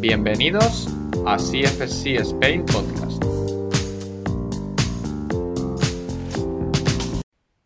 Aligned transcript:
Bienvenidos 0.00 0.88
a 1.26 1.36
CFC 1.36 2.16
Spain 2.22 2.64
Podcast. 2.64 3.22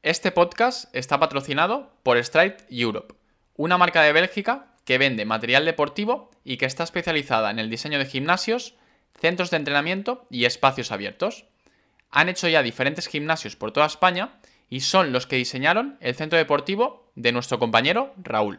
Este 0.03 0.33
podcast 0.33 0.93
está 0.97 1.21
patrocinado 1.21 1.93
por 2.03 2.19
Stride 2.25 2.57
Europe, 2.71 3.15
una 3.55 3.79
marca 3.79 4.03
de 4.03 4.12
Bélgica 4.12 4.75
que 4.85 4.99
vende 4.99 5.25
material 5.25 5.65
deportivo 5.65 6.33
y 6.43 6.57
que 6.57 6.67
está 6.67 6.83
especializada 6.83 7.52
en 7.52 7.61
el 7.61 7.70
diseño 7.70 8.01
de 8.01 8.07
gimnasios, 8.07 8.75
centros 9.21 9.53
de 9.53 9.59
entrenamiento 9.59 10.27
y 10.29 10.45
espacios 10.45 10.91
abiertos. 10.91 11.45
Han 12.11 12.29
hecho 12.29 12.48
ya 12.48 12.64
diferentes 12.64 13.07
gimnasios 13.07 13.55
por 13.55 13.71
toda 13.71 13.87
España 13.87 14.41
y 14.69 14.80
son 14.80 15.12
los 15.12 15.29
que 15.29 15.37
diseñaron 15.37 15.98
el 16.01 16.16
centro 16.16 16.37
deportivo 16.37 17.12
de 17.14 17.30
nuestro 17.30 17.61
compañero 17.61 18.12
Raúl. 18.21 18.59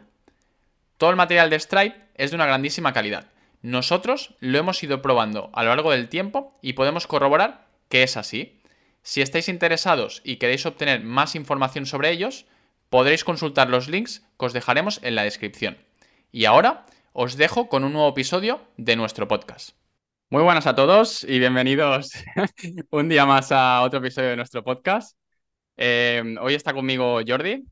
Todo 0.96 1.10
el 1.10 1.16
material 1.16 1.50
de 1.50 1.60
Stripe 1.60 2.00
es 2.14 2.30
de 2.30 2.36
una 2.36 2.46
grandísima 2.46 2.94
calidad. 2.94 3.35
Nosotros 3.66 4.36
lo 4.38 4.58
hemos 4.58 4.80
ido 4.84 5.02
probando 5.02 5.50
a 5.52 5.64
lo 5.64 5.70
largo 5.70 5.90
del 5.90 6.08
tiempo 6.08 6.56
y 6.62 6.74
podemos 6.74 7.08
corroborar 7.08 7.66
que 7.88 8.04
es 8.04 8.16
así. 8.16 8.60
Si 9.02 9.22
estáis 9.22 9.48
interesados 9.48 10.22
y 10.22 10.36
queréis 10.36 10.66
obtener 10.66 11.02
más 11.02 11.34
información 11.34 11.84
sobre 11.84 12.12
ellos, 12.12 12.46
podréis 12.90 13.24
consultar 13.24 13.68
los 13.68 13.88
links 13.88 14.24
que 14.38 14.46
os 14.46 14.52
dejaremos 14.52 15.00
en 15.02 15.16
la 15.16 15.24
descripción. 15.24 15.78
Y 16.30 16.44
ahora 16.44 16.86
os 17.12 17.36
dejo 17.36 17.68
con 17.68 17.82
un 17.82 17.94
nuevo 17.94 18.08
episodio 18.08 18.60
de 18.76 18.94
nuestro 18.94 19.26
podcast. 19.26 19.70
Muy 20.30 20.44
buenas 20.44 20.68
a 20.68 20.76
todos 20.76 21.24
y 21.24 21.40
bienvenidos 21.40 22.12
un 22.90 23.08
día 23.08 23.26
más 23.26 23.50
a 23.50 23.82
otro 23.82 23.98
episodio 23.98 24.28
de 24.28 24.36
nuestro 24.36 24.62
podcast. 24.62 25.18
Eh, 25.76 26.36
hoy 26.40 26.54
está 26.54 26.72
conmigo 26.72 27.18
Jordi 27.26 27.64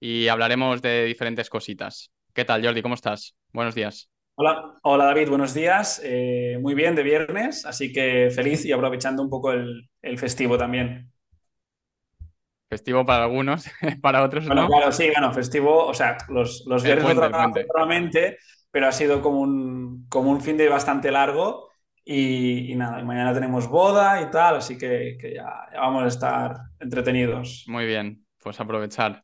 y 0.00 0.26
hablaremos 0.26 0.82
de 0.82 1.04
diferentes 1.04 1.48
cositas. 1.48 2.10
¿Qué 2.34 2.44
tal, 2.44 2.64
Jordi? 2.64 2.82
¿Cómo 2.82 2.96
estás? 2.96 3.36
Buenos 3.52 3.76
días. 3.76 4.09
Hola, 4.42 4.78
hola 4.84 5.04
David, 5.04 5.28
buenos 5.28 5.52
días. 5.52 6.00
Eh, 6.02 6.56
muy 6.62 6.72
bien 6.72 6.94
de 6.94 7.02
viernes, 7.02 7.66
así 7.66 7.92
que 7.92 8.30
feliz 8.30 8.64
y 8.64 8.72
aprovechando 8.72 9.22
un 9.22 9.28
poco 9.28 9.52
el, 9.52 9.86
festivo 10.16 10.56
también. 10.56 11.12
Festivo 12.70 13.04
para 13.04 13.24
algunos, 13.24 13.70
para 14.00 14.22
otros 14.22 14.46
bueno, 14.46 14.62
no. 14.62 14.68
Claro, 14.68 14.92
sí, 14.92 15.10
bueno, 15.14 15.30
festivo, 15.34 15.84
o 15.84 15.92
sea, 15.92 16.16
los, 16.30 16.64
los 16.66 16.82
viernes 16.82 17.14
no 17.14 18.30
pero 18.70 18.86
ha 18.86 18.92
sido 18.92 19.20
como 19.20 19.40
un, 19.40 20.06
como 20.08 20.30
un 20.30 20.40
fin 20.40 20.56
de 20.56 20.70
bastante 20.70 21.10
largo 21.10 21.68
y, 22.02 22.74
nada, 22.76 23.04
mañana 23.04 23.34
tenemos 23.34 23.68
boda 23.68 24.22
y 24.22 24.30
tal, 24.30 24.56
así 24.56 24.78
que, 24.78 25.18
ya, 25.34 25.68
vamos 25.78 26.04
a 26.04 26.08
estar 26.08 26.56
entretenidos. 26.78 27.64
Muy 27.66 27.84
bien, 27.84 28.24
pues 28.42 28.58
aprovechar. 28.58 29.22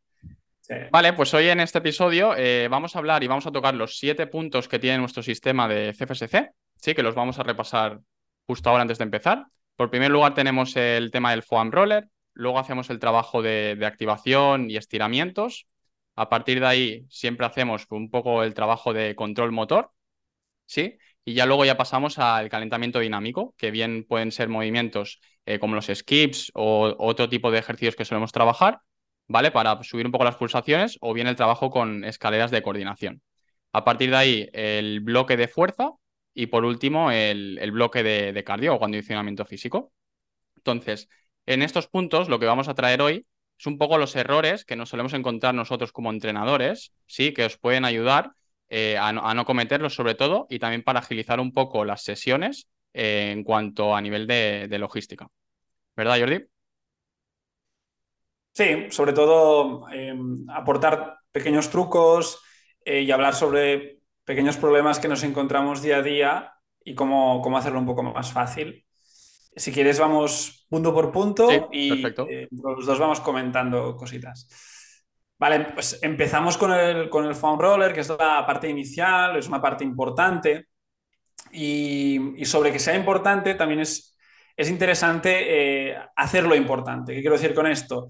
Vale, 0.91 1.13
pues 1.13 1.33
hoy 1.35 1.49
en 1.49 1.61
este 1.61 1.79
episodio 1.79 2.35
eh, 2.37 2.69
vamos 2.69 2.97
a 2.97 2.99
hablar 2.99 3.23
y 3.23 3.27
vamos 3.27 3.47
a 3.47 3.53
tocar 3.53 3.75
los 3.75 3.99
siete 3.99 4.27
puntos 4.27 4.69
que 4.69 4.79
tiene 4.79 4.99
nuestro 4.99 5.23
sistema 5.23 5.69
de 5.69 5.93
CFSC, 5.93 6.51
sí, 6.77 6.95
que 6.95 7.03
los 7.03 7.15
vamos 7.15 7.39
a 7.39 7.43
repasar 7.43 8.01
justo 8.47 8.71
ahora 8.71 8.83
antes 8.83 8.99
de 8.99 9.05
empezar. 9.05 9.47
Por 9.77 9.91
primer 9.91 10.11
lugar 10.11 10.35
tenemos 10.35 10.75
el 10.77 11.11
tema 11.11 11.31
del 11.31 11.43
foam 11.43 11.71
roller, 11.71 12.09
luego 12.33 12.59
hacemos 12.59 12.91
el 12.91 12.99
trabajo 12.99 13.43
de, 13.43 13.79
activación 13.85 14.71
y 14.71 14.77
estiramientos. 14.77 15.67
A 16.15 16.29
partir 16.29 16.61
de 16.61 16.67
ahí 16.67 17.07
siempre 17.11 17.47
hacemos 17.47 17.87
un 17.91 18.11
poco 18.11 18.43
el 18.43 18.55
trabajo 18.55 18.93
de 18.93 19.15
control 19.15 19.53
motor, 19.53 19.93
¿sí? 20.67 20.97
Y 21.25 21.35
ya 21.35 21.47
luego 21.47 21.65
ya 21.65 21.77
pasamos 21.77 22.19
al 22.19 22.49
calentamiento 22.49 23.01
dinámico, 23.01 23.55
que 23.59 23.71
bien 23.71 24.05
pueden 24.09 24.33
ser 24.33 24.49
movimientos 24.49 25.21
eh, 25.45 25.59
como 25.59 25.75
los 25.75 25.87
skips 25.87 26.53
o 26.55 26.95
otro 26.99 27.29
tipo 27.29 27.51
de 27.51 27.59
ejercicios 27.59 27.97
que 27.97 28.05
solemos 28.05 28.33
trabajar, 28.33 28.81
¿vale? 29.29 29.51
Para 29.51 29.83
subir 29.83 30.07
un 30.07 30.13
poco 30.13 30.25
las 30.25 30.37
pulsaciones 30.37 30.99
o 31.01 31.13
bien 31.15 31.27
el 31.27 31.37
trabajo 31.37 31.71
con 31.71 32.05
escaleras 32.05 32.51
de 32.51 32.63
coordinación. 32.63 33.23
A 33.73 33.85
partir 33.85 34.11
de 34.11 34.17
ahí, 34.17 34.49
el 34.53 35.01
bloque 35.01 35.37
de 35.37 35.49
fuerza 35.49 35.91
y 36.35 36.47
por 36.47 36.65
último, 36.65 37.11
el, 37.11 37.71
bloque 37.73 38.03
de, 38.03 38.33
de 38.33 38.45
cardio 38.45 38.75
o 38.75 38.81
condicionamiento 38.81 39.45
físico. 39.45 39.93
Entonces, 40.57 41.09
en 41.47 41.63
estos 41.63 41.89
puntos, 41.89 42.29
lo 42.29 42.39
que 42.39 42.47
vamos 42.47 42.69
a 42.69 42.75
traer 42.75 43.03
hoy 43.03 43.27
es 43.59 43.67
un 43.67 43.79
poco 43.79 43.99
los 43.99 44.15
errores 44.17 44.65
que 44.65 44.77
nos 44.77 44.91
solemos 44.91 45.15
encontrar 45.15 45.55
nosotros 45.55 45.93
como 45.93 46.11
entrenadores, 46.11 46.93
¿sí? 47.07 47.33
Que 47.33 47.45
os 47.45 47.57
pueden 47.57 47.85
ayudar 47.85 48.33
eh, 48.69 48.97
a, 48.99 49.13
no, 49.13 49.45
cometerlos 49.45 49.95
sobre 49.95 50.15
todo 50.15 50.47
y 50.51 50.59
también 50.59 50.83
para 50.83 51.01
agilizar 51.01 51.41
un 51.41 51.53
poco 51.53 51.85
las 51.85 52.03
sesiones 52.03 52.69
eh, 52.93 53.31
en 53.33 53.45
cuanto 53.45 53.95
a 53.95 54.01
nivel 54.01 54.27
de, 54.27 54.69
logística. 54.79 55.29
¿Verdad, 55.97 56.19
Jordi? 56.19 56.45
Sí, 58.57 58.87
sobre 58.89 59.13
todo 59.13 59.87
em, 59.91 60.47
aportar 60.49 61.19
pequeños 61.31 61.69
trucos 61.69 62.41
eh, 62.83 63.03
y 63.03 63.11
hablar 63.11 63.35
sobre 63.35 63.99
pequeños 64.25 64.57
problemas 64.57 64.99
que 64.99 65.09
nos 65.09 65.25
encontramos 65.25 65.83
día 65.83 65.99
a 65.99 66.03
día 66.03 66.55
y 66.83 66.95
cómo, 66.95 67.43
cómo 67.43 67.59
hacerlo 67.59 67.81
un 67.81 67.85
poco 67.85 68.03
más 68.03 68.33
fácil. 68.33 68.87
Si 69.55 69.73
quieres, 69.73 70.01
vamos 70.01 70.67
punto 70.71 70.95
por 70.95 71.13
punto 71.13 71.69
y 71.71 72.03
los 72.51 72.87
dos 72.87 72.99
vamos 72.99 73.21
comentando 73.21 73.95
cositas. 73.95 74.49
Vale, 75.39 75.73
pues 75.75 75.99
empezamos 76.01 76.57
con 76.57 76.73
el, 76.73 77.11
con 77.11 77.27
el 77.27 77.35
foam 77.35 77.61
roller, 77.61 77.93
que 77.93 78.01
es 78.01 78.09
la 78.09 78.47
parte 78.47 78.71
inicial, 78.71 79.37
es 79.37 79.49
una 79.49 79.61
parte 79.61 79.85
importante. 79.85 80.69
Y, 81.53 82.43
sobre 82.47 82.73
que 82.73 82.79
sea 82.79 82.97
importante, 82.97 83.55
también 83.55 83.81
es, 83.81 84.17
es 84.57 84.71
interesante 84.71 85.91
eh, 85.91 85.99
hacerlo 86.17 86.55
importante. 86.55 87.13
¿Qué 87.15 87.21
quiero 87.21 87.37
decir 87.37 87.53
con 87.53 87.67
esto? 87.67 88.09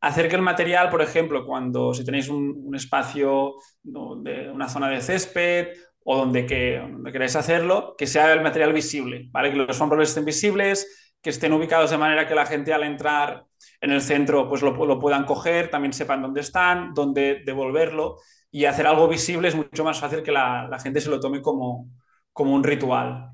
Hacer 0.00 0.28
que 0.28 0.36
el 0.36 0.42
material, 0.42 0.90
por 0.90 1.02
ejemplo, 1.02 1.44
cuando 1.44 1.92
si 1.92 2.04
tenéis 2.04 2.28
un, 2.28 2.74
espacio 2.74 3.54
de 3.82 4.50
una 4.50 4.68
zona 4.68 4.88
de 4.88 5.00
césped 5.00 5.68
o 6.04 6.16
donde, 6.16 6.46
que, 6.46 6.78
donde 6.78 7.12
queráis 7.12 7.36
hacerlo, 7.36 7.94
que 7.98 8.06
sea 8.06 8.32
el 8.32 8.42
material 8.42 8.72
visible, 8.72 9.28
¿vale? 9.30 9.50
Que 9.50 9.56
los 9.56 9.76
foam 9.76 9.90
rollers 9.90 10.10
estén 10.10 10.24
visibles, 10.24 11.12
que 11.20 11.30
estén 11.30 11.52
ubicados 11.52 11.90
de 11.90 11.98
manera 11.98 12.26
que 12.26 12.34
la 12.34 12.46
gente 12.46 12.72
al 12.72 12.84
entrar 12.84 13.44
en 13.80 13.90
el 13.90 14.00
centro 14.00 14.48
pues 14.48 14.62
lo, 14.62 14.98
puedan 15.00 15.24
coger, 15.24 15.70
también 15.70 15.92
sepan 15.92 16.22
dónde 16.22 16.40
están, 16.40 16.94
dónde 16.94 17.42
devolverlo 17.44 18.18
y 18.50 18.64
hacer 18.64 18.86
algo 18.86 19.08
visible 19.08 19.48
es 19.48 19.54
mucho 19.54 19.84
más 19.84 20.00
fácil 20.00 20.22
que 20.22 20.32
la, 20.32 20.78
gente 20.82 21.00
se 21.00 21.10
lo 21.10 21.20
tome 21.20 21.42
como, 21.42 21.90
como 22.32 22.54
un 22.54 22.64
ritual. 22.64 23.30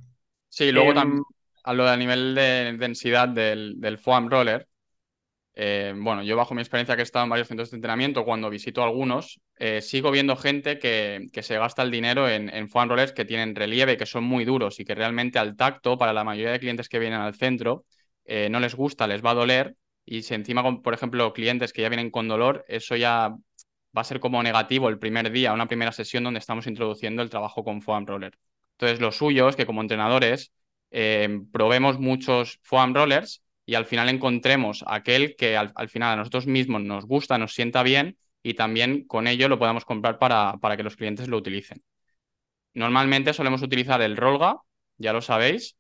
Sí, 0.49 0.73
luego 0.73 0.91
em, 0.91 0.95
también 0.95 1.23
a 1.65 1.73
lo 1.73 1.85
de 1.87 1.97
nivel 1.97 2.35
de 2.35 2.77
densidad 2.79 3.29
del, 3.29 3.81
del 3.81 3.99
foam 3.99 4.29
roller, 4.29 4.69
eh, 5.57 5.95
bueno, 5.97 6.25
yo 6.25 6.37
bajo 6.37 6.55
mi 6.55 6.63
experiencia 6.63 6.97
que 6.97 7.03
he 7.03 7.05
estado 7.05 7.25
en 7.25 7.31
varios 7.31 7.47
centros 7.47 7.71
de 7.71 7.77
entrenamiento, 7.77 8.25
cuando 8.25 8.51
visito 8.51 8.83
algunos, 8.83 9.41
eh, 9.57 9.81
sigo 9.83 10.11
viendo 10.11 10.35
gente 10.37 10.79
que, 10.81 11.29
que, 11.33 11.43
se 11.43 11.57
gasta 11.57 11.83
el 11.83 11.93
dinero 11.93 12.29
en, 12.29 12.69
foam 12.69 12.89
rollers 12.89 13.13
que 13.13 13.25
tienen 13.25 13.55
relieve, 13.55 13.97
que 13.97 14.07
son 14.07 14.25
muy 14.25 14.45
duros 14.45 14.81
y 14.81 14.85
que 14.85 14.95
realmente 14.97 15.39
al 15.39 15.57
tacto, 15.57 15.97
para 15.97 16.13
la 16.13 16.25
mayoría 16.25 16.53
de 16.53 16.59
clientes 16.59 16.89
que 16.89 16.99
vienen 16.99 17.21
al 17.21 17.35
centro, 17.35 17.85
eh, 18.25 18.49
no 18.51 18.59
les 18.59 18.75
gusta, 18.75 19.07
les 19.07 19.25
va 19.25 19.31
a 19.31 19.35
doler 19.35 19.77
y 20.05 20.23
si 20.23 20.35
encima, 20.35 20.83
por 20.83 20.93
ejemplo, 20.93 21.33
clientes 21.33 21.73
que 21.73 21.83
ya 21.83 21.89
vienen 21.89 22.11
con 22.11 22.27
dolor, 22.27 22.65
eso 22.69 22.97
ya 22.97 23.29
va 23.97 24.01
a 24.01 24.05
ser 24.05 24.19
como 24.19 24.43
negativo 24.43 24.89
el 24.89 24.99
primer 24.99 25.31
día, 25.31 25.53
una 25.53 25.69
primera 25.69 25.93
sesión 25.93 26.25
donde 26.25 26.41
estamos 26.41 26.67
introduciendo 26.67 27.23
el 27.23 27.31
trabajo 27.31 27.63
con 27.63 27.81
foam 27.81 28.07
roller. 28.07 28.37
Entonces, 28.73 29.01
lo 29.01 29.13
suyo 29.13 29.49
es 29.49 29.57
que 29.57 29.67
como 29.67 29.81
entrenadores 29.83 30.53
probemos 31.53 31.99
muchos 31.99 32.61
foam 32.63 32.95
rollers 32.95 33.44
y 33.67 33.75
al 33.75 33.87
final 33.87 34.09
encontremos 34.09 34.85
aquel 34.87 35.37
que 35.37 35.57
al, 35.57 35.89
final 35.89 36.13
a 36.13 36.17
nosotros 36.17 36.47
mismos 36.47 36.83
nos 36.83 37.07
gusta, 37.07 37.39
nos 37.39 37.55
sienta 37.55 37.83
bien 37.83 38.19
y 38.43 38.55
también 38.55 39.07
con 39.07 39.27
ello 39.27 39.49
lo 39.49 39.59
podamos 39.59 39.85
comprar 39.85 40.19
para, 40.19 40.59
para 40.61 40.77
que 40.77 40.83
los 40.83 40.97
clientes 40.97 41.29
lo 41.29 41.39
utilicen. 41.39 41.83
Normalmente 42.75 43.33
solemos 43.33 43.63
utilizar 43.63 44.03
el 44.03 44.17
Rolga, 44.17 44.59
ya 44.99 45.13
lo 45.13 45.23
sabéis, 45.23 45.77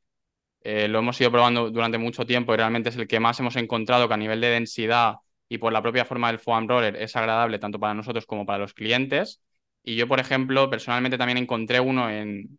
eh, 0.65 0.89
lo 0.89 1.00
hemos 1.00 1.21
ido 1.21 1.31
probando 1.31 1.71
durante 1.71 1.99
mucho 1.99 2.25
tiempo 2.25 2.55
y 2.55 2.56
realmente 2.56 2.89
es 2.89 2.97
el 2.97 3.06
que 3.06 3.21
más 3.21 3.39
hemos 3.41 3.56
encontrado 3.56 4.09
que 4.09 4.15
a 4.15 4.17
nivel 4.17 4.41
de 4.41 4.49
densidad 4.49 5.17
y 5.49 5.59
por 5.59 5.73
la 5.73 5.83
propia 5.83 6.06
forma 6.06 6.28
del 6.28 6.39
foam 6.39 6.67
roller 6.69 6.97
es 6.97 7.15
agradable 7.17 7.59
tanto 7.59 7.78
para 7.78 7.94
nosotros 7.94 8.27
como 8.27 8.47
para 8.47 8.59
los 8.59 8.73
clientes. 8.75 9.43
Y 9.83 9.97
yo, 9.97 10.09
por 10.09 10.21
ejemplo, 10.21 10.71
personalmente 10.71 11.19
también 11.19 11.39
encontré 11.39 11.81
uno 11.81 12.09
en, 12.11 12.59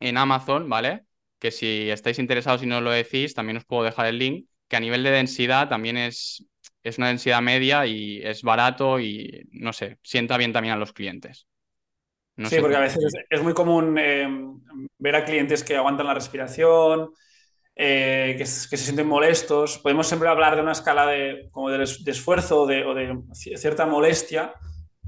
en 0.00 0.16
Amazon, 0.16 0.68
¿vale? 0.68 1.04
Que 1.38 1.50
si 1.50 1.90
estáis 1.90 2.18
interesados 2.18 2.62
y 2.62 2.66
no 2.66 2.80
lo 2.80 2.90
decís, 2.90 3.34
también 3.34 3.58
os 3.58 3.64
puedo 3.66 3.84
dejar 3.84 4.06
el 4.06 4.18
link, 4.18 4.46
que 4.72 4.76
a 4.76 4.80
nivel 4.80 5.02
de 5.02 5.10
densidad 5.10 5.68
también 5.68 5.98
es, 5.98 6.46
es 6.82 6.96
una 6.96 7.08
densidad 7.08 7.42
media 7.42 7.84
y 7.84 8.22
es 8.24 8.42
barato 8.42 8.98
y, 8.98 9.46
no 9.52 9.70
sé, 9.74 9.98
sienta 10.02 10.38
bien 10.38 10.54
también 10.54 10.72
a 10.72 10.78
los 10.78 10.94
clientes. 10.94 11.46
sí, 12.38 12.56
porque 12.58 12.76
a 12.76 12.80
veces 12.80 13.04
es, 13.28 13.42
muy 13.42 13.52
común 13.52 13.98
eh, 13.98 14.26
ver 14.96 15.16
a 15.16 15.26
clientes 15.26 15.62
que 15.62 15.76
aguantan 15.76 16.06
la 16.06 16.14
respiración, 16.14 17.10
eh, 17.76 18.34
que, 18.38 18.46
se 18.46 18.78
sienten 18.78 19.06
molestos. 19.06 19.76
Podemos 19.76 20.06
siempre 20.06 20.30
hablar 20.30 20.56
de 20.56 20.62
una 20.62 20.72
escala 20.72 21.06
de, 21.06 21.50
como 21.52 21.68
de, 21.68 21.82
esfuerzo 21.82 22.62
o 22.62 22.66
de 22.66 23.18
cierta 23.34 23.84
molestia. 23.84 24.54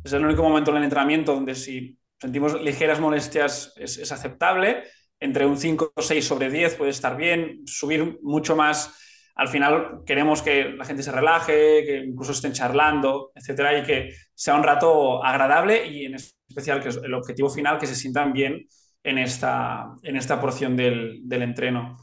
Es 0.05 0.13
el 0.13 0.27
único 0.27 0.43
momento 0.43 0.73
en 0.73 0.77
el 0.77 0.85
entrenamiento 0.85 1.35
donde 1.35 1.55
si 1.55 1.99
sentimos 2.21 2.61
ligeras 2.61 3.01
molestias 3.01 3.73
es, 3.79 4.13
aceptable. 4.13 4.83
Entre 5.19 5.47
un 5.47 5.57
5 5.57 5.93
o 5.95 6.03
6 6.03 6.23
sobre 6.23 6.51
10 6.51 6.75
puede 6.75 6.91
estar 6.91 7.17
bien. 7.17 7.63
Subir 7.65 8.19
mucho 8.21 8.55
más, 8.55 8.95
al 9.37 9.49
final 9.49 10.03
queremos 10.07 10.43
que 10.43 10.71
la 10.71 10.85
gente 10.85 11.03
se 11.03 11.11
relaje, 11.11 11.85
que 11.85 12.05
incluso 12.07 12.33
estén 12.33 12.53
charlando, 12.53 13.33
etcétera, 13.35 13.79
y 13.79 13.83
que 13.83 14.15
sea 14.33 14.55
un 14.55 14.63
rato 14.63 15.25
agradable 15.25 15.87
y 15.87 16.07
en 16.07 16.15
especial 16.15 16.81
que 16.81 16.91
es 16.91 16.97
el 17.03 17.15
objetivo 17.15 17.51
final, 17.51 17.79
que 17.79 17.87
se 17.87 17.97
sientan 17.97 18.33
bien 18.33 18.67
en 19.03 19.19
esta, 19.19 19.93
en 20.03 20.17
esta 20.17 20.41
porción 20.41 20.77
del, 20.77 21.25
entreno. 21.29 21.97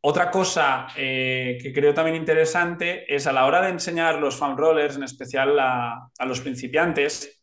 Otra 0.00 0.30
cosa 0.30 0.86
eh, 0.96 1.58
que 1.60 1.72
creo 1.72 1.92
también 1.92 2.16
interesante 2.16 3.12
es 3.14 3.26
a 3.26 3.32
la 3.32 3.44
hora 3.44 3.60
de 3.60 3.70
enseñar 3.70 4.18
los 4.18 4.36
foam 4.36 4.56
rollers, 4.56 4.96
en 4.96 5.02
especial 5.02 5.58
a, 5.58 6.08
los 6.26 6.40
principiantes, 6.40 7.42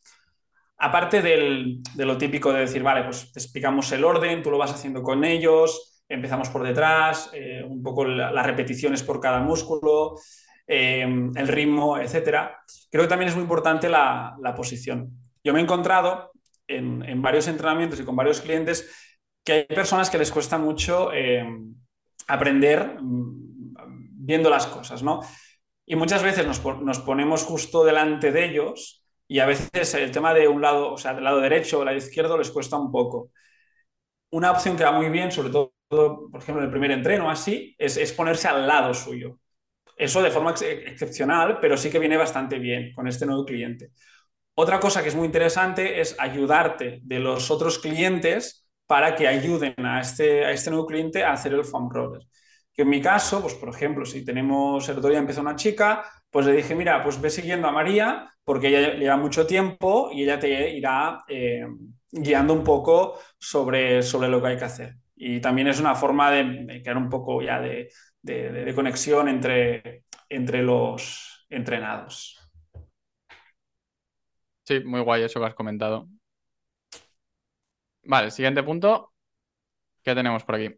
aparte 0.78 1.22
de 1.22 2.04
lo 2.04 2.18
típico 2.18 2.52
de 2.52 2.60
decir, 2.60 2.82
vale, 2.82 3.04
pues 3.04 3.32
te 3.32 3.38
explicamos 3.38 3.92
el 3.92 4.04
orden, 4.04 4.42
tú 4.42 4.50
lo 4.50 4.58
vas 4.58 4.72
haciendo 4.72 5.02
con 5.02 5.24
ellos, 5.24 5.93
empezamos 6.14 6.48
por 6.48 6.62
detrás, 6.62 7.30
eh, 7.32 7.62
un 7.66 7.82
poco 7.82 8.04
las 8.04 8.46
repeticiones 8.46 9.02
por 9.02 9.20
cada 9.20 9.40
músculo, 9.40 10.16
eh, 10.66 11.02
el 11.02 11.48
ritmo, 11.48 11.98
etcétera. 11.98 12.62
Creo 12.90 13.04
que 13.04 13.08
también 13.08 13.28
es 13.28 13.34
muy 13.34 13.42
importante 13.42 13.88
la, 13.88 14.54
posición. 14.56 15.10
Yo 15.42 15.52
me 15.52 15.60
he 15.60 15.62
encontrado 15.62 16.32
en, 16.66 17.20
varios 17.20 17.48
entrenamientos 17.48 18.00
y 18.00 18.04
con 18.04 18.16
varios 18.16 18.40
clientes 18.40 18.90
que 19.44 19.52
hay 19.52 19.64
personas 19.64 20.08
que 20.08 20.18
les 20.18 20.32
cuesta 20.32 20.56
mucho 20.56 21.12
eh, 21.12 21.44
aprender 22.28 22.96
mm, 23.00 23.74
viendo 24.24 24.48
las 24.48 24.66
cosas, 24.66 25.02
¿no? 25.02 25.20
Y 25.86 25.96
muchas 25.96 26.22
veces 26.22 26.46
nos, 26.46 26.64
nos, 26.80 27.00
ponemos 27.00 27.42
justo 27.42 27.84
delante 27.84 28.32
de 28.32 28.46
ellos 28.46 29.04
y 29.28 29.40
a 29.40 29.46
veces 29.46 29.92
el 29.94 30.10
tema 30.10 30.32
de 30.32 30.48
un 30.48 30.62
lado, 30.62 30.92
o 30.92 30.98
sea, 30.98 31.12
del 31.12 31.24
lado 31.24 31.40
derecho 31.40 31.80
o 31.80 31.84
lado 31.84 31.96
izquierdo 31.98 32.38
les 32.38 32.50
cuesta 32.50 32.78
un 32.78 32.90
poco. 32.90 33.30
Una 34.30 34.50
opción 34.50 34.76
que 34.76 34.84
va 34.84 34.92
muy 34.92 35.10
bien, 35.10 35.30
sobre 35.30 35.50
todo, 35.50 35.74
por 36.30 36.40
ejemplo, 36.40 36.62
en 36.62 36.66
el 36.66 36.70
primer 36.70 36.90
entreno, 36.90 37.30
así, 37.30 37.74
es, 37.78 37.96
es 37.96 38.12
ponerse 38.12 38.48
al 38.48 38.66
lado 38.66 38.94
suyo. 38.94 39.38
Eso 39.96 40.22
de 40.22 40.30
forma 40.30 40.52
excepcional, 40.52 41.58
pero 41.60 41.76
sí 41.76 41.90
que 41.90 41.98
viene 41.98 42.16
bastante 42.16 42.58
bien 42.58 42.92
con 42.94 43.06
este 43.08 43.26
nuevo 43.26 43.44
cliente. 43.44 43.90
Otra 44.54 44.80
cosa 44.80 45.02
que 45.02 45.08
es 45.08 45.16
muy 45.16 45.26
interesante 45.26 46.00
es 46.00 46.16
ayudarte 46.18 47.00
de 47.02 47.18
los 47.20 47.50
otros 47.50 47.78
clientes 47.78 48.68
para 48.86 49.14
que 49.16 49.26
ayuden 49.28 49.74
a 49.84 50.00
este, 50.00 50.44
a 50.44 50.52
este 50.52 50.70
nuevo 50.70 50.86
cliente 50.86 51.24
a 51.24 51.32
hacer 51.32 51.52
el 51.54 51.64
foam 51.64 51.90
roller. 51.90 52.22
Que 52.72 52.82
en 52.82 52.88
mi 52.88 53.00
caso, 53.00 53.40
pues 53.40 53.54
por 53.54 53.68
ejemplo, 53.68 54.04
si 54.04 54.24
tenemos, 54.24 54.88
el 54.88 54.98
otro 54.98 55.10
día 55.10 55.18
empezó 55.18 55.40
una 55.40 55.56
chica, 55.56 56.04
pues 56.30 56.46
le 56.46 56.52
dije, 56.52 56.74
mira, 56.74 57.02
pues 57.02 57.20
ve 57.20 57.30
siguiendo 57.30 57.68
a 57.68 57.72
María 57.72 58.32
porque 58.44 58.68
ella 58.68 58.94
lleva 58.94 59.16
mucho 59.16 59.46
tiempo 59.46 60.10
y 60.12 60.24
ella 60.24 60.38
te 60.38 60.70
irá 60.76 61.24
eh, 61.28 61.66
guiando 62.10 62.52
un 62.54 62.64
poco 62.64 63.18
sobre, 63.38 64.02
sobre 64.02 64.28
lo 64.28 64.40
que 64.42 64.48
hay 64.48 64.56
que 64.58 64.64
hacer. 64.64 64.96
Y 65.16 65.40
también 65.40 65.68
es 65.68 65.80
una 65.80 65.94
forma 65.94 66.30
de 66.30 66.80
crear 66.82 66.96
un 66.96 67.08
poco 67.08 67.40
ya 67.40 67.60
de, 67.60 67.88
de, 68.24 68.74
conexión 68.74 69.28
entre, 69.28 70.04
entre 70.28 70.62
los 70.62 71.46
entrenados. 71.50 72.40
Sí, 74.64 74.80
muy 74.80 75.00
guay 75.00 75.22
eso 75.22 75.40
que 75.40 75.46
has 75.46 75.54
comentado. 75.54 76.08
Vale, 78.04 78.30
siguiente 78.30 78.62
punto. 78.62 79.12
¿Qué 80.02 80.14
tenemos 80.14 80.42
por 80.44 80.54
aquí? 80.56 80.74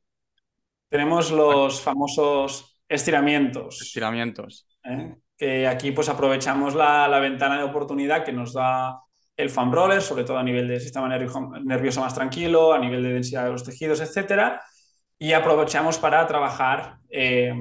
Tenemos 0.89 1.31
los 1.31 1.81
famosos 1.81 2.83
estiramientos. 2.89 3.81
Estiramientos. 3.81 4.67
¿eh? 4.85 5.17
Que 5.37 5.67
aquí 5.67 5.93
pues 5.93 6.09
aprovechamos 6.09 6.75
la, 6.75 7.19
ventana 7.21 7.59
de 7.59 7.65
oportunidad 7.65 8.25
que 8.25 8.33
nos 8.33 8.53
da 8.53 9.01
el 9.37 9.51
fan 9.51 9.71
roller, 9.73 10.01
sobre 10.01 10.25
todo 10.25 10.39
a 10.39 10.43
nivel 10.43 10.69
del 10.69 10.81
sistema 10.81 11.09
nervioso 11.09 12.01
más 12.01 12.15
tranquilo, 12.15 12.73
a 12.73 12.79
nivel 12.79 13.03
de 13.03 13.13
densidad 13.13 13.45
de 13.45 13.53
los 13.53 13.65
tejidos, 13.65 14.01
etcétera 14.01 14.63
y 15.19 15.33
aprovechamos 15.33 15.99
para 15.99 16.27
trabajar 16.27 16.99
eh, 17.09 17.55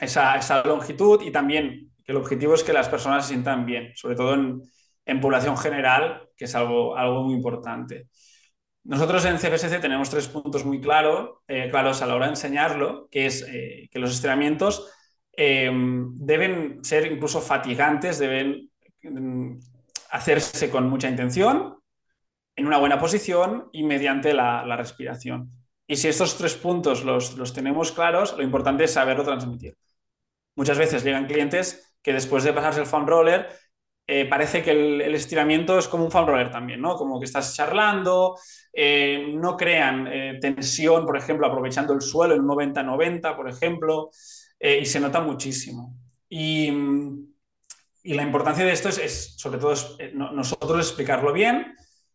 esa, 0.00 0.62
longitud 0.64 1.22
y 1.22 1.30
también 1.30 1.90
que 2.04 2.12
el 2.12 2.18
objetivo 2.18 2.54
es 2.54 2.62
que 2.62 2.72
las 2.72 2.88
personas 2.88 3.24
se 3.24 3.30
sientan 3.32 3.64
bien, 3.66 3.92
sobre 3.94 4.16
todo 4.16 4.34
en, 4.34 5.20
población 5.20 5.56
general, 5.56 6.28
que 6.36 6.46
es 6.46 6.54
algo, 6.54 6.96
algo 6.96 7.24
muy 7.24 7.34
importante. 7.34 8.08
Nosotros 8.84 9.24
en 9.24 9.36
CFSC 9.36 9.80
tenemos 9.80 10.10
tres 10.10 10.28
puntos 10.28 10.64
muy 10.64 10.80
claros, 10.80 11.38
eh, 11.46 11.68
claros 11.70 12.02
a 12.02 12.06
la 12.06 12.14
hora 12.14 12.26
de 12.26 12.32
enseñarlo, 12.32 13.08
que 13.10 13.26
es 13.26 13.46
eh, 13.48 13.88
que 13.90 13.98
los 13.98 14.12
estiramientos 14.12 14.90
deben 15.36 16.78
ser 16.84 17.10
incluso 17.10 17.40
fatigantes, 17.40 18.20
deben 18.20 18.70
hacerse 20.14 20.70
con 20.70 20.88
mucha 20.88 21.08
intención, 21.08 21.76
en 22.56 22.66
una 22.66 22.78
buena 22.78 22.98
posición 22.98 23.68
y 23.72 23.82
mediante 23.82 24.32
la 24.32 24.76
respiración. 24.76 25.50
Y 25.86 25.96
si 25.96 26.08
estos 26.08 26.36
tres 26.36 26.54
puntos 26.54 27.04
los, 27.04 27.52
tenemos 27.52 27.92
claros, 27.92 28.36
lo 28.36 28.42
importante 28.42 28.84
es 28.84 28.92
saberlo 28.92 29.24
transmitir. 29.24 29.76
Muchas 30.56 30.78
veces 30.78 31.04
llegan 31.04 31.26
clientes 31.26 31.96
que 32.02 32.12
después 32.12 32.44
de 32.44 32.52
pasarse 32.52 32.80
el 32.80 32.86
foam 32.86 33.06
roller, 33.06 33.48
eh, 34.06 34.26
parece 34.26 34.62
que 34.62 34.70
el, 34.70 35.14
estiramiento 35.14 35.78
es 35.78 35.88
como 35.88 36.04
un 36.04 36.10
foam 36.10 36.26
roller 36.26 36.50
también, 36.50 36.80
¿no? 36.80 36.96
Como 36.96 37.18
que 37.18 37.26
estás 37.26 37.54
charlando, 37.54 38.38
eh, 38.72 39.32
no 39.34 39.56
crean 39.56 40.06
eh, 40.06 40.38
tensión, 40.40 41.04
por 41.04 41.16
ejemplo, 41.16 41.46
aprovechando 41.46 41.92
el 41.92 42.00
suelo 42.00 42.34
en 42.34 42.42
90-90, 42.42 43.36
por 43.36 43.48
ejemplo, 43.48 44.10
y 44.58 44.86
se 44.86 45.00
nota 45.00 45.20
muchísimo. 45.20 45.94
Y, 46.30 46.70
la 48.12 48.22
importancia 48.22 48.66
de 48.66 48.72
esto 48.72 48.90
es, 48.90 49.34
sobre 49.38 49.58
todo, 49.58 49.74
nosotros 50.12 50.86
explicarlo 50.86 51.32
bien, 51.32 51.74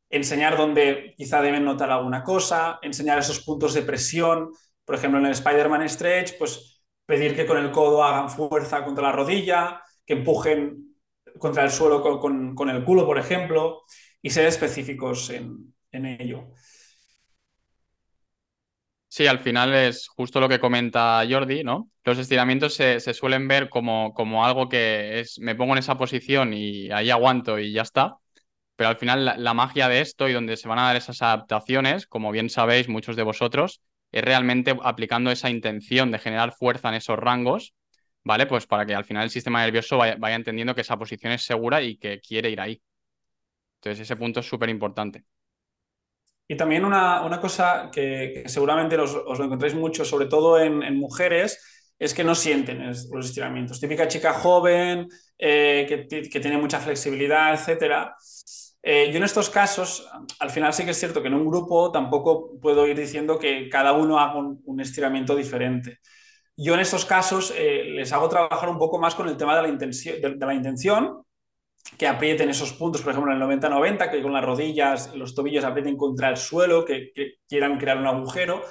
enseñar 0.10 0.56
dónde 0.56 1.16
quizá 1.18 1.42
deben 1.42 1.66
notar 1.66 1.90
alguna 1.90 2.24
cosa, 2.24 2.80
enseñar 2.84 3.18
esos 3.18 3.40
puntos 3.40 3.74
de 3.74 3.82
presión. 3.82 4.52
Por 4.86 4.96
ejemplo, 4.96 5.20
en 5.20 5.26
el 5.26 5.32
Spider-Man 5.32 5.90
Stretch, 5.90 6.38
pues 6.38 6.84
pedir 7.06 7.36
que 7.36 7.48
con 7.48 7.58
el 7.58 7.72
codo 7.72 8.04
hagan 8.04 8.30
fuerza 8.30 8.86
contra 8.86 9.06
la 9.06 9.12
rodilla, 9.12 9.82
que 10.06 10.14
empujen 10.14 10.96
contra 11.40 11.64
el 11.64 11.72
suelo 11.72 12.02
con, 12.20 12.70
el 12.70 12.84
culo, 12.84 13.06
por 13.06 13.18
ejemplo, 13.18 13.84
y 14.22 14.30
ser 14.30 14.46
específicos 14.46 15.32
en, 15.32 15.74
ello. 15.92 16.52
Sí, 19.12 19.26
al 19.26 19.40
final 19.40 19.74
es 19.74 20.08
justo 20.08 20.40
lo 20.40 20.48
que 20.48 20.60
comenta 20.60 21.24
Jordi, 21.28 21.64
¿no? 21.64 21.90
Los 22.04 22.20
estiramientos 22.20 22.76
se, 22.76 23.00
suelen 23.14 23.48
ver 23.48 23.68
como, 23.70 24.14
como, 24.14 24.46
algo 24.46 24.70
que 24.70 25.20
es, 25.20 25.40
me 25.40 25.56
pongo 25.56 25.74
en 25.74 25.80
esa 25.80 25.98
posición 25.98 26.54
y 26.54 26.92
ahí 26.92 27.10
aguanto 27.10 27.58
y 27.58 27.74
ya 27.74 27.82
está. 27.82 28.18
Pero 28.76 28.90
al 28.90 28.98
final 28.98 29.26
la, 29.44 29.54
magia 29.56 29.90
de 29.90 30.02
esto 30.02 30.30
y 30.30 30.34
donde 30.34 30.58
se 30.58 30.68
van 30.70 30.80
a 30.80 30.84
dar 30.86 30.98
esas 30.98 31.22
adaptaciones, 31.24 32.08
como 32.08 32.32
bien 32.32 32.50
sabéis 32.50 32.90
muchos 32.90 33.16
de 33.16 33.24
vosotros, 33.24 33.82
es 34.12 34.24
realmente 34.24 34.78
aplicando 34.84 35.32
esa 35.32 35.50
intención 35.50 36.12
de 36.12 36.20
generar 36.20 36.54
fuerza 36.54 36.90
en 36.90 36.96
esos 36.96 37.20
rangos, 37.20 37.74
¿vale? 38.24 38.48
Pues 38.48 38.68
para 38.68 38.86
que 38.86 38.96
al 38.96 39.06
final 39.06 39.26
el 39.26 39.32
sistema 39.32 39.64
nervioso 39.64 39.98
vaya, 39.98 40.18
entendiendo 40.36 40.76
que 40.76 40.82
esa 40.82 40.98
posición 40.98 41.34
es 41.34 41.44
segura 41.44 41.82
y 41.82 41.98
que 41.98 42.22
quiere 42.22 42.52
ir 42.52 42.62
ahí. 42.62 42.82
Entonces 43.78 44.02
ese 44.02 44.16
punto 44.16 44.40
es 44.42 44.48
súper 44.48 44.70
importante. 44.70 45.26
Y 46.52 46.58
también 46.58 46.84
una, 46.84 47.40
cosa 47.40 47.92
que, 47.92 48.42
seguramente 48.48 48.98
os, 48.98 49.14
lo 49.14 49.46
encontráis 49.46 49.76
mucho, 49.76 50.04
sobre 50.04 50.26
todo 50.26 50.60
en, 50.60 50.98
mujeres, 50.98 51.94
es 52.00 52.12
que 52.16 52.24
no 52.24 52.34
sienten 52.34 52.88
los 52.88 53.26
estiramientos. 53.28 53.80
Típica 53.80 54.08
chica 54.08 54.34
joven, 54.34 55.08
eh, 55.38 56.08
que, 56.10 56.40
tiene 56.40 56.58
mucha 56.58 56.80
flexibilidad, 56.80 57.54
etcétera. 57.54 58.16
Eh, 58.82 59.12
yo 59.12 59.18
en 59.18 59.26
estos 59.26 59.52
casos, 59.52 60.10
al 60.40 60.50
final 60.50 60.74
sí 60.74 60.86
que 60.86 60.92
es 60.92 61.00
cierto 61.00 61.22
que 61.22 61.28
en 61.28 61.36
un 61.36 61.46
grupo 61.46 61.92
tampoco 61.92 62.60
puedo 62.60 62.88
ir 62.88 62.98
diciendo 62.98 63.38
que 63.38 63.70
cada 63.70 63.94
uno 63.94 64.18
haga 64.18 64.40
un, 64.40 64.82
estiramiento 64.82 65.36
diferente. 65.36 66.00
Yo 66.58 66.74
en 66.74 66.80
estos 66.80 67.06
casos 67.06 67.54
eh, 67.56 67.84
les 67.84 68.12
hago 68.12 68.28
trabajar 68.28 68.70
un 68.70 68.80
poco 68.80 68.98
más 68.98 69.14
con 69.14 69.30
el 69.30 69.38
tema 69.38 69.56
de, 69.56 69.62
la 69.62 70.54
intención, 70.56 71.24
que 71.98 72.08
aprieten 72.08 72.50
esos 72.50 72.74
puntos, 72.74 73.02
por 73.02 73.12
ejemplo, 73.12 73.34
en 73.34 73.42
el 73.42 73.60
90-90, 73.62 74.10
que 74.10 74.22
con 74.22 74.34
las 74.34 74.44
rodillas, 74.44 75.14
los 75.16 75.36
tobillos 75.36 75.66
aprieten 75.66 75.98
contra 75.98 76.30
el 76.30 76.38
suelo, 76.38 76.86
que, 76.86 77.12
quieran 77.48 77.78
crear 77.78 77.98
un 77.98 78.08
agujero. 78.08 78.62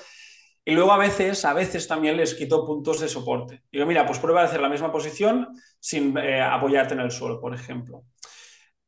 Y 0.64 0.72
luego 0.72 0.92
a 0.92 0.98
veces, 0.98 1.44
a 1.44 1.54
veces 1.54 1.88
también 1.88 2.16
les 2.16 2.34
quito 2.34 2.66
puntos 2.66 3.00
de 3.00 3.08
soporte. 3.08 3.62
Digo, 3.72 3.86
mira, 3.86 4.06
pues 4.06 4.18
prueba 4.18 4.42
a 4.42 4.44
hacer 4.44 4.60
la 4.60 4.68
misma 4.68 4.92
posición 4.92 5.48
sin 5.80 6.16
eh, 6.18 6.40
apoyarte 6.40 6.94
en 6.94 7.00
el 7.00 7.10
suelo, 7.10 7.40
por 7.40 7.54
ejemplo. 7.54 8.04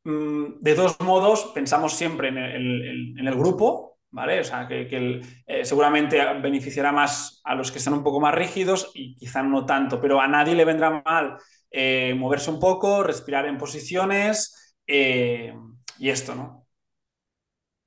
Mm, 0.03 0.59
de 0.59 0.75
todos 0.75 0.99
modos, 1.01 1.51
pensamos 1.53 1.93
siempre 1.93 2.29
en 2.29 2.37
el, 2.37 3.35
grupo, 3.35 3.99
¿vale? 4.11 4.39
O 4.39 4.43
sea, 4.43 4.67
que, 4.67 5.21
eh, 5.45 5.65
seguramente 5.65 6.19
beneficiará 6.41 6.91
más 6.91 7.41
a 7.43 7.55
los 7.55 7.71
que 7.71 7.79
están 7.79 7.93
un 7.93 8.03
poco 8.03 8.19
más 8.19 8.33
rígidos 8.33 8.91
y 8.93 9.15
quizá 9.15 9.43
no 9.43 9.65
tanto, 9.65 9.99
pero 10.01 10.19
a 10.19 10.27
nadie 10.27 10.55
le 10.55 10.65
vendrá 10.65 11.01
mal 11.05 11.37
eh, 11.71 12.13
moverse 12.15 12.51
un 12.51 12.59
poco, 12.59 13.03
respirar 13.03 13.45
en 13.47 13.57
posiciones 13.57 14.75
eh, 14.85 15.53
y 15.97 16.09
esto, 16.09 16.35
¿no? 16.35 16.67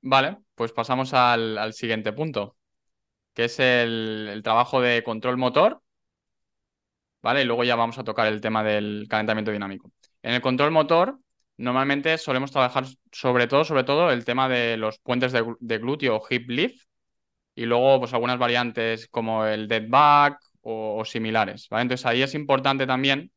Vale, 0.01 0.37
pues 0.53 0.71
pasamos 0.71 1.13
al, 1.13 1.73
siguiente 1.73 2.11
punto, 2.13 2.57
que 3.33 3.45
es 3.45 3.59
el, 3.59 4.41
trabajo 4.43 4.81
de 4.81 5.03
control 5.03 5.37
motor, 5.37 5.81
¿vale? 7.21 7.41
Y 7.41 7.45
luego 7.45 7.63
ya 7.63 7.75
vamos 7.75 7.97
a 7.97 8.03
tocar 8.03 8.27
el 8.27 8.41
tema 8.41 8.63
del 8.63 9.07
calentamiento 9.09 9.51
dinámico. 9.51 9.91
En 10.21 10.33
el 10.33 10.41
control 10.41 10.71
motor 10.71 11.19
Normalmente 11.57 12.17
solemos 12.17 12.51
trabajar 12.51 12.85
sobre 13.11 13.47
todo, 13.47 13.63
sobre 13.63 13.83
todo 13.85 14.11
el 14.11 14.25
tema 14.25 14.49
de 14.49 14.75
los 14.77 14.99
puentes 14.99 15.31
de, 15.31 15.77
glúteo 15.77 16.17
o 16.17 16.27
hip 16.29 16.49
lift 16.49 16.85
y 17.55 17.65
luego 17.65 17.99
pues 17.99 18.13
algunas 18.13 18.37
variantes 18.37 19.07
como 19.07 19.45
el 19.45 19.67
dead 19.67 19.85
back 19.87 20.39
o, 20.61 21.05
similares, 21.05 21.69
¿vale? 21.69 21.83
Entonces 21.83 22.05
ahí 22.05 22.21
es 22.21 22.33
importante 22.35 22.85
también 22.87 23.31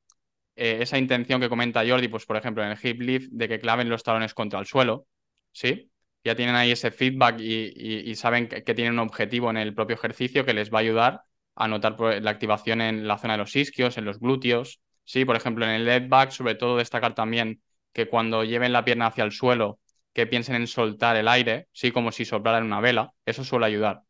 eh, 0.59 0.83
esa 0.83 0.99
intención 0.99 1.41
que 1.41 1.49
comenta 1.49 1.87
Jordi, 1.87 2.09
pues 2.09 2.27
por 2.27 2.37
ejemplo 2.37 2.63
en 2.65 2.71
el 2.71 2.79
hip 2.83 3.01
lift 3.01 3.31
de 3.33 3.49
que 3.49 3.61
claven 3.61 3.89
los 3.89 4.03
talones 4.03 4.35
contra 4.35 4.59
el 4.59 4.67
suelo, 4.67 5.07
¿sí? 5.53 5.91
ya 6.25 6.35
tienen 6.35 6.55
ahí 6.55 6.71
ese 6.73 6.91
feedback 6.91 7.41
y, 7.41 8.15
saben 8.17 8.49
que, 8.49 8.75
tienen 8.75 8.95
un 8.95 8.99
objetivo 9.01 9.51
en 9.51 9.57
el 9.57 9.75
propio 9.75 9.97
ejercicio 9.97 10.45
que 10.45 10.55
les 10.55 10.73
va 10.73 10.79
a 10.79 10.81
ayudar 10.81 11.23
a 11.55 11.69
notar 11.69 11.97
pues, 11.97 12.23
la 12.23 12.31
activación 12.31 12.81
en 12.81 13.09
la 13.09 13.19
zona 13.19 13.35
de 13.35 13.39
los 13.39 13.57
isquios, 13.57 13.99
en 13.99 14.05
los 14.05 14.21
glúteos. 14.21 14.81
Sí, 15.05 15.25
por 15.25 15.37
ejemplo, 15.37 15.65
en 15.65 15.73
el 15.73 15.85
lead 15.85 16.09
back, 16.09 16.31
sobre 16.31 16.55
todo 16.55 16.77
destacar 16.77 17.15
también 17.15 17.63
que 17.93 18.09
cuando 18.09 18.45
lleven 18.45 18.73
la 18.73 18.85
pierna 18.85 19.07
hacia 19.07 19.25
el 19.25 19.33
suelo, 19.33 19.81
que 20.13 20.27
piensen 20.27 20.57
en 20.57 20.67
soltar 20.67 21.17
el 21.17 21.29
aire, 21.29 21.69
sí, 21.73 21.91
como 21.91 22.13
si 22.13 22.25
soplaran 22.25 22.65
una 22.65 22.81
vela. 22.81 23.13
Eso 23.25 23.43
suele 23.43 23.67
ayudar. 23.67 24.03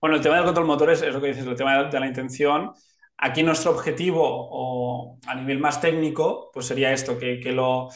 Bueno, 0.00 0.16
el 0.16 0.22
tema 0.22 0.36
del 0.36 0.44
control 0.44 0.66
motor 0.66 0.90
es, 0.90 1.02
lo 1.02 1.20
que 1.20 1.28
dices, 1.28 1.46
el 1.46 1.56
tema 1.56 1.84
de 1.84 2.00
la 2.00 2.06
intención. 2.06 2.72
Aquí 3.18 3.42
nuestro 3.42 3.72
objetivo, 3.72 4.22
o 4.22 5.18
a 5.26 5.34
nivel 5.34 5.58
más 5.58 5.80
técnico, 5.80 6.50
pues 6.52 6.66
sería 6.66 6.92
esto, 6.92 7.18
que, 7.18 7.40
lo 7.52 7.88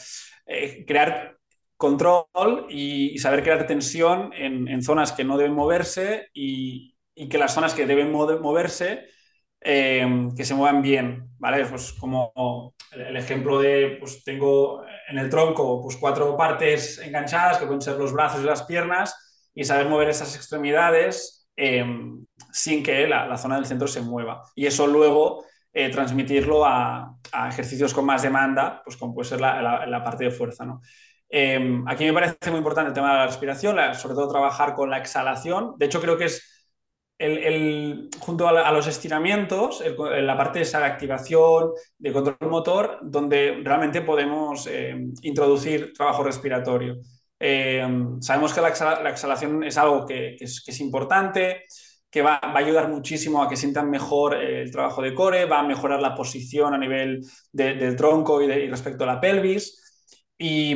eh, 0.45 0.83
crear 0.85 1.37
control 1.77 2.67
y, 2.69 3.17
saber 3.19 3.41
crear 3.41 3.65
tensión 3.65 4.31
en, 4.33 4.81
zonas 4.83 5.13
que 5.13 5.23
no 5.23 5.37
deben 5.37 5.53
moverse 5.53 6.29
y, 6.33 6.95
que 7.29 7.37
las 7.37 7.53
zonas 7.53 7.73
que 7.73 7.85
deben 7.85 8.11
moverse 8.11 9.05
eh, 9.61 10.29
que 10.35 10.43
se 10.43 10.55
muevan 10.55 10.81
bien, 10.81 11.29
¿vale? 11.37 11.65
Pues 11.67 11.93
como 11.93 12.73
el 12.91 13.15
ejemplo 13.15 13.59
de, 13.59 13.97
pues 13.99 14.23
tengo 14.23 14.83
en 15.07 15.17
el 15.17 15.29
tronco 15.29 15.81
pues 15.81 15.95
cuatro 15.97 16.35
partes 16.35 16.99
enganchadas, 16.99 17.57
que 17.59 17.65
pueden 17.65 17.81
ser 17.81 17.97
los 17.97 18.11
brazos 18.11 18.41
y 18.41 18.45
las 18.45 18.63
piernas, 18.63 19.49
y 19.55 19.63
saber 19.63 19.87
mover 19.87 20.09
esas 20.09 20.35
extremidades 20.35 21.42
Em, 21.55 22.25
sin 22.51 22.83
que 22.83 23.07
la, 23.07 23.37
zona 23.37 23.55
del 23.55 23.65
centro 23.65 23.87
se 23.87 24.01
mueva. 24.01 24.43
Y 24.55 24.65
eso 24.65 24.87
luego 24.87 25.45
eh, 25.71 25.89
transmitirlo 25.89 26.65
a, 26.65 27.15
ejercicios 27.49 27.93
con 27.93 28.05
más 28.05 28.21
demanda, 28.21 28.81
pues 28.83 28.97
como 28.97 29.13
puede 29.13 29.29
ser 29.29 29.41
la, 29.41 30.01
parte 30.03 30.25
de 30.25 30.31
fuerza. 30.31 30.65
¿no? 30.65 30.81
Em, 31.29 31.87
aquí 31.87 32.05
me 32.05 32.13
parece 32.13 32.49
muy 32.49 32.59
importante 32.59 32.89
el 32.89 32.93
tema 32.93 33.11
de 33.11 33.17
la 33.19 33.25
respiración, 33.27 33.77
sobre 33.95 34.15
todo 34.15 34.29
trabajar 34.29 34.73
con 34.75 34.89
la 34.89 34.97
exhalación. 34.97 35.73
De 35.77 35.85
hecho, 35.87 36.01
creo 36.01 36.17
que 36.17 36.25
es 36.25 36.49
el, 37.17 38.09
junto 38.19 38.47
a, 38.47 38.71
los 38.71 38.87
estiramientos, 38.87 39.83
la 39.97 40.37
parte 40.37 40.59
de 40.59 40.63
esa 40.63 40.85
activación, 40.85 41.71
de 41.97 42.13
control 42.13 42.49
motor, 42.49 42.99
donde 43.01 43.61
realmente 43.63 44.01
podemos 44.01 44.67
em, 44.67 45.13
introducir 45.21 45.93
trabajo 45.93 46.23
respiratorio. 46.23 46.97
Eh, 47.45 47.85
sabemos 48.21 48.53
que 48.53 48.61
la, 48.61 48.69
exhalación 48.69 49.65
es 49.65 49.77
algo 49.77 50.05
que, 50.05 50.37
es, 50.39 50.79
importante, 50.79 51.65
que 52.09 52.21
va, 52.21 52.35
a 52.35 52.57
ayudar 52.57 52.87
muchísimo 52.87 53.43
a 53.43 53.49
que 53.49 53.57
sientan 53.57 53.89
mejor 53.89 54.35
eh, 54.35 54.61
el 54.61 54.71
trabajo 54.71 55.01
de 55.01 55.13
core, 55.13 55.43
va 55.43 55.59
a 55.59 55.67
mejorar 55.67 56.01
la 56.01 56.15
posición 56.15 56.73
a 56.73 56.77
nivel 56.77 57.19
del 57.51 57.97
tronco 57.97 58.41
y, 58.41 58.69
respecto 58.69 59.03
a 59.03 59.07
la 59.07 59.19
pelvis. 59.19 60.07
Y, 60.37 60.73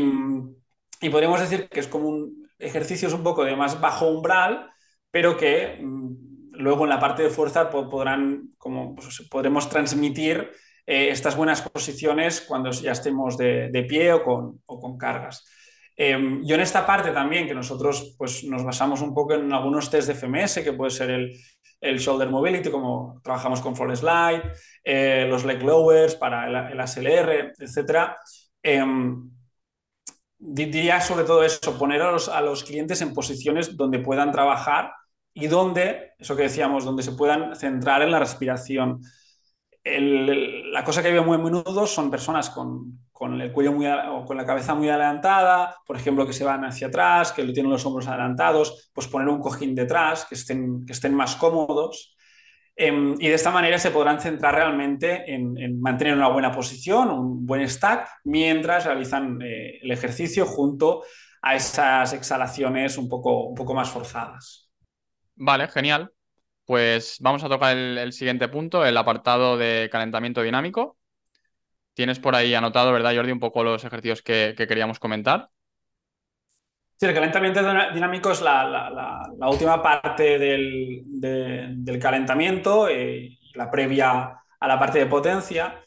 podríamos 1.09 1.39
decir 1.39 1.69
que 1.69 1.79
es 1.79 1.88
como 1.88 2.09
un 2.09 2.50
ejercicio 2.59 3.07
un 3.15 3.24
poco 3.24 3.45
de 3.45 3.55
más 3.55 3.79
bajo 3.79 4.09
umbral, 4.09 4.69
pero 5.09 5.38
que 5.38 5.79
mm, 5.81 6.50
luego 6.51 6.83
en 6.83 6.89
la 6.89 7.00
parte 7.00 7.24
de 7.24 7.29
fuerza 7.29 7.69
podrán, 7.69 8.50
como, 8.57 8.93
pues, 8.93 9.25
podremos 9.31 9.69
transmitir 9.69 10.51
eh, 10.86 11.12
estas 11.12 11.38
buenas 11.38 11.62
posiciones 11.62 12.41
cuando 12.41 12.71
ya 12.71 12.91
estemos 12.91 13.38
de, 13.38 13.86
pie 13.88 14.12
o 14.12 14.21
con 14.65 14.97
cargas. 14.97 15.45
Em, 16.00 16.46
yo 16.46 16.54
en 16.54 16.62
esta 16.62 16.86
parte 16.86 17.10
también, 17.10 17.48
que 17.48 17.56
nosotros 17.56 18.13
pues, 18.20 18.44
nos 18.44 18.63
basamos 18.63 19.01
un 19.01 19.16
poco 19.16 19.34
en 19.34 19.51
algunos 19.51 19.89
test 19.89 20.08
de 20.08 20.13
FMS, 20.13 20.63
que 20.63 20.74
puede 20.74 20.92
ser 20.92 21.10
el, 21.10 21.36
el 21.82 21.98
Shoulder 21.98 22.30
Mobility, 22.30 22.70
como 22.70 23.20
trabajamos 23.24 23.62
con 23.62 23.75
Floor 23.75 23.98
Slide, 23.98 24.44
eh, 24.84 25.25
los 25.27 25.44
Leg 25.44 25.63
Lowers 25.63 26.13
para 26.13 26.72
el, 26.72 26.80
ASLR, 26.80 27.54
etc. 27.58 28.16
Em, 28.62 29.27
diría 30.38 31.01
sobre 31.01 31.25
todo 31.25 31.44
eso, 31.44 31.77
poner 31.80 32.01
a 32.04 32.12
los, 32.12 32.30
a 32.30 32.42
los 32.42 32.63
clientes 32.63 33.01
en 33.01 33.16
posiciones 33.16 33.75
donde 33.75 33.98
puedan 33.98 34.32
trabajar 34.32 34.94
y 35.34 35.48
donde, 35.48 36.13
eso 36.20 36.36
que 36.36 36.44
decíamos, 36.44 36.86
donde 36.86 37.01
se 37.01 37.13
puedan 37.13 37.56
centrar 37.56 38.04
en 38.04 38.12
la 38.12 38.20
respiración. 38.20 39.01
la 39.84 40.84
cosa 40.84 41.01
que 41.01 41.12
veo 41.12 41.24
muy 41.24 41.36
a 41.36 41.39
menudo 41.39 41.88
son 41.88 42.12
personas 42.12 42.50
con, 42.51 43.07
con 43.17 43.41
el 43.41 43.51
cuello 43.51 43.74
muy 43.74 43.88
o 43.88 44.24
con 44.25 44.38
la 44.38 44.45
cabeza 44.45 44.75
muy 44.75 44.89
adelantada, 44.89 45.75
por 45.88 45.95
ejemplo, 45.95 46.27
que 46.27 46.33
se 46.33 46.43
van 46.43 46.63
hacia 46.65 46.86
atrás, 46.86 47.31
que 47.31 47.43
tienen 47.45 47.71
los 47.71 47.83
hombros 47.83 48.07
adelantados, 48.07 48.91
pues 48.93 49.07
poner 49.07 49.27
un 49.27 49.39
cojín 49.39 49.74
detrás, 49.74 50.25
que 50.25 50.36
estén, 50.36 50.86
que 50.86 50.93
estén 50.93 51.15
más 51.15 51.36
cómodos. 51.36 52.15
Em, 52.75 53.15
y 53.19 53.27
de 53.27 53.33
esta 53.33 53.50
manera 53.50 53.79
se 53.79 53.89
podrán 53.89 54.21
centrar 54.21 54.53
realmente 54.53 55.33
en, 55.33 55.81
mantener 55.81 56.13
una 56.13 56.27
buena 56.27 56.51
posición, 56.51 57.09
un 57.09 57.43
buen 57.43 57.67
stack, 57.67 58.07
mientras 58.25 58.86
realizan 58.86 59.41
eh, 59.41 59.79
el 59.81 59.89
ejercicio 59.89 60.45
junto 60.45 61.03
a 61.41 61.55
esas 61.55 62.13
exhalaciones 62.13 63.00
un 63.00 63.09
poco, 63.09 63.45
un 63.45 63.55
poco 63.55 63.74
más 63.74 63.89
forzadas. 63.89 64.69
Vale, 65.33 65.67
genial. 65.69 66.12
Pues 66.65 67.17
vamos 67.19 67.43
a 67.43 67.50
tocar 67.50 67.75
el 67.75 68.13
siguiente 68.13 68.47
punto, 68.47 68.86
el 68.86 68.95
apartado 68.95 69.57
de 69.57 69.89
calentamiento 69.91 70.43
dinámico. 70.43 70.97
Tienes 71.98 72.20
por 72.20 72.36
ahí 72.36 72.54
anotado, 72.54 72.94
¿verdad, 72.94 73.16
Jordi, 73.16 73.32
un 73.32 73.39
poco 73.39 73.63
los 73.63 73.84
ejercicios 73.84 74.22
que, 74.22 74.54
queríamos 74.56 75.00
comentar? 75.00 75.50
Sí, 76.96 77.08
el 77.08 77.13
calentamiento 77.16 77.60
dinámico 77.92 78.30
es 78.30 78.42
la, 78.42 79.34
última 79.50 79.82
parte 79.82 80.38
del, 80.38 82.00
calentamiento, 82.00 82.88
eh, 82.88 83.39
la 83.56 83.72
previa 83.72 84.32
a 84.60 84.68
la 84.68 84.77
parte 84.77 85.00
de 85.00 85.08
potencia. 85.08 85.84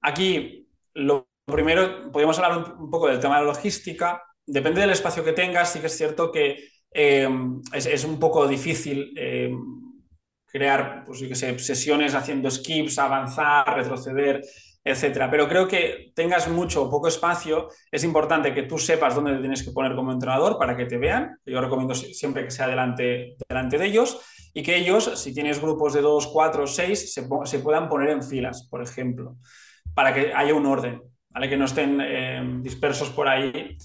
Aquí, 0.00 0.68
lo 0.94 1.28
primero, 1.44 2.10
podemos 2.10 2.36
hablar 2.40 2.74
un, 2.76 2.90
poco 2.90 3.06
del 3.06 3.20
tema 3.20 3.36
de 3.36 3.42
la 3.42 3.52
logística. 3.52 4.24
Depende 4.44 4.80
del 4.80 4.90
espacio 4.90 5.22
que 5.22 5.34
tengas, 5.34 5.72
sí 5.72 5.78
que 5.78 5.86
es 5.86 5.96
cierto 5.96 6.32
que 6.32 6.68
eh, 6.90 7.28
es, 7.72 8.04
un 8.04 8.18
poco 8.18 8.48
difícil 8.48 9.14
eh, 9.16 9.54
crear 10.46 11.04
pues, 11.04 11.20
sesiones 11.64 12.16
haciendo 12.16 12.50
skips, 12.50 12.98
avanzar, 12.98 13.76
retroceder 13.76 14.42
etcétera. 14.84 15.30
Pero 15.30 15.48
creo 15.48 15.66
que 15.66 16.12
tengas 16.14 16.48
mucho 16.48 16.82
o 16.82 16.90
poco 16.90 17.08
espacio, 17.08 17.68
es 17.90 18.04
importante 18.04 18.52
que 18.52 18.64
tú 18.64 18.78
sepas 18.78 19.14
dónde 19.14 19.32
te 19.34 19.40
tienes 19.40 19.62
que 19.62 19.72
poner 19.72 19.94
como 19.96 20.12
entrenador 20.12 20.58
para 20.58 20.76
que 20.76 20.84
te 20.84 20.98
vean. 20.98 21.38
Yo 21.46 21.60
recomiendo 21.60 21.94
siempre 21.94 22.44
que 22.44 22.50
sea 22.50 22.68
delante, 22.68 23.36
delante 23.48 23.78
de 23.78 23.86
ellos 23.86 24.20
y 24.52 24.62
que 24.62 24.76
ellos, 24.76 25.18
si 25.18 25.32
tienes 25.32 25.60
grupos 25.60 25.94
de 25.94 26.02
dos, 26.02 26.26
cuatro, 26.26 26.66
seis, 26.66 27.12
se, 27.14 27.58
puedan 27.60 27.88
poner 27.88 28.10
en 28.10 28.22
filas, 28.22 28.68
por 28.70 28.82
ejemplo, 28.82 29.36
para 29.94 30.12
que 30.12 30.32
haya 30.34 30.54
un 30.54 30.66
orden, 30.66 31.02
¿vale? 31.30 31.48
que 31.48 31.56
no 31.56 31.64
estén 31.64 32.00
eh, 32.00 32.42
dispersos 32.60 33.08
por 33.10 33.26
ahí. 33.26 33.76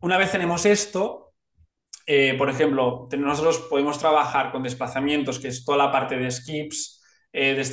Una 0.00 0.18
vez 0.18 0.32
tenemos 0.32 0.64
esto, 0.66 1.34
eh, 2.06 2.34
por 2.38 2.48
ejemplo, 2.48 3.08
nosotros 3.18 3.58
podemos 3.68 3.98
trabajar 3.98 4.52
con 4.52 4.62
desplazamientos, 4.62 5.38
que 5.38 5.48
es 5.48 5.64
toda 5.64 5.78
la 5.78 5.92
parte 5.92 6.16
de 6.16 6.30
skips, 6.30 6.95
eh, 7.38 7.68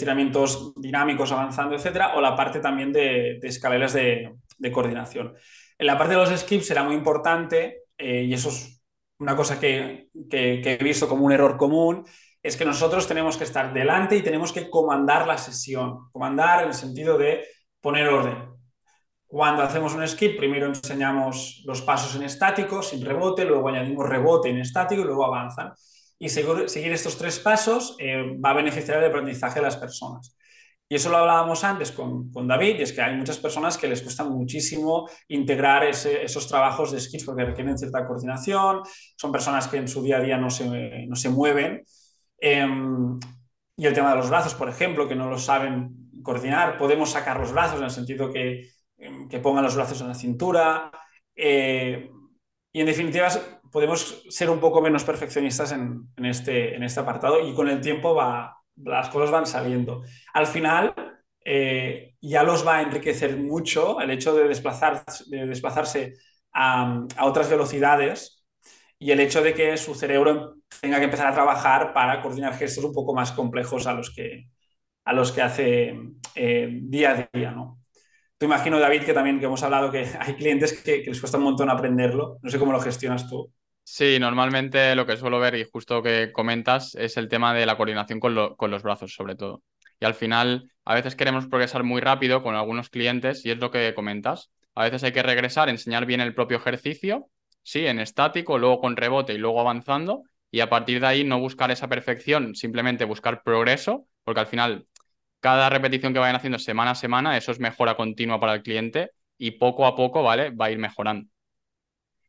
dinámicos 0.75 1.31
avanzando, 1.31 1.75
etcétera, 1.75 2.15
o 2.15 2.21
la 2.21 2.35
parte 2.35 2.59
también 2.59 2.91
de, 2.91 3.39
escaleras 3.43 3.93
de, 3.93 4.35
coordinación. 4.73 5.33
En 5.77 5.87
la 5.87 5.97
parte 5.97 6.15
de 6.15 6.19
los 6.19 6.37
skips 6.37 6.67
será 6.67 6.83
muy 6.83 6.95
importante, 6.95 7.83
eh, 7.97 8.23
y 8.23 8.33
eso 8.33 8.49
es 8.49 8.83
una 9.19 9.37
cosa 9.37 9.61
que, 9.61 10.09
he 10.13 10.83
visto 10.83 11.07
como 11.07 11.25
un 11.25 11.31
error 11.31 11.55
común, 11.55 12.03
es 12.41 12.57
que 12.57 12.65
nosotros 12.65 13.07
tenemos 13.07 13.37
que 13.37 13.45
estar 13.45 13.73
delante 13.73 14.17
y 14.17 14.21
tenemos 14.21 14.51
que 14.51 14.69
comandar 14.69 15.25
la 15.25 15.37
sesión. 15.37 16.11
Comandar 16.11 16.63
en 16.63 16.67
el 16.67 16.73
sentido 16.73 17.17
de 17.17 17.45
poner 17.79 18.09
orden. 18.09 18.49
Cuando 19.25 19.63
hacemos 19.63 19.95
un 19.95 20.05
skip, 20.05 20.35
primero 20.37 20.67
enseñamos 20.67 21.63
los 21.65 21.81
pasos 21.81 22.13
en 22.17 22.23
estático, 22.23 22.83
sin 22.83 23.03
rebote, 23.05 23.45
luego 23.45 23.69
añadimos 23.69 24.09
rebote 24.09 24.49
en 24.49 24.57
estático 24.57 25.03
y 25.03 25.05
luego 25.05 25.25
avanzan 25.25 25.71
y 26.23 26.29
seguir 26.29 26.93
estos 26.93 27.17
tres 27.17 27.37
pasos 27.37 27.97
eh, 27.99 28.37
va 28.39 28.51
a 28.51 28.53
beneficiar 28.53 28.97
el 28.99 29.09
aprendizaje 29.09 29.59
de 29.59 29.65
las 29.65 29.75
personas. 29.75 30.37
Y 30.87 30.95
eso 30.95 31.09
lo 31.09 31.17
hablábamos 31.17 31.65
antes 31.65 31.91
con, 31.91 32.31
con, 32.31 32.47
David, 32.47 32.79
y 32.79 32.83
es 32.83 32.93
que 32.93 33.01
hay 33.01 33.13
muchas 33.17 33.39
personas 33.39 33.77
que 33.77 33.89
les 33.89 34.01
cuesta 34.01 34.23
muchísimo 34.23 35.09
integrar 35.27 35.83
esos 35.83 36.47
trabajos 36.47 36.93
de 36.93 37.01
skills 37.01 37.25
porque 37.25 37.43
requieren 37.43 37.77
cierta 37.77 38.07
coordinación, 38.07 38.83
son 39.17 39.33
personas 39.33 39.67
que 39.67 39.75
en 39.75 39.89
su 39.89 40.01
día 40.01 40.17
a 40.17 40.21
día 40.21 40.37
no 40.37 40.49
se, 40.49 41.05
no 41.07 41.15
se 41.17 41.27
mueven. 41.27 41.83
Em, 42.39 43.19
y 43.75 43.85
el 43.85 43.93
tema 43.93 44.11
de 44.11 44.17
los 44.17 44.29
brazos, 44.29 44.53
por 44.53 44.69
ejemplo, 44.69 45.09
que 45.09 45.15
no 45.15 45.29
lo 45.29 45.37
saben 45.37 46.09
coordinar, 46.23 46.77
podemos 46.77 47.09
sacar 47.09 47.37
los 47.37 47.51
brazos 47.51 47.79
en 47.79 47.83
el 47.83 47.91
sentido 47.91 48.31
que, 48.31 48.69
em, 48.97 49.27
que 49.27 49.39
pongan 49.39 49.65
los 49.65 49.75
brazos 49.75 49.99
en 49.99 50.07
la 50.07 50.15
cintura. 50.15 50.89
Eh, 51.35 52.09
y 52.71 52.79
en 52.79 52.85
definitiva, 52.85 53.27
podemos 53.73 54.23
ser 54.29 54.51
un 54.51 54.59
poco 54.59 54.81
menos 54.81 55.03
perfeccionistas 55.03 55.71
en, 55.71 56.07
este, 56.17 56.75
en 56.75 56.83
este 56.83 56.99
apartado 56.99 57.45
y 57.45 57.53
con 57.55 57.67
el 57.67 57.81
tiempo 57.81 58.13
va, 58.13 58.55
las 58.75 59.09
cosas 59.09 59.31
van 59.31 59.47
saliendo. 59.47 60.03
Al 60.33 60.45
final, 60.45 60.93
eh, 61.43 62.15
ya 62.21 62.43
los 62.43 62.65
va 62.65 62.77
a 62.77 62.81
enriquecer 62.83 63.35
mucho 63.35 63.99
el 63.99 64.11
hecho 64.11 64.35
de, 64.35 64.47
desplazar, 64.47 65.03
de 65.25 65.47
desplazarse 65.47 66.13
a, 66.53 67.01
otras 67.21 67.49
velocidades 67.49 68.45
y 68.99 69.11
el 69.11 69.19
hecho 69.19 69.41
de 69.41 69.55
que 69.55 69.75
su 69.77 69.95
cerebro 69.95 70.55
tenga 70.79 70.99
que 70.99 71.05
empezar 71.05 71.27
a 71.27 71.33
trabajar 71.33 71.93
para 71.93 72.21
coordinar 72.21 72.55
gestos 72.55 72.83
un 72.83 72.93
poco 72.93 73.15
más 73.15 73.31
complejos 73.31 73.87
a 73.87 73.93
los 73.93 74.13
que, 74.13 74.49
a 75.03 75.13
los 75.13 75.31
que 75.31 75.41
hace 75.41 75.99
eh, 76.35 76.69
día 76.83 77.29
a 77.33 77.37
día. 77.37 77.51
¿no? 77.51 77.79
Tú 78.37 78.45
imagino, 78.45 78.79
David, 78.79 79.03
que 79.03 79.13
también 79.13 79.39
que 79.39 79.45
hemos 79.45 79.63
hablado 79.63 79.91
que 79.91 80.05
hay 80.19 80.35
clientes 80.35 80.73
que, 80.83 81.03
les 81.05 81.19
cuesta 81.19 81.39
un 81.39 81.45
montón 81.45 81.69
aprenderlo. 81.69 82.37
No 82.41 82.49
sé 82.51 82.59
cómo 82.59 82.71
lo 82.71 82.79
gestionas 82.79 83.27
tú. 83.27 83.51
Sí, 83.85 84.17
normalmente 84.19 84.95
lo 84.95 85.05
que 85.05 85.17
suelo 85.17 85.39
ver 85.39 85.55
y 85.55 85.65
justo 85.65 86.01
que 86.01 86.31
comentas 86.31 86.95
es 86.95 87.17
el 87.17 87.27
tema 87.27 87.53
de 87.53 87.65
la 87.65 87.75
coordinación 87.77 88.19
con, 88.19 88.55
con, 88.55 88.71
los 88.71 88.81
brazos, 88.81 89.13
sobre 89.13 89.35
todo. 89.35 89.61
Y 89.99 90.05
al 90.05 90.13
final, 90.15 90.71
a 90.85 90.95
veces 90.95 91.15
queremos 91.15 91.47
progresar 91.47 91.83
muy 91.83 92.01
rápido 92.01 92.41
con 92.43 92.55
algunos 92.55 92.89
clientes 92.89 93.45
y 93.45 93.51
es 93.51 93.57
lo 93.57 93.71
que 93.71 93.93
comentas. 93.93 94.51
A 94.73 94.83
veces 94.83 95.03
hay 95.03 95.11
que 95.11 95.21
regresar, 95.21 95.69
enseñar 95.69 96.05
bien 96.05 96.21
el 96.21 96.33
propio 96.33 96.57
ejercicio, 96.57 97.29
sí, 97.61 97.85
en 97.85 97.99
estático, 97.99 98.57
luego 98.57 98.79
con 98.79 98.95
rebote 98.95 99.33
y 99.33 99.37
luego 99.37 99.59
avanzando. 99.59 100.23
Y 100.49 100.61
a 100.61 100.69
partir 100.69 100.99
de 101.01 101.07
ahí 101.07 101.23
no 101.23 101.39
buscar 101.39 101.69
esa 101.71 101.89
perfección, 101.89 102.55
simplemente 102.55 103.05
buscar 103.05 103.43
progreso, 103.43 104.07
porque 104.23 104.39
al 104.41 104.47
final 104.47 104.87
cada 105.41 105.69
repetición 105.69 106.13
que 106.13 106.19
vayan 106.19 106.37
haciendo 106.37 106.59
semana 106.59 106.91
a 106.91 106.95
semana, 106.95 107.37
eso 107.37 107.51
es 107.51 107.59
mejora 107.59 107.97
continua 107.97 108.39
para 108.39 108.55
el 108.55 108.63
cliente 108.63 109.11
y 109.37 109.51
poco 109.51 109.85
a 109.85 109.95
poco, 109.95 110.23
¿vale? 110.23 110.51
Va 110.51 110.67
a 110.67 110.71
ir 110.71 110.79
mejorando. 110.79 111.29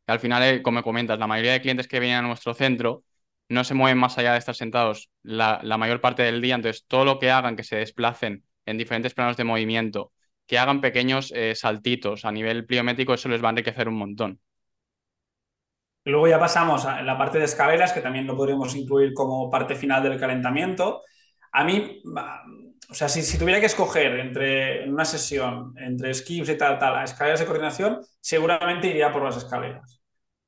Al 0.07 0.19
final, 0.19 0.43
eh, 0.43 0.61
como 0.61 0.83
comentas, 0.83 1.19
la 1.19 1.27
mayoría 1.27 1.53
de 1.53 1.61
clientes 1.61 1.87
que 1.87 1.99
vienen 1.99 2.19
a 2.19 2.27
nuestro 2.27 2.53
centro 2.53 3.03
no 3.49 3.63
se 3.63 3.73
mueven 3.73 3.97
más 3.97 4.17
allá 4.17 4.33
de 4.33 4.39
estar 4.39 4.55
sentados 4.55 5.09
la, 5.23 5.59
mayor 5.77 6.01
parte 6.01 6.23
del 6.23 6.41
día, 6.41 6.55
entonces 6.55 6.85
todo 6.87 7.05
lo 7.05 7.19
que 7.19 7.31
hagan, 7.31 7.55
que 7.55 7.63
se 7.63 7.75
desplacen 7.75 8.43
en 8.65 8.77
diferentes 8.77 9.13
planos 9.13 9.37
de 9.37 9.43
movimiento, 9.43 10.11
que 10.47 10.57
hagan 10.57 10.81
pequeños 10.81 11.31
eh, 11.35 11.55
saltitos 11.55 12.25
a 12.25 12.31
nivel 12.31 12.65
pliométrico, 12.65 13.13
eso 13.13 13.29
les 13.29 13.43
va 13.43 13.49
a 13.49 13.51
enriquecer 13.51 13.87
un 13.87 13.97
montón. 13.97 14.39
Luego 16.05 16.27
ya 16.27 16.39
pasamos 16.39 16.85
a 16.85 17.01
la 17.01 17.17
parte 17.17 17.39
de 17.39 17.45
escaleras, 17.45 17.91
que 17.91 18.01
también 18.01 18.27
lo 18.27 18.37
podríamos 18.37 18.75
incluir 18.75 19.13
como 19.13 19.49
parte 19.49 19.75
final 19.75 20.03
del 20.03 20.19
calentamiento. 20.19 21.01
A 21.51 21.63
mí, 21.63 22.01
o 22.89 22.93
sea, 22.93 23.09
si, 23.09 23.37
tuviera 23.37 23.59
que 23.59 23.65
escoger 23.65 24.19
entre 24.19 24.87
una 24.89 25.05
sesión, 25.05 25.73
entre 25.77 26.13
skips 26.13 26.49
y 26.49 26.57
tal, 26.57 26.77
tal, 26.77 26.95
a 26.95 27.03
escaleras 27.03 27.39
de 27.39 27.45
coordinación, 27.45 27.99
seguramente 28.19 28.87
iría 28.87 29.11
por 29.11 29.23
las 29.23 29.37
escaleras. 29.37 30.01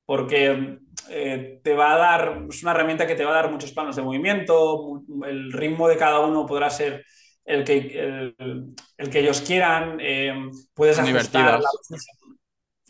Porque 0.05 0.79
eh, 1.09 1.59
te 1.63 1.73
va 1.73 1.93
a 1.93 1.97
dar, 1.97 2.45
es 2.49 2.61
una 2.63 2.71
herramienta 2.71 3.07
que 3.07 3.15
te 3.15 3.25
va 3.25 3.31
a 3.31 3.41
dar 3.41 3.51
muchos 3.51 3.71
planos 3.71 3.95
de 3.95 4.03
movimiento, 4.03 5.03
el 5.25 5.51
ritmo 5.51 5.87
de 5.87 5.97
cada 5.97 6.19
uno 6.19 6.45
podrá 6.45 6.69
ser 6.69 7.05
el 7.43 7.63
que, 7.63 8.33
el, 8.37 9.09
que 9.09 9.19
ellos 9.19 9.41
quieran, 9.41 9.97
eh, 10.01 10.33
puedes 10.73 10.99
ajustar 10.99 11.59
la... 11.59 11.69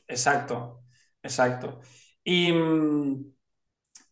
Exacto, 0.08 0.82
exacto. 1.22 1.80
Y, 2.24 2.52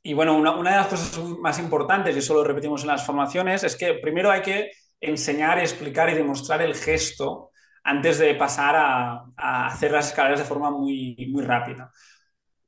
y 0.03 0.13
bueno, 0.13 0.37
una, 0.37 0.55
una, 0.55 0.71
de 0.71 0.77
las 0.77 0.87
cosas 0.87 1.17
más 1.39 1.59
importantes, 1.59 2.15
y 2.15 2.19
eso 2.19 2.33
lo 2.35 2.43
repetimos 2.43 2.81
en 2.81 2.87
las 2.87 3.05
formaciones, 3.05 3.63
es 3.63 3.75
que 3.75 3.95
primero 3.95 4.29
hay 4.31 4.41
que 4.41 4.71
enseñar, 5.09 5.59
explicar 5.59 6.09
y 6.09 6.13
demostrar 6.13 6.61
el 6.61 6.75
gesto 6.75 7.51
antes 7.83 8.17
de 8.17 8.33
pasar 8.35 8.75
a, 8.75 9.67
hacer 9.67 9.91
las 9.91 10.07
escaleras 10.07 10.39
de 10.39 10.45
forma 10.45 10.71
muy, 10.71 11.29
muy 11.31 11.43
rápida. 11.43 11.91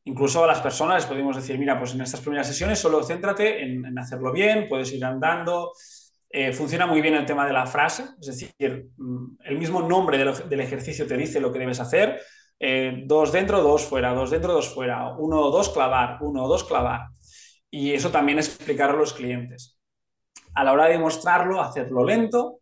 Incluso 0.03 0.43
a 0.43 0.47
las 0.47 0.61
personas 0.61 0.97
les 0.97 1.05
podemos 1.05 1.35
decir, 1.35 1.57
mira, 1.57 1.77
pues 1.77 1.93
en 1.93 2.01
estas 2.01 2.21
primeras 2.21 2.47
sesiones 2.47 2.79
solo 2.79 3.03
céntrate 3.03 3.61
en, 3.63 3.97
hacerlo 3.97 4.31
bien, 4.31 4.67
puedes 4.69 4.93
ir 4.93 5.03
andando. 5.03 5.73
Eh, 6.29 6.53
funciona 6.53 6.85
muy 6.85 7.01
bien 7.01 7.15
el 7.15 7.25
tema 7.25 7.45
de 7.47 7.53
la 7.53 7.65
frase, 7.65 8.03
es 8.19 8.27
decir, 8.27 8.89
mm, 8.97 9.37
el 9.45 9.57
mismo 9.57 9.81
nombre 9.81 10.17
del, 10.17 10.59
ejercicio 10.59 11.07
te 11.07 11.17
dice 11.17 11.39
lo 11.41 11.51
que 11.51 11.59
debes 11.59 11.79
hacer. 11.79 12.21
Eh, 12.59 13.03
dos 13.05 13.31
dentro, 13.31 13.61
dos 13.61 13.85
fuera, 13.85 14.13
dos 14.13 14.31
dentro, 14.31 14.53
dos 14.53 14.73
fuera, 14.73 15.15
uno, 15.17 15.49
dos 15.49 15.69
clavar, 15.69 16.19
uno, 16.21 16.47
dos 16.47 16.63
clavar. 16.63 17.07
Y 17.69 17.93
eso 17.93 18.11
también 18.11 18.37
explicar 18.39 18.91
a 18.91 18.93
los 18.93 19.13
clientes 19.13 19.76
a 20.57 20.63
la 20.63 20.73
hora 20.73 20.87
de 20.87 20.97
mostrarlo, 20.97 21.61
hacerlo 21.61 22.03
lento 22.03 22.61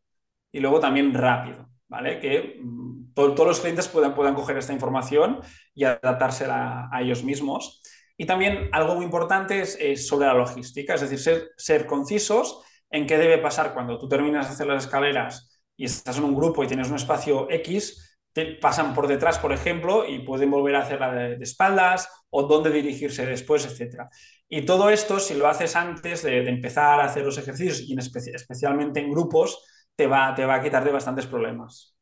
y 0.51 0.59
luego 0.59 0.81
también 0.81 1.13
rápido, 1.13 1.69
¿vale? 1.87 2.19
Que 2.19 2.59
mm, 2.61 3.13
todos 3.13 3.47
los 3.47 3.61
clientes 3.61 3.87
puedan, 3.87 4.13
puedan 4.13 4.35
coger 4.35 4.57
esta 4.57 4.73
información 4.73 5.39
y 5.73 5.85
adaptársela 5.85 6.89
a 6.91 7.01
ellos 7.01 7.23
mismos. 7.23 7.81
Y 8.17 8.25
también 8.25 8.69
algo 8.73 8.95
muy 8.95 9.05
importante 9.05 9.61
es, 9.61 10.07
sobre 10.07 10.27
la 10.27 10.33
logística, 10.33 10.95
es 10.95 11.01
decir, 11.01 11.19
ser, 11.19 11.51
ser, 11.55 11.85
concisos 11.85 12.61
en 12.89 13.07
qué 13.07 13.17
debe 13.17 13.37
pasar 13.37 13.73
cuando 13.73 13.97
tú 13.97 14.09
terminas 14.09 14.47
de 14.47 14.53
hacer 14.53 14.67
las 14.67 14.83
escaleras 14.83 15.61
y 15.77 15.85
estás 15.85 16.17
en 16.17 16.25
un 16.25 16.35
grupo 16.35 16.63
y 16.63 16.67
tienes 16.67 16.89
un 16.89 16.97
espacio 16.97 17.47
X, 17.49 18.19
pasan 18.61 18.93
por 18.93 19.07
detrás, 19.07 19.39
por 19.39 19.53
ejemplo, 19.53 20.05
y 20.05 20.19
pueden 20.19 20.51
volver 20.51 20.75
a 20.75 20.79
hacerla 20.79 21.13
de 21.13 21.43
espaldas 21.43 22.09
o 22.29 22.43
dónde 22.43 22.71
dirigirse 22.71 23.25
después, 23.25 23.65
etc. 23.65 24.09
Y 24.47 24.65
todo 24.65 24.89
esto, 24.89 25.19
si 25.19 25.33
lo 25.33 25.47
haces 25.47 25.75
antes 25.75 26.23
de, 26.23 26.47
empezar 26.47 26.99
a 26.99 27.05
hacer 27.05 27.25
los 27.25 27.37
ejercicios 27.37 27.81
y 27.81 27.95
especialmente 27.97 28.99
en 28.99 29.09
grupos, 29.09 29.63
te 29.95 30.07
va, 30.07 30.35
te 30.35 30.45
va 30.45 30.55
a 30.55 30.61
quitar 30.61 30.83
de 30.83 30.91
bastantes 30.91 31.25
problemas. 31.25 31.95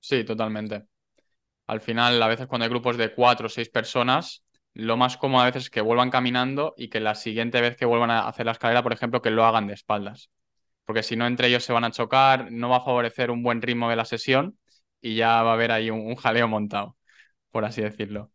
Sí, 0.00 0.24
totalmente. 0.24 0.86
Al 1.66 1.80
final, 1.80 2.22
a 2.22 2.28
veces 2.28 2.46
cuando 2.46 2.64
hay 2.64 2.70
grupos 2.70 2.96
de 2.96 3.14
cuatro 3.14 3.46
o 3.46 3.48
seis 3.48 3.70
personas, 3.70 4.44
lo 4.74 4.96
más 4.96 5.16
cómodo 5.16 5.42
a 5.42 5.46
veces 5.46 5.64
es 5.64 5.70
que 5.70 5.80
vuelvan 5.80 6.10
caminando 6.10 6.74
y 6.76 6.88
que 6.88 7.00
la 7.00 7.14
siguiente 7.14 7.60
vez 7.60 7.76
que 7.76 7.86
vuelvan 7.86 8.10
a 8.10 8.28
hacer 8.28 8.46
la 8.46 8.52
escalera, 8.52 8.82
por 8.82 8.92
ejemplo, 8.92 9.22
que 9.22 9.30
lo 9.30 9.44
hagan 9.44 9.66
de 9.68 9.74
espaldas. 9.74 10.30
Porque 10.84 11.02
si 11.02 11.16
no, 11.16 11.26
entre 11.26 11.48
ellos 11.48 11.64
se 11.64 11.72
van 11.72 11.84
a 11.84 11.90
chocar, 11.90 12.52
no 12.52 12.68
va 12.68 12.78
a 12.78 12.84
favorecer 12.84 13.30
un 13.30 13.42
buen 13.42 13.62
ritmo 13.62 13.88
de 13.88 13.96
la 13.96 14.04
sesión 14.04 14.58
y 15.00 15.16
ya 15.16 15.42
va 15.42 15.52
a 15.52 15.54
haber 15.54 15.72
ahí 15.72 15.90
un 15.90 16.16
jaleo 16.16 16.48
montado, 16.48 16.96
por 17.50 17.64
así 17.64 17.82
decirlo. 17.82 18.33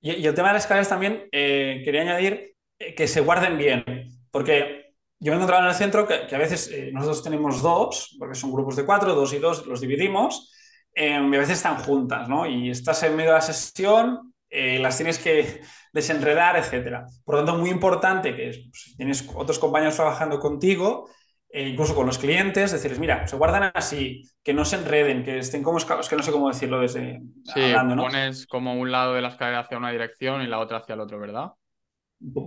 Y, 0.00 0.26
el 0.26 0.34
tema 0.34 0.48
de 0.48 0.54
las 0.54 0.64
escaleras 0.64 0.88
también, 0.88 1.28
eh, 1.32 1.82
quería 1.84 2.02
añadir 2.02 2.54
eh, 2.78 2.94
que 2.94 3.08
se 3.08 3.20
guarden 3.20 3.58
bien, 3.58 3.84
porque 4.30 4.94
yo 5.18 5.32
me 5.32 5.36
he 5.36 5.36
encontrado 5.36 5.62
en 5.62 5.70
el 5.70 5.74
centro 5.74 6.06
que, 6.06 6.34
a 6.34 6.38
veces 6.38 6.70
eh, 6.70 6.90
nosotros 6.92 7.22
tenemos 7.22 7.62
dos, 7.62 8.16
porque 8.18 8.34
son 8.34 8.52
grupos 8.52 8.76
de 8.76 8.84
cuatro, 8.84 9.14
dos 9.14 9.32
y 9.32 9.38
dos, 9.38 9.66
los 9.66 9.80
dividimos, 9.80 10.52
y 10.94 11.12
a 11.12 11.20
veces 11.20 11.58
están 11.58 11.76
juntas, 11.76 12.26
¿no? 12.26 12.46
Y 12.46 12.70
estás 12.70 13.02
en 13.02 13.16
medio 13.16 13.30
de 13.32 13.36
la 13.36 13.42
sesión, 13.42 14.32
las 14.50 14.96
tienes 14.96 15.18
que 15.18 15.60
desenredar, 15.92 16.56
etc. 16.56 17.04
Por 17.22 17.34
lo 17.34 17.44
tanto, 17.44 17.60
muy 17.60 17.68
importante 17.68 18.34
que 18.34 18.54
si 18.54 18.62
pues, 18.70 18.94
tienes 18.96 19.28
otros 19.34 19.58
compañeros 19.58 19.94
trabajando 19.94 20.40
contigo, 20.40 21.10
e 21.48 21.68
incluso 21.68 21.94
con 21.94 22.06
los 22.06 22.18
clientes, 22.18 22.72
decirles, 22.72 22.98
mira, 22.98 23.26
se 23.26 23.36
guardan 23.36 23.70
así, 23.74 24.22
que 24.42 24.52
no 24.52 24.64
se 24.64 24.76
enreden, 24.76 25.24
que 25.24 25.38
estén 25.38 25.62
como 25.62 25.78
escalos, 25.78 26.08
que 26.08 26.16
no 26.16 26.22
sé 26.22 26.32
cómo 26.32 26.48
decirlo 26.48 26.80
desde 26.80 27.20
sí, 27.44 27.62
hablando, 27.62 27.96
¿no? 27.96 28.02
pones 28.04 28.46
como 28.46 28.74
un 28.74 28.90
lado 28.90 29.14
de 29.14 29.22
la 29.22 29.28
escalera 29.28 29.60
hacia 29.60 29.78
una 29.78 29.90
dirección 29.90 30.42
y 30.42 30.46
la 30.46 30.58
otra 30.58 30.78
hacia 30.78 30.94
el 30.94 31.00
otro, 31.00 31.18
¿verdad? 31.18 31.52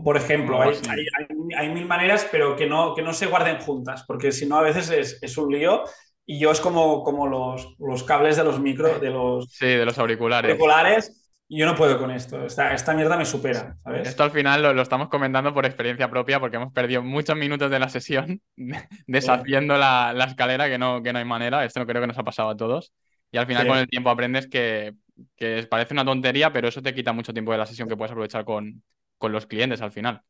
Por 0.04 0.18
ejemplo, 0.18 0.60
hay, 0.62 1.70
mil 1.70 1.86
maneras, 1.86 2.28
pero 2.32 2.56
que 2.56 2.66
no, 2.66 2.96
que 2.96 3.04
no 3.04 3.14
se 3.14 3.28
guarden 3.28 3.60
juntas, 3.60 4.04
porque 4.08 4.32
si 4.32 4.48
no 4.48 4.58
a 4.58 4.64
veces 4.64 5.20
es, 5.22 5.38
un 5.38 5.52
lío 5.52 5.84
y 6.26 6.40
yo 6.40 6.52
es 6.52 6.60
como, 6.60 7.04
como 7.04 7.28
los, 7.28 7.76
los 7.78 8.04
cables 8.04 8.36
de 8.36 8.44
los 8.44 8.60
micros, 8.60 9.00
de 9.00 9.12
los, 9.12 9.52
sí, 9.52 9.68
de 9.68 9.86
los 9.86 9.98
auriculares. 10.00 10.50
auriculares 10.50 11.29
yo 11.58 11.66
no 11.66 11.76
puedo 11.76 11.98
con 11.98 12.12
esto. 12.12 12.46
Esta, 12.46 12.74
esta 12.74 12.94
mierda 12.94 13.18
me 13.18 13.26
supera, 13.26 13.76
¿sabes? 13.84 14.08
Esto 14.08 14.24
al 14.24 14.32
final 14.32 14.62
lo, 14.62 14.82
estamos 14.82 15.10
comentando 15.10 15.54
por 15.54 15.66
experiencia 15.66 16.10
propia 16.10 16.40
porque 16.40 16.58
hemos 16.58 16.72
perdido 16.72 17.02
muchos 17.02 17.36
minutos 17.36 17.72
de 17.72 17.80
la 17.80 17.90
sesión 17.90 18.42
deshaciendo 19.08 19.78
la, 19.78 20.14
escalera 20.28 20.70
que 20.70 20.78
no, 20.78 21.02
que 21.02 21.12
no 21.12 21.20
hay 21.20 21.26
manera. 21.26 21.66
Esto 21.66 21.86
creo 21.86 22.02
que 22.02 22.08
nos 22.08 22.18
ha 22.18 22.24
pasado 22.24 22.50
a 22.50 22.58
todos. 22.58 22.94
Y 23.32 23.38
al 23.38 23.48
final 23.48 23.68
con 23.68 23.78
el 23.78 23.88
tiempo 23.88 24.10
aprendes 24.10 24.48
que, 24.48 24.94
que, 25.36 25.66
parece 25.70 25.94
una 25.94 26.06
tontería, 26.06 26.54
pero 26.54 26.68
eso 26.68 26.82
te 26.82 26.94
quita 26.94 27.14
mucho 27.14 27.34
tiempo 27.34 27.52
de 27.52 27.58
la 27.58 27.66
sesión 27.66 27.88
que 27.88 27.98
puedes 27.98 28.12
aprovechar 28.12 28.46
con, 28.46 28.84
con 29.18 29.32
los 29.32 29.46
clientes 29.46 29.82
al 29.82 29.92
final. 29.92 30.22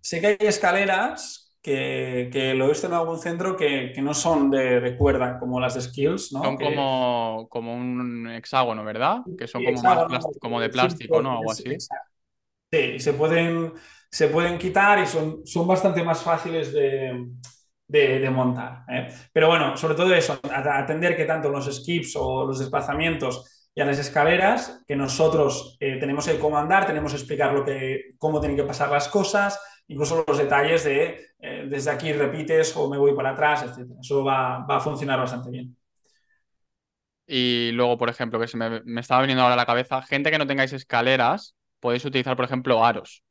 Sé 0.00 0.20
que 0.20 0.26
hay 0.26 0.36
escaleras 0.40 1.45
que, 1.66 2.54
lo 2.56 2.66
he 2.66 2.68
visto 2.68 2.86
en 2.86 2.92
algún 2.92 3.18
centro 3.18 3.56
que, 3.56 3.92
no 4.00 4.14
son 4.14 4.50
de, 4.50 4.96
cuerda 4.96 5.38
como 5.38 5.58
las 5.58 5.74
de 5.74 5.82
Skills, 5.82 6.32
¿no? 6.32 6.44
Son 6.44 6.56
como, 6.56 7.48
como 7.50 7.74
un 7.74 8.30
hexágono, 8.30 8.84
¿verdad? 8.84 9.22
Que 9.36 9.48
son 9.48 9.64
como, 9.64 10.08
como 10.40 10.60
de 10.60 10.68
plástico, 10.68 11.20
¿no? 11.20 11.38
Algo 11.38 11.50
así. 11.50 11.64
Sí, 12.70 12.78
y 12.78 13.00
se 13.00 13.12
pueden, 13.14 13.72
se 14.10 14.28
pueden 14.28 14.58
quitar 14.58 15.00
y 15.00 15.06
son, 15.06 15.44
son 15.44 15.66
bastante 15.66 16.04
más 16.04 16.22
fáciles 16.22 16.72
de, 16.72 18.30
montar. 18.30 18.84
¿eh? 18.88 19.08
Pero 19.32 19.48
bueno, 19.48 19.76
sobre 19.76 19.96
todo 19.96 20.14
eso, 20.14 20.38
atender 20.42 21.16
que 21.16 21.24
tanto 21.24 21.48
los 21.48 21.66
skips 21.66 22.14
o 22.16 22.46
los 22.46 22.60
desplazamientos 22.60 23.68
y 23.74 23.80
a 23.80 23.84
las 23.84 23.98
escaleras, 23.98 24.82
que 24.86 24.94
nosotros 24.94 25.76
eh, 25.80 25.98
tenemos 25.98 26.26
que 26.26 26.38
comandar, 26.38 26.86
tenemos 26.86 27.12
que 27.12 27.18
explicar 27.18 27.52
lo 27.52 27.64
que, 27.64 28.14
cómo 28.18 28.40
tienen 28.40 28.56
que 28.56 28.62
pasar 28.62 28.90
las 28.90 29.08
cosas, 29.08 29.60
incluso 29.88 30.24
los 30.26 30.38
detalles 30.38 30.84
de 30.84 31.26
eh, 31.38 31.66
desde 31.68 31.90
aquí 31.90 32.12
repites 32.12 32.76
o 32.76 32.88
me 32.88 32.98
voy 32.98 33.14
para 33.14 33.30
atrás, 33.30 33.62
etc. 33.62 33.90
Eso 34.00 34.24
va, 34.24 34.64
a 34.64 34.80
funcionar 34.80 35.18
bastante 35.18 35.50
bien. 35.50 35.76
Y 37.26 37.70
luego, 37.72 37.98
por 37.98 38.08
ejemplo, 38.08 38.38
que 38.38 38.48
se 38.48 38.56
me, 38.56 39.00
estaba 39.00 39.20
viniendo 39.20 39.42
ahora 39.42 39.54
a 39.54 39.58
la 39.58 39.66
cabeza, 39.66 40.00
gente 40.02 40.30
que 40.30 40.38
no 40.38 40.46
tengáis 40.46 40.72
escaleras, 40.72 41.56
podéis 41.80 42.04
utilizar, 42.04 42.36
por 42.36 42.44
ejemplo, 42.44 42.84
aros, 42.84 43.22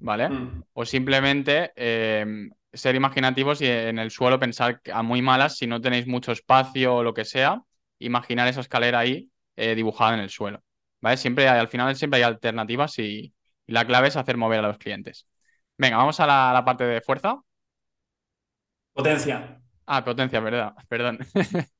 ¿vale? 0.00 0.28
Mm. 0.28 0.64
O 0.72 0.84
simplemente 0.84 1.72
em, 1.76 2.50
ser 2.72 2.96
imaginativos 2.96 3.60
y 3.62 3.66
en 3.66 3.98
el 3.98 4.10
suelo 4.10 4.40
pensar 4.40 4.80
a 4.92 5.02
muy 5.02 5.22
malas, 5.22 5.56
si 5.56 5.66
no 5.66 5.80
tenéis 5.80 6.06
mucho 6.06 6.32
espacio 6.32 6.96
o 6.96 7.02
lo 7.02 7.14
que 7.14 7.24
sea, 7.24 7.62
imaginar 8.00 8.48
esa 8.48 8.60
escalera 8.60 8.98
ahí 8.98 9.30
eh, 9.56 9.74
dibujada 9.76 10.14
en 10.14 10.20
el 10.20 10.30
suelo, 10.30 10.62
¿vale? 11.00 11.16
Siempre 11.16 11.48
al 11.48 11.68
final 11.68 11.94
siempre 11.96 12.18
hay 12.18 12.24
alternativas 12.24 12.98
y 12.98 13.32
la 13.66 13.86
clave 13.86 14.08
es 14.08 14.16
hacer 14.16 14.36
mover 14.36 14.58
a 14.58 14.68
los 14.68 14.78
clientes. 14.78 15.26
Venga, 15.76 15.96
vamos 15.96 16.20
a 16.20 16.26
la, 16.26 16.64
parte 16.64 16.84
de 16.84 17.00
fuerza. 17.00 17.40
Potencia. 18.92 19.60
Ah, 19.86 20.04
potencia, 20.04 20.40
verdad, 20.40 20.74
perdón. 20.88 21.18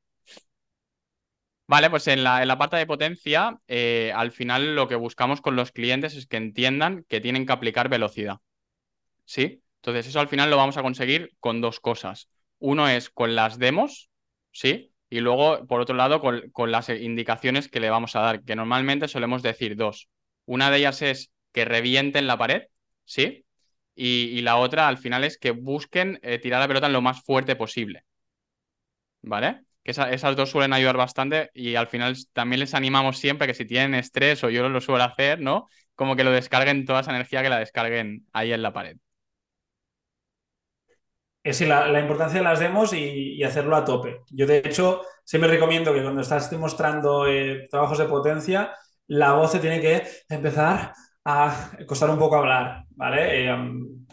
Vale, 1.67 1.89
pues 1.89 2.07
en 2.09 2.23
la, 2.25 2.43
en 2.43 2.49
la 2.49 2.59
parte 2.59 2.77
de 2.77 2.87
potencia, 2.87 3.59
eh, 3.69 4.13
al 4.15 4.33
final 4.33 4.75
lo 4.75 4.87
que 4.87 4.97
buscamos 4.97 5.41
con 5.41 5.57
los 5.57 5.73
clientes 5.73 6.15
es 6.15 6.27
que 6.27 6.37
entiendan 6.37 7.05
que 7.09 7.21
tienen 7.21 7.47
que 7.47 7.53
aplicar 7.53 7.89
velocidad. 7.89 8.39
¿Sí? 9.25 9.63
Entonces, 9.77 10.09
eso 10.09 10.21
al 10.21 10.29
final 10.29 10.51
lo 10.51 10.57
vamos 10.57 10.77
a 10.77 10.83
conseguir 10.83 11.31
con 11.41 11.61
dos 11.61 11.81
cosas. 11.81 12.29
Uno 12.59 12.89
es 12.89 13.11
con 13.11 13.35
las 13.35 13.59
demos, 13.59 14.11
¿sí? 14.53 14.93
Y 15.09 15.21
luego, 15.21 15.67
por 15.67 15.81
otro 15.81 15.95
lado, 15.95 16.21
con, 16.21 16.51
con 16.53 16.71
las 16.73 16.89
indicaciones 16.91 17.69
que 17.69 17.81
le 17.81 17.91
vamos 17.91 18.17
a 18.17 18.21
dar, 18.21 18.43
que 18.45 18.57
normalmente 18.57 19.09
solemos 19.09 19.43
decir 19.43 19.77
dos. 19.77 20.09
Una 20.47 20.71
de 20.71 20.79
ellas 20.79 21.03
es 21.03 21.33
que 21.53 21.65
revienten 21.65 22.27
la 22.27 22.37
pared, 22.39 22.65
¿sí? 23.05 23.44
Y, 23.97 24.41
la 24.43 24.57
otra, 24.57 24.89
al 24.89 24.99
final, 24.99 25.25
es 25.25 25.39
que 25.39 25.53
busquen 25.53 26.19
eh, 26.23 26.39
tirar 26.39 26.61
la 26.61 26.69
pelota 26.69 26.89
lo 26.89 27.01
más 27.03 27.23
fuerte 27.23 27.57
posible. 27.57 28.05
¿Vale? 29.23 29.63
Que 29.83 29.91
esa- 29.93 30.11
esas 30.13 30.37
dos 30.37 30.51
suelen 30.51 30.73
ayudar 30.73 30.97
bastante 30.97 31.51
y 31.55 31.75
al 31.77 31.87
final 31.89 32.17
también 32.33 32.61
les 32.61 32.75
animamos 32.75 33.19
siempre 33.19 33.47
que 33.47 33.55
si 33.55 33.65
tienen 33.67 33.95
estrés 33.95 34.43
o 34.45 34.51
yo 34.51 34.69
lo 34.69 34.81
suelo 34.81 35.05
hacer, 35.05 35.41
¿no? 35.41 35.69
Como 35.95 36.17
que 36.17 36.25
lo 36.25 36.31
descarguen 36.33 36.85
toda 36.87 37.01
esa 37.01 37.11
energía 37.13 37.43
que 37.43 37.49
la 37.51 37.59
descarguen 37.59 38.27
ahí 38.33 38.53
en 38.53 38.63
la 38.63 38.73
pared. 38.73 38.97
Es 41.43 41.59
decir, 41.59 41.69
la, 41.69 41.87
la 41.89 42.01
importancia 42.01 42.39
de 42.41 42.45
las 42.45 42.59
demos 42.61 42.93
y, 42.95 43.43
hacerlo 43.45 43.77
a 43.77 43.85
tope. 43.85 44.23
Yo, 44.31 44.47
de 44.47 44.59
hecho, 44.59 45.03
siempre 45.25 45.51
recomiendo 45.51 45.93
que 45.93 46.03
cuando 46.03 46.23
estás 46.23 46.51
demostrando 46.51 47.27
eh, 47.27 47.69
trabajos 47.71 47.99
de 47.99 48.07
potencia, 48.07 48.75
la 49.09 49.35
voz 49.35 49.53
se 49.53 49.59
tiene 49.61 49.81
que 49.81 50.05
empezar 50.31 50.95
a 51.25 51.71
costar 51.87 52.11
un 52.11 52.19
poco 52.19 52.37
hablar, 52.37 52.85
¿vale? 52.91 53.49
Eh, 53.49 53.57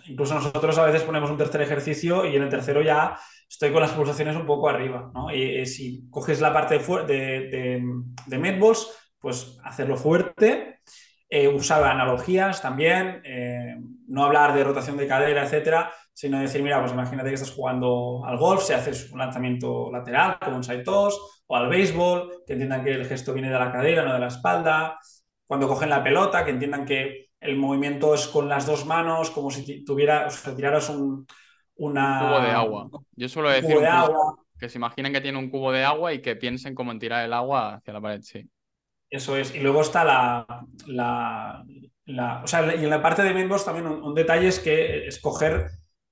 incluso 0.05 0.35
nosotros 0.35 0.77
a 0.77 0.85
veces 0.85 1.03
ponemos 1.03 1.29
un 1.29 1.37
tercer 1.37 1.61
ejercicio 1.61 2.25
y 2.25 2.35
en 2.35 2.43
el 2.43 2.49
tercero 2.49 2.81
ya 2.81 3.17
estoy 3.49 3.71
con 3.71 3.81
las 3.81 3.91
pulsaciones 3.91 4.35
un 4.35 4.45
poco 4.45 4.69
arriba, 4.69 5.11
¿no? 5.13 5.33
Y, 5.33 5.65
si 5.65 6.09
coges 6.09 6.39
la 6.39 6.53
parte 6.53 6.79
de, 6.79 7.05
de, 7.05 7.83
de 8.25 8.37
medballs, 8.37 8.87
pues 9.19 9.59
hacerlo 9.63 9.97
fuerte, 9.97 10.79
eh, 11.33 11.47
usar 11.47 11.83
analogías 11.83 12.61
también, 12.61 13.21
eh, 13.23 13.77
no 14.07 14.25
hablar 14.25 14.53
de 14.53 14.65
rotación 14.65 14.97
de 14.97 15.07
cadera, 15.07 15.43
etcétera, 15.43 15.89
sino 16.13 16.39
decir, 16.39 16.61
mira, 16.61 16.81
pues 16.81 16.91
imagínate 16.91 17.29
que 17.29 17.35
estás 17.35 17.51
jugando 17.51 18.25
al 18.25 18.37
golf, 18.37 18.63
si 18.63 18.73
haces 18.73 19.09
un 19.13 19.19
lanzamiento 19.19 19.89
lateral, 19.91 20.37
como 20.39 20.57
un 20.57 20.63
side 20.63 20.83
toss, 20.83 21.43
o 21.47 21.55
al 21.55 21.69
béisbol, 21.69 22.43
que 22.45 22.53
entiendan 22.53 22.83
que 22.83 22.91
el 22.91 23.05
gesto 23.05 23.33
viene 23.33 23.49
de 23.49 23.57
la 23.57 23.71
cadera, 23.71 24.03
no 24.03 24.13
de 24.13 24.19
la 24.19 24.27
espalda. 24.27 24.99
Cuando 25.51 25.67
cogen 25.67 25.89
la 25.89 26.01
pelota, 26.01 26.45
que 26.45 26.51
entiendan 26.51 26.85
que 26.85 27.27
el 27.41 27.57
movimiento 27.57 28.13
es 28.13 28.25
con 28.29 28.47
las 28.47 28.65
dos 28.65 28.85
manos, 28.85 29.31
como 29.31 29.51
si 29.51 29.83
tuviera, 29.83 30.27
o 30.27 30.29
sea, 30.29 30.55
tiraras 30.55 30.89
un, 30.89 31.27
cubo 31.75 32.39
de 32.39 32.51
agua. 32.51 32.89
Yo 33.17 33.27
suelo 33.27 33.49
decir 33.49 33.67
cubo 33.69 33.79
un 33.79 33.83
de 33.83 33.89
cubo- 33.89 34.05
agua. 34.05 34.35
que 34.57 34.69
se 34.69 34.77
imaginen 34.77 35.11
que 35.11 35.19
tiene 35.21 35.37
un 35.39 35.49
cubo 35.49 35.73
de 35.73 35.83
agua 35.83 36.13
y 36.13 36.21
que 36.21 36.37
piensen 36.37 36.73
como 36.73 36.93
en 36.93 36.99
tirar 36.99 37.25
el 37.25 37.33
agua 37.33 37.75
hacia 37.75 37.93
la 37.93 37.99
pared, 38.01 38.21
sí. 38.21 38.49
Eso 39.09 39.35
es. 39.35 39.53
Y 39.53 39.59
luego 39.59 39.81
está 39.81 40.05
la, 40.05 40.45
la- 40.87 41.65
la- 42.05 42.43
o 42.43 42.47
sea, 42.47 42.73
y 42.75 42.83
en 42.83 42.89
la 42.89 43.01
parte 43.01 43.23
de 43.23 43.33
midballs 43.33 43.65
también 43.65 43.87
un, 43.87 44.01
un 44.03 44.15
detalle 44.15 44.47
es 44.47 44.59
que 44.59 45.07
escoger 45.07 45.67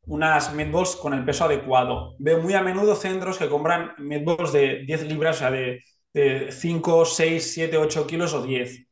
unas 0.07 0.53
midballs 0.53 0.95
con 0.97 1.13
el 1.13 1.23
peso 1.23 1.45
adecuado. 1.45 2.15
Veo 2.19 2.41
muy 2.41 2.53
a 2.55 2.61
menudo 2.61 2.95
centros 2.95 3.37
que 3.37 3.47
compran 3.49 3.93
midballs 3.99 4.51
de 4.51 4.83
10 4.85 5.03
libras, 5.07 5.37
o 5.37 5.39
sea, 5.39 5.51
de, 5.51 5.81
de 6.13 6.51
5, 6.51 7.05
6, 7.05 7.53
7, 7.53 7.77
8 7.77 8.05
kilos 8.05 8.33
o 8.33 8.41
10. 8.41 8.88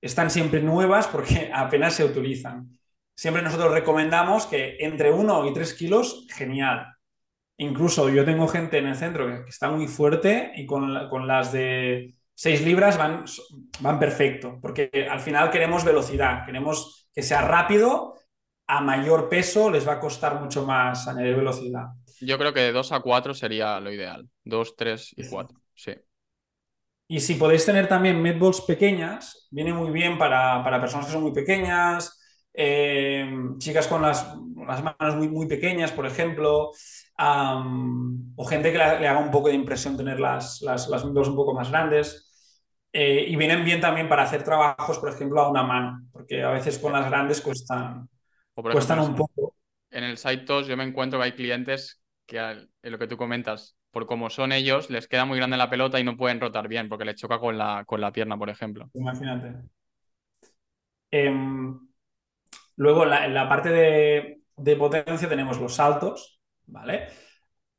Están 0.00 0.30
siempre 0.30 0.60
nuevas 0.62 1.06
porque 1.08 1.50
apenas 1.54 1.94
se 1.94 2.04
utilizan. 2.04 2.70
Siempre 3.16 3.42
nosotros 3.42 3.72
recomendamos 3.72 4.46
que 4.46 4.76
entre 4.80 5.12
1 5.12 5.46
y 5.48 5.52
3 5.52 5.74
kilos, 5.74 6.26
genial. 6.30 6.86
Incluso 7.58 8.08
yo 8.08 8.24
tengo 8.24 8.46
gente 8.46 8.78
en 8.78 8.86
el 8.86 8.94
centro 8.96 9.26
que, 9.26 9.50
está 9.50 9.68
muy 9.70 9.88
fuerte 9.88 10.52
y 10.56 10.66
con, 10.66 10.94
la- 10.94 11.08
con 11.08 11.26
las 11.26 11.52
de 11.52 12.14
6 12.34 12.64
libras 12.64 12.96
van, 12.96 13.24
van 13.80 13.98
perfecto, 13.98 14.58
porque 14.62 15.08
al 15.10 15.18
final 15.20 15.50
queremos 15.50 15.84
velocidad, 15.84 16.46
queremos 16.46 17.08
que 17.12 17.22
sea 17.22 17.42
rápido, 17.42 18.14
a 18.68 18.80
mayor 18.80 19.28
peso 19.28 19.70
les 19.70 19.86
va 19.88 19.94
a 19.94 20.00
costar 20.00 20.40
mucho 20.40 20.64
más 20.64 21.08
añadir 21.08 21.34
velocidad. 21.36 21.86
Yo 22.20 22.38
creo 22.38 22.52
que 22.52 22.60
de 22.60 22.72
2 22.72 22.92
a 22.92 23.00
4 23.00 23.34
sería 23.34 23.80
lo 23.80 23.92
ideal. 23.92 24.28
2, 24.44 24.76
3 24.76 25.14
y 25.16 25.28
4, 25.28 25.58
sí. 25.74 25.92
Y 27.08 27.20
si 27.20 27.34
podéis 27.36 27.64
tener 27.66 27.88
también 27.88 28.20
medballs 28.22 28.60
pequeñas, 28.62 29.48
viene 29.50 29.72
muy 29.72 29.90
bien 29.90 30.18
para, 30.18 30.62
para 30.62 30.80
personas 30.80 31.06
que 31.06 31.12
son 31.12 31.22
muy 31.22 31.32
pequeñas, 31.32 32.20
eh, 32.54 33.26
chicas 33.58 33.86
con 33.88 34.02
las, 34.02 34.26
las 34.66 34.82
manos 34.82 35.16
muy, 35.16 35.28
muy 35.28 35.46
pequeñas, 35.46 35.92
por 35.92 36.06
ejemplo, 36.06 36.70
am, 37.16 38.32
o 38.36 38.44
gente 38.44 38.72
que 38.72 38.78
la- 38.78 39.00
le 39.00 39.08
haga 39.08 39.20
un 39.20 39.30
poco 39.30 39.48
de 39.48 39.54
impresión 39.54 39.96
tener 39.96 40.20
las, 40.20 40.60
las, 40.62 40.88
las 40.88 41.04
medballs 41.04 41.28
un 41.28 41.36
poco 41.36 41.54
más 41.54 41.70
grandes. 41.70 42.26
Eh, 42.92 43.26
y 43.28 43.36
vienen 43.36 43.64
bien 43.64 43.80
también 43.80 44.08
para 44.08 44.22
hacer 44.24 44.42
trabajos, 44.44 44.98
por 44.98 45.10
ejemplo, 45.10 45.40
a 45.42 45.50
una 45.50 45.62
mano, 45.62 46.02
porque 46.12 46.42
a 46.42 46.50
veces 46.50 46.78
con 46.78 46.92
las 46.92 47.06
grandes 47.08 47.40
cuestan, 47.40 48.08
cuestan 48.70 49.00
un 49.00 49.16
poco. 49.16 49.54
en 49.90 50.04
el 50.04 50.18
site 50.18 50.44
yo 50.66 50.76
me 50.76 50.84
encuentro 50.84 51.18
que 51.18 51.24
hay 51.26 51.32
clientes 51.34 52.02
que 52.26 52.38
en 52.38 52.92
lo 52.92 52.98
que 52.98 53.06
tú 53.08 53.16
comentas, 53.16 53.77
por 53.90 54.06
como 54.06 54.30
son 54.30 54.52
ellos, 54.52 54.90
les 54.90 55.08
queda 55.08 55.24
muy 55.24 55.38
grande 55.38 55.56
la 55.56 55.70
pelota 55.70 55.98
y 55.98 56.04
no 56.04 56.16
pueden 56.16 56.40
rotar 56.40 56.68
bien 56.68 56.88
porque 56.88 57.04
les 57.04 57.16
choca 57.16 57.38
con 57.38 57.56
la, 57.56 57.84
con 57.86 58.00
la 58.00 58.12
pierna, 58.12 58.36
por 58.36 58.50
ejemplo. 58.50 58.90
Imagínate. 58.94 59.54
Em, 61.10 61.78
luego, 62.76 63.04
en 63.04 63.34
la, 63.34 63.48
parte 63.48 63.70
de, 63.70 64.42
de 64.56 64.76
potencia 64.76 65.28
tenemos 65.28 65.58
los 65.58 65.74
saltos, 65.74 66.40
¿vale? 66.66 67.08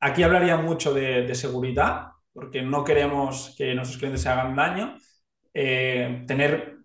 Aquí 0.00 0.22
hablaría 0.22 0.56
mucho 0.56 0.94
de, 0.94 1.32
seguridad, 1.34 2.08
porque 2.32 2.62
no 2.62 2.84
queremos 2.84 3.54
que 3.56 3.74
nuestros 3.74 3.98
clientes 3.98 4.22
se 4.22 4.30
hagan 4.30 4.56
daño. 4.56 4.96
Eh, 5.52 6.24
tener 6.26 6.78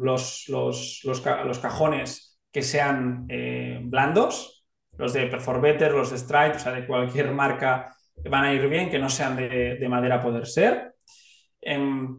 los, 0.00 0.44
los, 0.48 1.00
los, 1.04 1.24
los 1.24 1.58
cajones 1.58 2.38
que 2.52 2.62
sean 2.62 3.26
eh, 3.28 3.80
blandos, 3.82 4.66
los 4.98 5.12
de 5.12 5.26
Perforbetter, 5.26 5.92
los 5.92 6.10
de 6.10 6.18
Stripe, 6.18 6.56
o 6.56 6.58
sea, 6.58 6.72
de 6.72 6.86
cualquier 6.86 7.32
marca 7.32 7.95
van 8.24 8.44
a 8.44 8.52
ir 8.52 8.68
bien, 8.68 8.90
que 8.90 8.98
no 8.98 9.08
sean 9.08 9.36
de, 9.36 9.76
de 9.76 9.88
madera 9.88 10.22
poder 10.22 10.46
ser. 10.46 10.94
Em, 11.60 12.18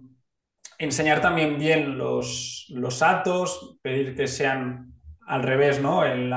enseñar 0.80 1.22
también 1.22 1.58
bien 1.58 1.98
los, 1.98 2.66
los 2.70 2.96
saltos, 2.96 3.78
pedir 3.82 4.16
que 4.16 4.28
sean 4.28 4.94
al 5.28 5.44
revés, 5.44 5.82
¿no? 5.82 6.06
En, 6.06 6.30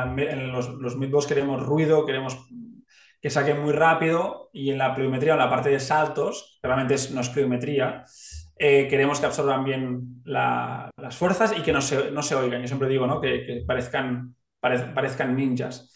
los, 0.53 0.69
los 0.71 0.97
midballs 0.97 1.27
queremos 1.27 1.63
ruido, 1.63 2.07
queremos 2.07 2.39
que 3.21 3.31
saquen 3.31 3.61
muy 3.63 3.73
rápido 3.73 4.49
y 4.53 4.71
en 4.71 4.79
la 4.79 4.95
pliometría, 4.95 5.35
en 5.35 5.39
la 5.39 5.51
parte 5.51 5.69
de 5.71 5.81
saltos, 5.81 6.59
realmente 6.63 6.95
es, 6.95 7.11
no 7.11 7.21
es 7.21 7.29
pliometría, 7.29 8.05
eh, 8.57 8.89
queremos 8.89 9.21
que 9.21 9.27
absorban 9.27 9.65
bien 9.65 10.23
la- 10.25 10.91
las 10.97 11.17
fuerzas 11.17 11.55
y 11.57 11.63
que 11.63 11.73
no 11.73 11.81
se, 11.81 12.11
no 12.11 12.23
se 12.23 12.35
oigan. 12.35 12.61
Yo 12.63 12.67
siempre 12.69 12.89
digo, 12.89 13.07
¿no? 13.07 13.21
Que, 13.21 13.63
parezcan, 13.67 14.35
parez- 14.61 14.93
parezcan 14.95 15.35
ninjas. 15.37 15.93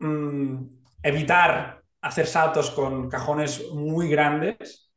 Mm, 0.00 0.64
evitar 1.02 1.77
hacer 2.00 2.26
saltos 2.26 2.70
con 2.70 3.08
cajones 3.08 3.70
muy 3.72 4.08
grandes, 4.08 4.90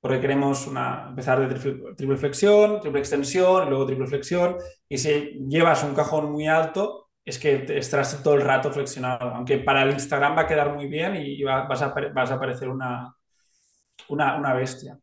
porque 0.00 0.20
queremos 0.20 0.66
una, 0.66 1.06
empezar 1.08 1.40
de 1.40 1.54
triple, 1.96 2.16
flexión, 2.16 2.80
triple 2.80 3.00
extensión, 3.00 3.66
y 3.66 3.70
luego 3.70 3.86
triple 3.86 4.06
flexión, 4.06 4.56
y 4.88 4.98
si 4.98 5.38
llevas 5.48 5.82
un 5.82 5.94
cajón 5.94 6.30
muy 6.30 6.46
alto, 6.46 7.08
es 7.24 7.38
que 7.38 7.58
te 7.58 7.78
estarás 7.78 8.22
todo 8.22 8.34
el 8.34 8.42
rato 8.42 8.70
flexionado, 8.70 9.30
aunque 9.30 9.58
para 9.58 9.82
el 9.82 9.92
Instagram 9.92 10.36
va 10.36 10.42
a 10.42 10.46
quedar 10.46 10.74
muy 10.74 10.88
bien 10.88 11.16
y 11.16 11.42
va- 11.42 11.66
vas, 11.66 11.80
a, 11.80 11.88
vas 11.88 12.30
parecer 12.32 12.68
una, 12.68 13.14
una, 14.08 14.36
una 14.36 14.52
bestia. 14.52 14.98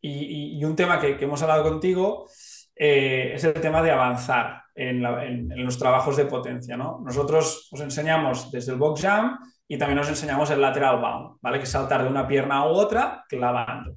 Y, 0.00 0.62
un 0.62 0.76
tema 0.76 1.00
que, 1.00 1.16
hemos 1.18 1.40
hablado 1.42 1.62
contigo 1.62 2.28
eh, 2.76 3.32
es 3.34 3.44
el 3.44 3.54
tema 3.54 3.80
de 3.80 3.90
avanzar 3.90 4.64
en 4.74 5.64
los 5.64 5.78
trabajos 5.78 6.18
de 6.18 6.26
potencia, 6.26 6.76
¿no? 6.76 7.00
Nosotros 7.02 7.68
os 7.72 7.80
enseñamos 7.80 8.50
desde 8.50 8.72
el 8.72 8.78
box 8.78 9.00
jump 9.00 9.40
y 9.68 9.78
también 9.78 9.98
os 9.98 10.08
enseñamos 10.08 10.50
el 10.50 10.60
lateral 10.60 11.00
bound, 11.00 11.38
¿vale? 11.40 11.58
Que 11.60 11.66
saltar 11.66 12.02
de 12.02 12.08
una 12.08 12.26
pierna 12.28 12.66
u 12.66 12.70
otra 12.70 13.24
clavando. 13.28 13.94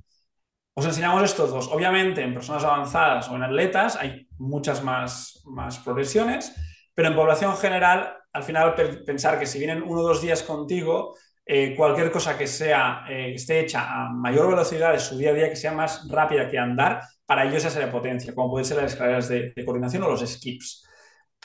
Os 0.73 0.85
enseñamos 0.85 1.23
estos 1.23 1.49
dos. 1.51 1.69
Obviamente, 1.71 2.21
en 2.21 2.33
personas 2.33 2.63
avanzadas 2.63 3.29
o 3.29 3.35
en 3.35 3.43
atletas 3.43 3.95
hay 3.95 4.27
muchas 4.37 4.83
más, 4.83 5.41
más 5.45 5.79
progresiones, 5.79 6.55
pero 6.93 7.09
en 7.09 7.15
población 7.15 7.57
general, 7.57 8.13
al 8.31 8.43
final, 8.43 8.75
pe- 8.75 8.97
pensar 9.03 9.39
que 9.39 9.45
si 9.47 9.57
vienen 9.59 9.81
uno 9.83 10.01
o 10.01 10.07
dos 10.07 10.21
días 10.21 10.43
contigo, 10.43 11.15
eh, 11.45 11.75
cualquier 11.75 12.11
cosa 12.11 12.37
que 12.37 12.45
sea 12.45 13.05
eh, 13.09 13.33
esté 13.33 13.59
hecha 13.61 13.87
a 13.89 14.09
mayor 14.09 14.49
velocidad 14.49 14.91
de 14.93 14.99
su 14.99 15.17
día 15.17 15.31
a 15.31 15.33
día, 15.33 15.49
que 15.49 15.55
sea 15.55 15.71
más 15.71 16.07
rápida 16.09 16.47
que 16.49 16.59
andar, 16.59 17.01
para 17.25 17.43
ellos 17.43 17.57
esa 17.57 17.69
sería 17.71 17.91
potencia, 17.91 18.33
como 18.35 18.51
pueden 18.51 18.65
ser 18.65 18.77
las 18.77 18.93
escaleras 18.93 19.27
de 19.29 19.53
coordinación 19.65 20.03
o 20.03 20.09
los 20.09 20.21
skips. 20.21 20.86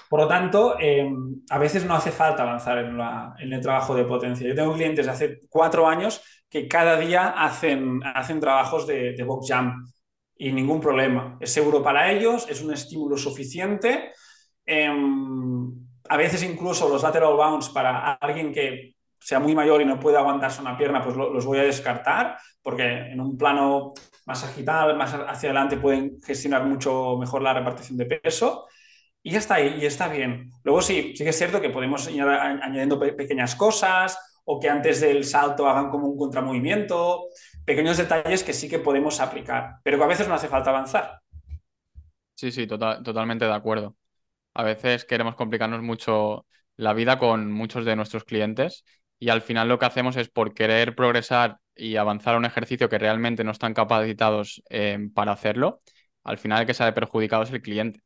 Por 0.09 0.21
lo 0.21 0.29
tanto, 0.29 0.77
eh, 0.79 1.11
a 1.51 1.59
veces 1.59 1.85
no 1.87 1.95
hace 1.95 2.11
falta 2.13 2.43
avanzar 2.43 2.79
en, 2.79 3.53
el 3.53 3.61
trabajo 3.61 3.95
de 3.95 4.05
potencia. 4.05 4.47
Yo 4.47 4.55
tengo 4.55 4.75
clientes 4.75 5.07
de 5.07 5.13
hace 5.13 5.41
cuatro 5.49 5.89
años 5.89 6.23
que 6.49 6.69
cada 6.69 6.99
día 6.99 7.29
hacen, 7.31 8.01
trabajos 8.41 8.87
de, 8.87 9.23
box 9.25 9.47
jump 9.51 9.87
y 10.37 10.53
ningún 10.53 10.81
problema. 10.81 11.39
Es 11.41 11.53
seguro 11.53 11.83
para 11.83 12.11
ellos, 12.13 12.47
es 12.49 12.63
un 12.63 12.73
estímulo 12.73 13.17
suficiente. 13.17 14.13
Em, 14.67 15.73
a 16.09 16.17
veces 16.17 16.43
incluso 16.43 16.89
los 16.89 17.03
lateral 17.03 17.35
bounds 17.35 17.71
para 17.71 18.13
alguien 18.15 18.53
que 18.53 18.97
sea 19.19 19.39
muy 19.41 19.55
mayor 19.55 19.81
y 19.81 19.85
no 19.85 19.99
puede 20.01 20.17
aguantarse 20.19 20.61
una 20.61 20.77
pierna, 20.77 21.03
pues 21.03 21.17
lo- 21.17 21.33
los 21.33 21.47
voy 21.47 21.59
a 21.59 21.63
descartar, 21.63 22.37
porque 22.63 22.85
en 22.85 23.21
un 23.21 23.37
plano 23.39 23.95
más 24.27 24.45
agitado, 24.45 24.95
más 24.97 25.15
hacia 25.15 25.51
adelante 25.51 25.77
pueden 25.77 26.21
gestionar 26.21 26.65
mucho 26.67 27.17
mejor 27.19 27.43
la 27.43 27.55
repartición 27.55 27.97
de 27.99 28.07
peso. 28.07 28.67
Y 29.23 29.33
ya 29.33 29.39
está, 29.39 29.61
y 29.61 29.85
está 29.87 30.09
bien. 30.09 30.51
Luego 30.65 30.83
sí, 30.83 31.15
sí 31.17 31.25
que 31.25 31.31
es 31.31 31.39
cierto 31.39 31.61
que 31.61 31.71
podemos 31.71 32.11
ir 32.11 32.23
añadiendo 32.23 32.99
pequeñas 32.99 33.55
cosas 33.55 34.19
o 34.45 34.59
que 34.59 34.69
antes 34.69 35.01
del 35.01 35.25
salto 35.25 35.69
hagan 35.69 35.91
como 35.91 36.09
un 36.09 36.19
contramovimiento, 36.19 37.29
pequeños 37.65 37.97
detalles 37.97 38.43
que 38.43 38.53
sí 38.53 38.69
que 38.69 38.81
podemos 38.81 39.21
aplicar, 39.21 39.77
pero 39.85 39.99
que 39.99 40.05
a 40.05 40.09
veces 40.09 40.27
no 40.27 40.35
hace 40.35 40.49
falta 40.49 40.71
avanzar. 40.71 41.21
Sí, 42.35 42.51
sí, 42.51 42.67
tota-, 42.67 43.03
totalmente 43.03 43.45
de 43.45 43.53
acuerdo. 43.53 43.97
A 44.55 44.65
veces 44.65 45.05
queremos 45.05 45.37
complicarnos 45.37 45.83
mucho 45.83 46.47
la 46.77 46.93
vida 46.95 47.19
con 47.19 47.53
muchos 47.53 47.85
de 47.85 47.97
nuestros 47.97 48.25
clientes 48.25 48.85
y 49.19 49.29
al 49.31 49.43
final 49.43 49.69
lo 49.69 49.79
que 49.79 49.87
hacemos 49.87 50.17
es 50.17 50.29
por 50.29 50.55
querer 50.55 50.97
progresar 50.97 51.59
y 51.77 51.97
avanzar 51.97 52.35
a 52.35 52.39
un 52.39 52.45
ejercicio 52.45 52.89
que 52.89 52.99
realmente 52.99 53.45
no 53.45 53.53
están 53.53 53.75
capacitados 53.75 54.63
eh, 54.71 54.99
para 55.15 55.33
hacerlo, 55.33 55.81
al 56.25 56.39
final 56.39 56.61
el 56.61 56.67
que 56.67 56.75
sale 56.75 56.93
perjudicado 56.93 57.45
es 57.45 57.53
el 57.53 57.63
cliente. 57.63 58.01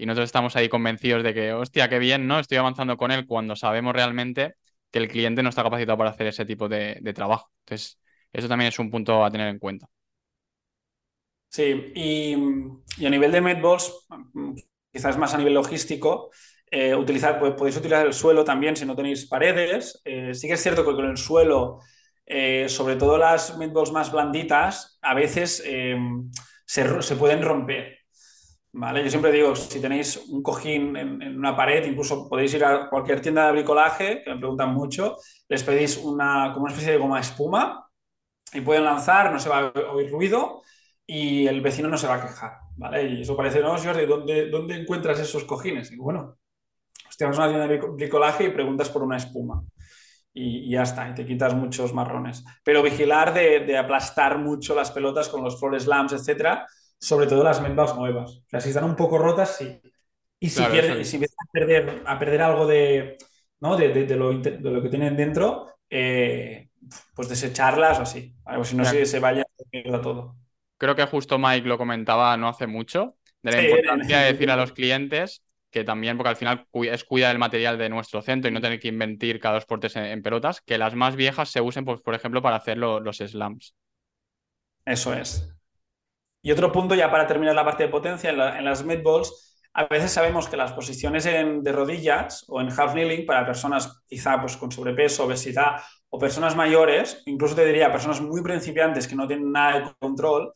Y 0.00 0.06
nosotros 0.06 0.28
estamos 0.28 0.56
ahí 0.56 0.70
convencidos 0.70 1.22
de 1.22 1.34
que, 1.34 1.52
hostia, 1.52 1.90
qué 1.90 1.98
bien, 1.98 2.26
¿no? 2.26 2.38
Estoy 2.38 2.56
avanzando 2.56 2.96
con 2.96 3.10
él 3.10 3.26
cuando 3.26 3.54
sabemos 3.54 3.92
realmente 3.92 4.54
que 4.90 4.98
el 4.98 5.08
cliente 5.08 5.42
no 5.42 5.50
está 5.50 5.62
capacitado 5.62 5.98
para 5.98 6.08
hacer 6.08 6.26
ese 6.26 6.46
tipo 6.46 6.70
de, 6.70 7.12
trabajo. 7.14 7.50
Entonces, 7.66 8.00
eso 8.32 8.48
también 8.48 8.68
es 8.68 8.78
un 8.78 8.90
punto 8.90 9.22
a 9.22 9.30
tener 9.30 9.48
en 9.48 9.58
cuenta. 9.58 9.86
Sí, 11.50 11.92
y, 11.94 12.32
a 13.04 13.10
nivel 13.10 13.30
de 13.30 13.42
medballs, 13.42 14.08
quizás 14.90 15.18
más 15.18 15.34
a 15.34 15.36
nivel 15.36 15.52
logístico, 15.52 16.30
eh, 16.70 16.94
utilizar, 16.94 17.38
podéis 17.38 17.76
utilizar 17.76 18.06
el 18.06 18.14
suelo 18.14 18.42
también 18.42 18.76
si 18.76 18.86
no 18.86 18.96
tenéis 18.96 19.28
paredes. 19.28 20.00
Eh, 20.06 20.32
sí 20.32 20.48
que 20.48 20.54
es 20.54 20.62
cierto 20.62 20.82
que 20.82 20.94
con 20.94 21.10
el 21.10 21.18
suelo, 21.18 21.80
eh, 22.24 22.70
sobre 22.70 22.96
todo 22.96 23.18
las 23.18 23.58
medballs 23.58 23.92
más 23.92 24.10
blanditas, 24.10 24.98
a 25.02 25.12
veces 25.12 25.62
se, 26.64 27.02
se, 27.02 27.16
pueden 27.16 27.42
romper. 27.42 27.99
¿Vale? 28.72 29.02
Yo 29.04 29.10
siempre 29.10 29.32
digo, 29.32 29.54
si 29.56 29.80
tenéis 29.80 30.16
un 30.28 30.42
cojín 30.42 30.96
en, 30.96 31.38
una 31.38 31.56
pared, 31.56 31.86
incluso 31.86 32.28
podéis 32.28 32.54
ir 32.54 32.64
a 32.64 32.88
cualquier 32.88 33.20
tienda 33.20 33.46
de 33.46 33.52
bricolaje, 33.52 34.22
que 34.22 34.30
me 34.30 34.38
preguntan 34.38 34.72
mucho, 34.72 35.16
les 35.48 35.62
pedís 35.62 35.96
una, 35.98 36.50
como 36.52 36.64
una 36.64 36.72
especie 36.72 36.92
de 36.92 36.98
goma 36.98 37.20
espuma 37.20 37.88
y 38.52 38.60
pueden 38.60 38.84
lanzar, 38.84 39.32
no 39.32 39.38
se 39.38 39.48
va 39.48 39.58
a 39.58 39.92
oír 39.92 40.10
ruido 40.10 40.62
y 41.06 41.46
el 41.46 41.60
vecino 41.60 41.88
no 41.88 41.98
se 41.98 42.06
va 42.06 42.14
a 42.14 42.22
quejar, 42.22 42.52
¿vale? 42.76 43.08
Y 43.08 43.22
eso 43.22 43.36
parece, 43.36 43.60
no, 43.60 43.76
Jordi, 43.76 44.06
¿dónde, 44.06 44.48
¿dónde 44.48 44.76
encuentras 44.76 45.18
esos 45.18 45.44
cojines? 45.44 45.90
Y 45.92 45.96
bueno, 45.96 46.38
te 47.20 47.26
vas 47.26 47.38
a 47.38 47.42
una 47.42 47.48
tienda 47.48 47.68
de 47.68 47.78
bricolaje 47.78 48.44
y 48.44 48.50
preguntas 48.50 48.88
por 48.88 49.02
una 49.02 49.18
espuma. 49.18 49.62
Y, 50.32 50.70
ya 50.70 50.82
está, 50.82 51.10
y 51.10 51.14
te 51.14 51.26
quitas 51.26 51.54
muchos 51.54 51.92
marrones. 51.92 52.44
Pero 52.64 52.82
vigilar 52.82 53.34
de, 53.34 53.60
de 53.60 53.76
aplastar 53.76 54.38
mucho 54.38 54.74
las 54.74 54.90
pelotas 54.90 55.28
con 55.28 55.42
los 55.42 55.58
floor 55.58 55.78
slams, 55.78 56.12
etcétera, 56.12 56.66
sobre 57.00 57.26
todo 57.26 57.42
las 57.42 57.60
medballs 57.62 57.96
nuevas. 57.96 58.30
O 58.30 58.48
sea, 58.48 58.60
si 58.60 58.68
están 58.68 58.84
un 58.84 58.96
poco 58.96 59.18
rotas, 59.18 59.56
sí. 59.56 59.80
Y 60.38 60.48
si, 60.48 60.62
si 61.04 61.16
empiezan 61.16 61.46
a 61.46 61.50
perder, 61.52 62.02
a 62.06 62.18
perder 62.18 62.42
algo 62.42 62.66
de, 62.66 63.18
¿no? 63.60 63.76
de, 63.76 63.88
de, 63.90 64.16
lo, 64.16 64.38
de, 64.38 64.58
lo, 64.58 64.82
que 64.82 64.88
tienen 64.88 65.16
dentro, 65.16 65.74
eh, 65.88 66.70
pues 67.14 67.28
desecharlas 67.28 67.98
o 67.98 68.02
así. 68.02 68.34
O 68.44 68.64
si 68.64 68.76
no, 68.76 68.84
se, 68.84 69.04
se 69.06 69.18
vaya 69.18 69.44
todo. 70.02 70.36
Creo 70.78 70.96
que 70.96 71.04
justo 71.06 71.38
Mike 71.38 71.68
lo 71.68 71.76
comentaba 71.76 72.36
no 72.36 72.48
hace 72.48 72.66
mucho, 72.66 73.16
de 73.42 73.52
la 73.52 73.62
importancia 73.62 74.20
de 74.20 74.32
decir 74.32 74.50
a 74.50 74.56
los 74.56 74.72
clientes 74.72 75.42
que 75.70 75.84
también, 75.84 76.16
porque 76.16 76.30
al 76.30 76.36
final 76.36 76.66
es 76.72 77.04
cuidar 77.04 77.32
el 77.32 77.38
material 77.38 77.78
de 77.78 77.88
nuestro 77.88 78.22
centro 78.22 78.50
y 78.50 78.54
no 78.54 78.60
tener 78.60 78.80
que 78.80 78.88
inventir 78.88 79.38
cada 79.38 79.54
dos 79.54 79.66
portes 79.66 79.94
en, 79.94 80.22
pelotas, 80.22 80.60
que 80.60 80.78
las 80.78 80.94
más 80.94 81.16
viejas 81.16 81.50
se 81.50 81.60
usen, 81.60 81.84
pues, 81.84 82.00
por 82.00 82.14
ejemplo, 82.14 82.42
para 82.42 82.56
hacer 82.56 82.76
los 82.76 83.18
slams. 83.18 83.76
Eso 84.84 85.14
es. 85.14 85.48
Y 86.42 86.50
otro 86.52 86.72
punto, 86.72 86.94
ya 86.94 87.10
para 87.10 87.26
terminar 87.26 87.54
la 87.54 87.64
parte 87.64 87.84
de 87.84 87.88
potencia, 87.88 88.30
en, 88.30 88.64
las 88.64 88.84
medballs, 88.84 89.58
a 89.72 89.84
veces 89.84 90.10
sabemos 90.10 90.48
que 90.48 90.56
las 90.56 90.72
posiciones 90.72 91.24
de 91.24 91.72
rodillas 91.72 92.44
o 92.48 92.60
en 92.60 92.68
half 92.68 92.92
kneeling 92.92 93.26
para 93.26 93.46
personas 93.46 94.02
quizá 94.08 94.40
pues, 94.40 94.56
con 94.56 94.72
sobrepeso, 94.72 95.24
obesidad 95.24 95.76
o 96.08 96.18
personas 96.18 96.56
mayores, 96.56 97.22
incluso 97.26 97.54
te 97.54 97.64
diría 97.64 97.92
personas 97.92 98.20
muy 98.20 98.42
principiantes 98.42 99.06
que 99.06 99.14
no 99.14 99.28
tienen 99.28 99.52
nada 99.52 99.78
de 99.78 99.94
control, 99.98 100.52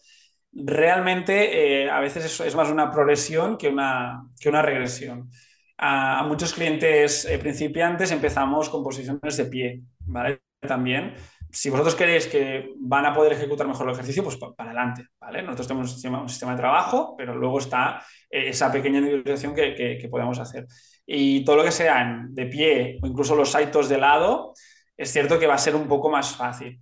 realmente 0.52 1.82
eh, 1.84 1.90
a 1.90 2.00
veces 2.00 2.40
es, 2.40 2.54
más 2.54 2.70
una 2.70 2.90
progresión 2.90 3.56
que 3.56 3.68
una, 3.68 4.26
que 4.38 4.48
una 4.48 4.62
regresión. 4.62 5.30
A, 5.78 6.24
muchos 6.24 6.54
clientes 6.54 7.24
eh, 7.24 7.38
principiantes 7.38 8.10
empezamos 8.10 8.68
con 8.68 8.82
posiciones 8.82 9.36
de 9.36 9.44
pie, 9.46 9.82
¿vale? 10.00 10.40
También 10.60 11.14
si 11.54 11.70
vosotros 11.70 11.94
queréis 11.94 12.26
que 12.26 12.72
van 12.76 13.06
a 13.06 13.14
poder 13.14 13.32
ejecutar 13.32 13.68
mejor 13.68 13.86
el 13.86 13.94
ejercicio, 13.94 14.24
pues 14.24 14.36
para 14.36 14.70
adelante, 14.70 15.06
¿vale? 15.20 15.40
Nosotros 15.40 15.68
tenemos 15.68 15.92
un 15.92 16.28
sistema, 16.28 16.52
de 16.52 16.58
trabajo, 16.58 17.14
pero 17.16 17.34
luego 17.36 17.60
está 17.60 18.04
eh, 18.28 18.48
esa 18.48 18.72
pequeña 18.72 18.98
individualización 18.98 19.54
que, 19.54 19.98
que, 20.00 20.08
podemos 20.08 20.40
hacer. 20.40 20.66
Y 21.06 21.44
todo 21.44 21.56
lo 21.56 21.64
que 21.64 21.70
sean 21.70 22.34
de 22.34 22.46
pie 22.46 22.98
o 23.00 23.06
incluso 23.06 23.36
los 23.36 23.50
saltos 23.52 23.88
de 23.88 23.98
lado, 23.98 24.52
es 24.96 25.12
cierto 25.12 25.38
que 25.38 25.46
va 25.46 25.54
a 25.54 25.58
ser 25.58 25.76
un 25.76 25.86
poco 25.86 26.10
más 26.10 26.34
fácil. 26.34 26.80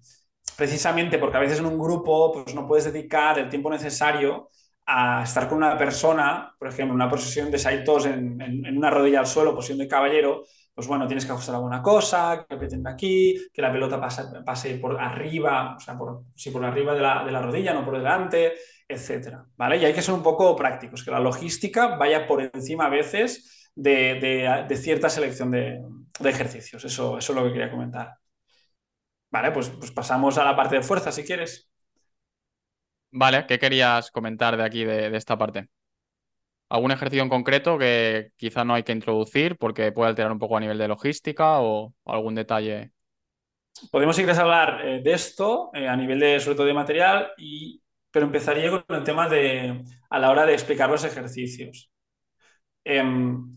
Precisamente 0.56 1.18
porque 1.18 1.36
a 1.36 1.40
veces 1.40 1.58
en 1.58 1.66
un 1.66 1.78
grupo 1.78 2.32
pues 2.32 2.54
no 2.54 2.66
puedes 2.66 2.90
dedicar 2.90 3.38
el 3.38 3.50
tiempo 3.50 3.70
necesario 3.70 4.48
a 4.86 5.22
estar 5.22 5.48
con 5.48 5.58
una 5.58 5.76
persona, 5.76 6.54
por 6.58 6.68
ejemplo, 6.68 6.94
una 6.94 7.10
posición 7.10 7.50
de 7.50 7.58
saltos 7.58 8.06
en, 8.06 8.40
en 8.40 8.76
una 8.76 8.90
rodilla 8.90 9.20
al 9.20 9.26
suelo, 9.26 9.54
posición 9.54 9.78
de 9.78 9.88
caballero, 9.88 10.44
pues 10.74 10.86
bueno, 10.86 11.06
tienes 11.06 11.26
que 11.26 11.32
ajustar 11.32 11.56
alguna 11.56 11.82
cosa, 11.82 12.46
que 12.48 12.54
aprieten 12.54 12.86
aquí, 12.86 13.36
que 13.52 13.60
la 13.60 13.70
pelota 13.70 14.00
pase, 14.00 14.22
pase 14.44 14.76
por 14.76 14.98
arriba, 14.98 15.76
o 15.76 15.80
sea, 15.80 15.96
por, 15.98 16.24
si 16.34 16.50
por 16.50 16.64
arriba 16.64 16.94
de 16.94 17.00
la, 17.00 17.42
rodilla, 17.42 17.74
no 17.74 17.84
por 17.84 17.98
delante, 17.98 18.54
etcétera, 18.88 19.44
¿vale? 19.56 19.76
Y 19.76 19.84
hay 19.84 19.92
que 19.92 20.00
ser 20.00 20.14
un 20.14 20.22
poco 20.22 20.56
prácticos, 20.56 21.04
que 21.04 21.10
la 21.10 21.20
logística 21.20 21.96
vaya 21.96 22.26
por 22.26 22.42
encima 22.42 22.86
a 22.86 22.90
veces 22.90 23.70
de, 23.74 24.66
cierta 24.80 25.10
selección 25.10 25.50
de, 25.50 25.82
ejercicios. 26.24 26.84
Eso, 26.84 27.18
eso 27.18 27.32
es 27.32 27.38
lo 27.38 27.44
que 27.44 27.52
quería 27.52 27.70
comentar. 27.70 28.14
Vale, 29.30 29.50
pues, 29.50 29.70
pues 29.70 29.90
pasamos 29.90 30.38
a 30.38 30.44
la 30.44 30.56
parte 30.56 30.76
de 30.76 30.82
fuerza, 30.82 31.12
si 31.12 31.22
quieres. 31.24 31.70
Vale, 33.10 33.44
¿qué 33.46 33.58
querías 33.58 34.10
comentar 34.10 34.56
de 34.56 34.64
aquí, 34.64 34.84
de 34.84 35.14
esta 35.16 35.36
parte? 35.36 35.68
Algún 36.72 36.90
ejercicio 36.90 37.22
en 37.22 37.28
concreto 37.28 37.76
que 37.76 38.30
quizá 38.36 38.64
no 38.64 38.72
hay 38.72 38.82
que 38.82 38.92
introducir 38.92 39.58
porque 39.58 39.92
puede 39.92 40.08
alterar 40.08 40.32
un 40.32 40.38
poco 40.38 40.56
a 40.56 40.60
nivel 40.60 40.78
de 40.78 40.88
logística 40.88 41.60
o 41.60 41.92
algún 42.06 42.34
detalle. 42.34 42.92
Podemos 43.90 44.18
ir 44.18 44.30
a 44.30 44.40
hablar 44.40 44.80
eh, 44.86 45.02
de 45.02 45.12
esto 45.12 45.70
eh, 45.74 45.86
a 45.86 45.94
nivel 45.94 46.18
de, 46.18 46.40
sobre 46.40 46.56
todo 46.56 46.66
de 46.66 46.72
material, 46.72 47.30
y, 47.36 47.82
pero 48.10 48.24
empezaría 48.24 48.70
con 48.70 48.96
el 48.96 49.04
tema 49.04 49.28
de 49.28 49.82
a 50.08 50.18
la 50.18 50.30
hora 50.30 50.46
de 50.46 50.54
explicar 50.54 50.88
los 50.88 51.04
ejercicios. 51.04 51.90
Em, 52.84 53.54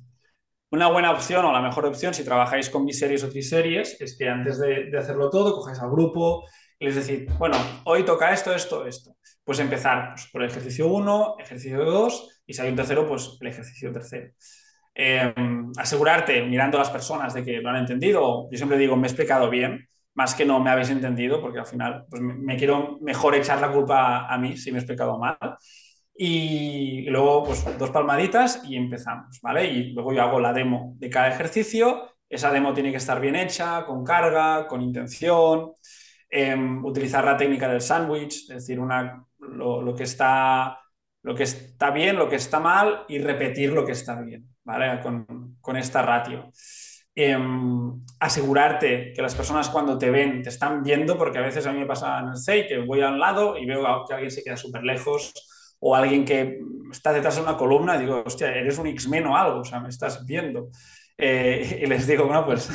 una 0.71 0.89
buena 0.89 1.11
opción 1.11 1.45
o 1.45 1.53
la 1.53 1.61
mejor 1.61 1.85
opción 1.85 2.13
si 2.13 2.25
trabajáis 2.25 2.69
con 2.69 2.85
biseries 2.85 3.23
o 3.23 3.29
triseries 3.29 3.95
es 4.01 4.17
que 4.17 4.27
antes 4.27 4.59
de, 4.59 4.91
hacerlo 4.97 5.29
todo 5.29 5.55
cojáis 5.55 5.79
al 5.79 5.89
grupo 5.89 6.43
y 6.79 6.85
les 6.85 6.95
decís, 6.95 7.27
bueno, 7.37 7.57
hoy 7.85 8.03
toca 8.03 8.31
esto, 8.31 8.53
esto, 8.53 8.85
esto. 8.85 9.15
Pues 9.43 9.59
empezar 9.59 10.13
pues, 10.13 10.27
por 10.31 10.43
el 10.43 10.49
ejercicio 10.49 10.87
1, 10.87 11.35
ejercicio 11.39 11.83
2 11.85 12.41
y 12.47 12.53
si 12.53 12.61
hay 12.61 12.69
un 12.69 12.75
tercero, 12.75 13.07
pues 13.07 13.37
el 13.39 13.47
ejercicio 13.47 13.91
tercero. 13.91 14.31
Em, 14.93 15.71
asegurarte, 15.77 16.41
mirando 16.43 16.77
a 16.77 16.81
las 16.81 16.89
personas, 16.89 17.33
de 17.33 17.43
que 17.43 17.59
lo 17.61 17.69
han 17.69 17.77
entendido. 17.77 18.47
Yo 18.49 18.57
siempre 18.57 18.77
digo, 18.77 18.95
me 18.95 19.07
he 19.07 19.09
explicado 19.09 19.49
bien, 19.49 19.87
más 20.13 20.33
que 20.35 20.45
no 20.45 20.59
me 20.61 20.69
habéis 20.69 20.89
entendido, 20.89 21.41
porque 21.41 21.59
al 21.59 21.65
final 21.65 22.05
pues, 22.09 22.21
me, 22.21 22.55
quiero 22.57 22.97
mejor 23.01 23.35
echar 23.35 23.59
la 23.59 23.71
culpa 23.71 24.27
a 24.27 24.37
mí 24.37 24.55
si 24.57 24.71
me 24.71 24.77
he 24.77 24.81
explicado 24.81 25.19
mal. 25.19 25.37
Y, 26.17 27.09
luego, 27.09 27.43
pues 27.43 27.65
dos 27.77 27.89
palmaditas 27.91 28.61
y 28.65 28.77
empezamos, 28.77 29.39
¿vale? 29.41 29.65
Y 29.65 29.91
luego 29.91 30.13
yo 30.13 30.21
hago 30.23 30.39
la 30.39 30.53
demo 30.53 30.93
de 30.97 31.09
cada 31.09 31.27
ejercicio. 31.27 32.15
Esa 32.29 32.51
demo 32.51 32.73
tiene 32.73 32.91
que 32.91 32.97
estar 32.97 33.19
bien 33.19 33.35
hecha, 33.35 33.85
con 33.85 34.03
carga, 34.03 34.65
con 34.67 34.81
intención. 34.81 35.73
Em, 36.37 36.83
utilizar 36.83 37.23
la 37.23 37.37
técnica 37.37 37.69
del 37.69 37.79
sándwich, 37.79 38.49
es 38.49 38.55
decir, 38.55 38.77
una, 38.77 39.25
lo 39.39 39.95
que 39.95 40.03
está 40.03 40.77
lo 41.25 41.33
que 41.33 41.43
está 41.43 41.91
bien, 41.91 42.17
lo 42.17 42.29
que 42.29 42.35
está 42.35 42.59
mal 42.59 43.05
y 43.07 43.19
repetir 43.19 43.71
lo 43.71 43.85
que 43.85 43.93
está 43.93 44.21
bien, 44.21 44.45
¿vale? 44.65 45.01
Con, 45.01 45.77
esta 45.77 46.01
ratio. 46.01 46.51
Em, 47.15 48.03
asegurarte 48.19 49.13
que 49.13 49.21
las 49.21 49.33
personas 49.33 49.69
cuando 49.69 49.97
te 49.97 50.11
ven 50.11 50.43
te 50.43 50.49
están 50.49 50.83
viendo, 50.83 51.17
porque 51.17 51.37
a 51.37 51.41
veces 51.41 51.65
a 51.65 51.71
mí 51.71 51.79
me 51.79 51.85
pasa 51.85 52.19
en 52.19 52.27
el 52.27 52.37
CEI 52.37 52.67
que 52.67 52.77
voy 52.79 53.01
a 53.01 53.07
un 53.07 53.19
lado 53.19 53.57
y 53.57 53.65
veo 53.65 54.03
que 54.05 54.13
alguien 54.13 54.29
se 54.29 54.43
queda 54.43 54.57
súper 54.57 54.83
lejos 54.83 55.33
o 55.79 55.95
alguien 55.95 56.25
que 56.25 56.59
está 56.91 57.13
detrás 57.13 57.37
de 57.37 57.43
una 57.43 57.57
columna 57.57 57.97
digo, 57.97 58.23
hostia, 58.25 58.53
eres 58.53 58.77
un 58.77 58.87
X-Men 58.87 59.27
o 59.27 59.37
algo, 59.37 59.61
o 59.61 59.65
sea, 59.65 59.79
me 59.79 59.89
estás 59.89 60.25
viendo. 60.25 60.67
Eh, 61.17 61.79
y 61.83 61.85
les 61.87 62.05
digo, 62.05 62.25
bueno, 62.25 62.45
pues 62.45 62.69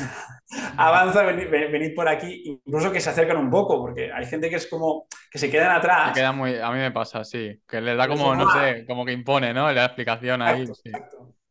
avanza, 0.77 1.23
venid, 1.23 1.93
por 1.95 2.07
aquí, 2.07 2.43
incluso 2.45 2.91
que 2.91 2.99
se 3.01 3.09
acercan 3.09 3.37
un 3.37 3.49
poco, 3.49 3.79
porque 3.79 4.11
hay 4.11 4.25
gente 4.25 4.49
que 4.49 4.57
es 4.57 4.67
como 4.67 5.07
que 5.29 5.39
se 5.39 5.49
quedan 5.49 5.71
atrás. 5.71 6.13
queda 6.13 6.31
muy, 6.31 6.57
a 6.57 6.69
mí 6.71 6.79
me 6.79 6.91
pasa, 6.91 7.23
sí, 7.23 7.61
que 7.67 7.81
les 7.81 7.97
da 7.97 8.07
como, 8.07 8.35
no 8.35 8.51
sé, 8.51 8.85
como 8.85 9.05
que 9.05 9.11
impone, 9.11 9.53
¿no? 9.53 9.71
La 9.71 9.85
explicación 9.85 10.41
ahí. 10.41 10.65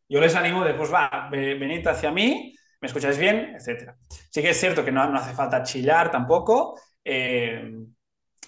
Yo 0.08 0.20
les 0.20 0.34
animo 0.34 0.64
de, 0.64 0.74
pues 0.74 0.92
va, 0.92 1.28
venid 1.30 1.86
hacia 1.86 2.10
mí, 2.10 2.54
me 2.80 2.86
escucháis 2.86 3.18
bien, 3.18 3.54
etcétera. 3.56 3.96
Sí 4.08 4.42
que 4.42 4.50
es 4.50 4.60
cierto 4.60 4.84
que 4.84 4.92
no, 4.92 5.02
hace 5.02 5.34
falta 5.34 5.62
chillar 5.62 6.10
tampoco 6.10 6.80
eh, 7.04 7.72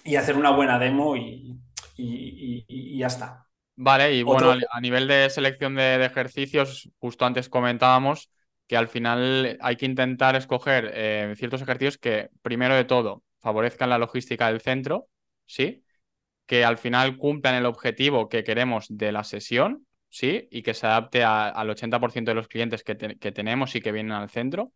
y 0.03 0.15
hacer 0.15 0.35
una 0.35 0.51
buena 0.51 0.77
demo 0.77 1.15
y 1.15 1.57
y, 1.97 2.97
ya 2.97 3.07
está. 3.07 3.45
Vale, 3.75 4.13
y 4.13 4.23
bueno, 4.23 4.53
a 4.71 4.81
nivel 4.81 5.07
de 5.07 5.29
selección 5.29 5.75
de, 5.75 6.05
ejercicios, 6.05 6.89
justo 6.99 7.25
antes 7.25 7.49
comentábamos 7.49 8.29
que 8.67 8.77
al 8.77 8.87
final 8.87 9.57
hay 9.61 9.75
que 9.75 9.85
intentar 9.85 10.35
escoger 10.35 10.91
eh, 10.93 11.33
ciertos 11.37 11.61
ejercicios 11.61 11.97
que, 11.97 12.29
primero 12.41 12.75
de 12.75 12.85
todo, 12.85 13.23
favorezcan 13.39 13.89
la 13.89 13.97
logística 13.97 14.47
del 14.47 14.61
centro, 14.61 15.07
¿sí? 15.45 15.83
Que 16.45 16.65
al 16.65 16.77
final 16.77 17.17
cumplan 17.17 17.55
el 17.55 17.65
objetivo 17.65 18.29
que 18.29 18.43
queremos 18.43 18.87
de 18.89 19.11
la 19.11 19.23
sesión, 19.23 19.85
¿sí? 20.09 20.47
Y 20.51 20.63
que 20.63 20.73
se 20.73 20.87
adapte 20.87 21.23
al 21.23 21.69
80% 21.69 22.31
de 22.31 22.35
los 22.35 22.47
clientes 22.47 22.83
que, 22.83 22.95
tenemos 22.95 23.75
y 23.75 23.81
que 23.81 23.91
vienen 23.91 24.13
al 24.13 24.29
centro. 24.29 24.71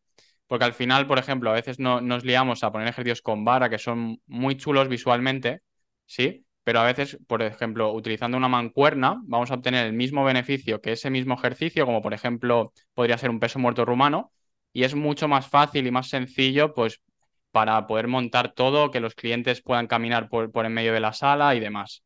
Porque 0.48 0.66
al 0.66 0.74
final, 0.74 1.08
por 1.08 1.20
ejemplo, 1.20 1.50
a 1.50 1.54
veces 1.54 1.80
no, 1.80 2.02
nos 2.02 2.24
liamos 2.24 2.64
a 2.64 2.72
poner 2.72 2.88
ejercicios 2.88 3.22
con 3.22 3.46
vara 3.46 3.70
que 3.70 3.78
son 3.78 4.22
muy 4.28 4.58
chulos 4.58 4.88
visualmente, 4.88 5.62
¿sí? 6.06 6.47
Pero 6.68 6.82
a 6.82 6.84
veces, 6.84 7.18
por 7.28 7.42
ejemplo, 7.44 7.94
utilizando 7.94 8.36
una 8.36 8.50
mancuerna, 8.50 9.22
vamos 9.24 9.52
a 9.52 9.54
obtener 9.54 9.86
el 9.88 9.94
mismo 9.94 10.26
beneficio 10.26 10.82
que 10.82 10.92
ese 10.92 11.10
mismo 11.10 11.36
ejercicio, 11.36 11.86
como 11.86 12.02
por 12.02 12.14
ejemplo 12.14 12.74
podría 12.94 13.18
ser 13.18 13.30
un 13.30 13.40
peso 13.40 13.58
muerto 13.58 13.86
rumano, 13.86 14.34
y 14.74 14.84
es 14.84 14.94
mucho 14.94 15.30
más 15.30 15.48
fácil 15.48 15.88
y 15.88 15.92
más 15.92 16.10
sencillo, 16.10 16.74
pues 16.74 17.00
para 17.52 17.88
poder 17.88 18.10
montar 18.10 18.52
todo, 18.52 18.92
que 18.92 19.00
los 19.00 19.16
clientes 19.16 19.62
puedan 19.62 19.88
caminar 19.88 20.28
por, 20.28 20.52
por 20.52 20.66
en 20.66 20.74
medio 20.74 20.92
de 20.92 21.00
la 21.00 21.14
sala 21.14 21.56
y 21.56 21.62
demás. 21.62 22.04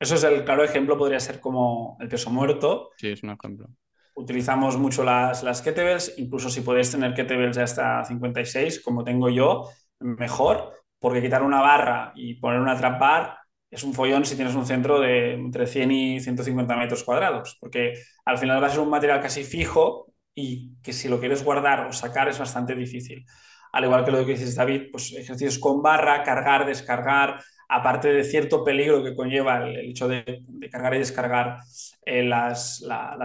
Eso 0.00 0.14
es 0.14 0.24
el 0.24 0.42
claro 0.42 0.64
ejemplo, 0.64 0.96
podría 0.96 1.20
ser 1.20 1.40
como 1.40 1.98
el 2.00 2.08
peso 2.08 2.30
muerto. 2.30 2.92
Sí, 2.96 3.08
es 3.08 3.22
un 3.22 3.28
ejemplo. 3.28 3.68
Utilizamos 4.14 4.78
mucho 4.78 5.04
las, 5.04 5.42
las 5.42 5.60
kettlebells, 5.60 6.14
incluso 6.16 6.48
si 6.48 6.62
puedes 6.62 6.90
tener 6.90 7.12
kettlebells 7.12 7.58
hasta 7.58 8.06
56, 8.06 8.80
como 8.80 9.04
tengo 9.04 9.28
yo, 9.28 9.68
mejor, 10.00 10.77
porque 10.98 11.22
quitar 11.22 11.42
una 11.42 11.60
barra 11.60 12.12
y 12.14 12.34
poner 12.34 12.60
una 12.60 12.76
trap 12.76 13.00
bar 13.00 13.38
es 13.70 13.82
un 13.84 13.92
follón 13.92 14.24
si 14.24 14.36
tienes 14.36 14.54
un 14.54 14.66
centro 14.66 15.00
de 15.00 15.34
entre 15.34 15.66
100 15.66 15.90
y 15.90 16.20
150 16.20 16.76
metros 16.76 17.04
cuadrados, 17.04 17.56
porque 17.60 17.94
al 18.24 18.38
final 18.38 18.62
va 18.62 18.68
a 18.68 18.70
ser 18.70 18.80
un 18.80 18.90
material 18.90 19.20
casi 19.20 19.44
fijo 19.44 20.12
y 20.34 20.76
que 20.82 20.92
si 20.92 21.08
lo 21.08 21.20
quieres 21.20 21.44
guardar 21.44 21.86
o 21.86 21.92
sacar 21.92 22.28
es 22.28 22.38
bastante 22.38 22.74
difícil. 22.74 23.24
Al 23.72 23.84
igual 23.84 24.04
que 24.04 24.10
lo 24.10 24.24
que 24.24 24.32
dices 24.32 24.54
David, 24.54 24.84
pues 24.90 25.12
ejercicios 25.12 25.58
con 25.58 25.82
barra, 25.82 26.22
cargar, 26.22 26.64
descargar, 26.64 27.40
aparte 27.68 28.08
de 28.08 28.24
cierto 28.24 28.64
peligro 28.64 29.02
que 29.02 29.14
conlleva 29.14 29.58
el, 29.58 29.90
hecho 29.90 30.08
de, 30.08 30.42
cargar 30.70 30.94
y 30.94 30.98
descargar 30.98 31.58
eh, 32.04 32.22
las, 32.22 32.82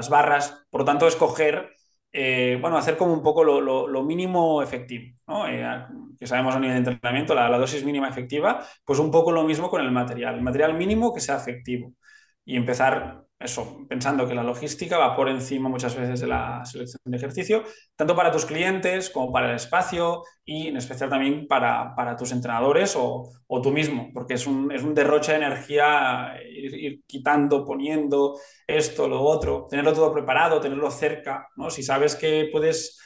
barras. 0.09 0.65
Por 0.69 0.81
lo 0.81 0.86
tanto, 0.86 1.07
escoger, 1.07 1.69
eh, 2.12 2.57
bueno, 2.59 2.77
hacer 2.77 2.97
como 2.97 3.13
un 3.13 3.23
poco 3.23 3.43
lo, 3.43 4.03
mínimo 4.03 4.62
efectivo, 4.62 5.15
¿no? 5.27 5.47
Eh, 5.47 5.65
que 6.23 6.27
sabemos 6.27 6.55
a 6.55 6.59
nivel 6.59 6.81
de 6.81 6.91
entrenamiento, 6.91 7.36
la, 7.36 7.49
dosis 7.57 7.83
mínima 7.83 8.07
efectiva, 8.07 8.65
pues 8.86 8.97
un 8.97 9.12
poco 9.12 9.33
lo 9.33 9.43
mismo 9.43 9.69
con 9.69 9.81
el 9.81 9.91
material. 9.91 10.36
El 10.36 10.41
material 10.41 10.73
mínimo 10.73 11.13
que 11.13 11.19
sea 11.19 11.36
efectivo 11.36 11.91
y 12.45 12.55
empezar 12.55 13.25
eso, 13.38 13.86
pensando 13.89 14.25
que 14.25 14.33
la 14.33 14.41
logística 14.41 14.97
va 14.97 15.17
por 15.17 15.27
encima 15.27 15.67
muchas 15.67 15.97
veces 15.97 16.21
de 16.21 16.27
la 16.27 16.63
selección 16.63 17.01
de 17.03 17.17
ejercicio, 17.17 17.63
tanto 17.97 18.15
para 18.15 18.31
tus 18.31 18.45
clientes 18.45 19.09
como 19.09 19.33
para 19.33 19.49
el 19.49 19.55
espacio 19.57 20.23
y 20.45 20.67
en 20.69 20.77
especial 20.77 21.09
también 21.09 21.45
para, 21.45 22.15
tus 22.17 22.31
entrenadores 22.31 22.95
o, 22.95 23.29
tú 23.62 23.71
mismo, 23.71 24.12
porque 24.13 24.36
es 24.36 24.47
un, 24.47 24.71
es 24.71 24.81
un 24.81 24.93
derroche 24.93 25.33
de 25.33 25.39
energía 25.39 26.36
ir, 26.49 27.01
quitando, 27.05 27.65
poniendo 27.65 28.39
esto, 28.65 29.09
lo 29.09 29.21
otro, 29.21 29.67
tenerlo 29.69 29.91
todo 29.91 30.13
preparado, 30.13 30.62
tenerlo 30.62 30.89
cerca, 30.89 31.49
¿no? 31.57 31.69
Si 31.69 31.83
sabes 31.83 32.15
que 32.15 32.47
puedes 32.49 32.97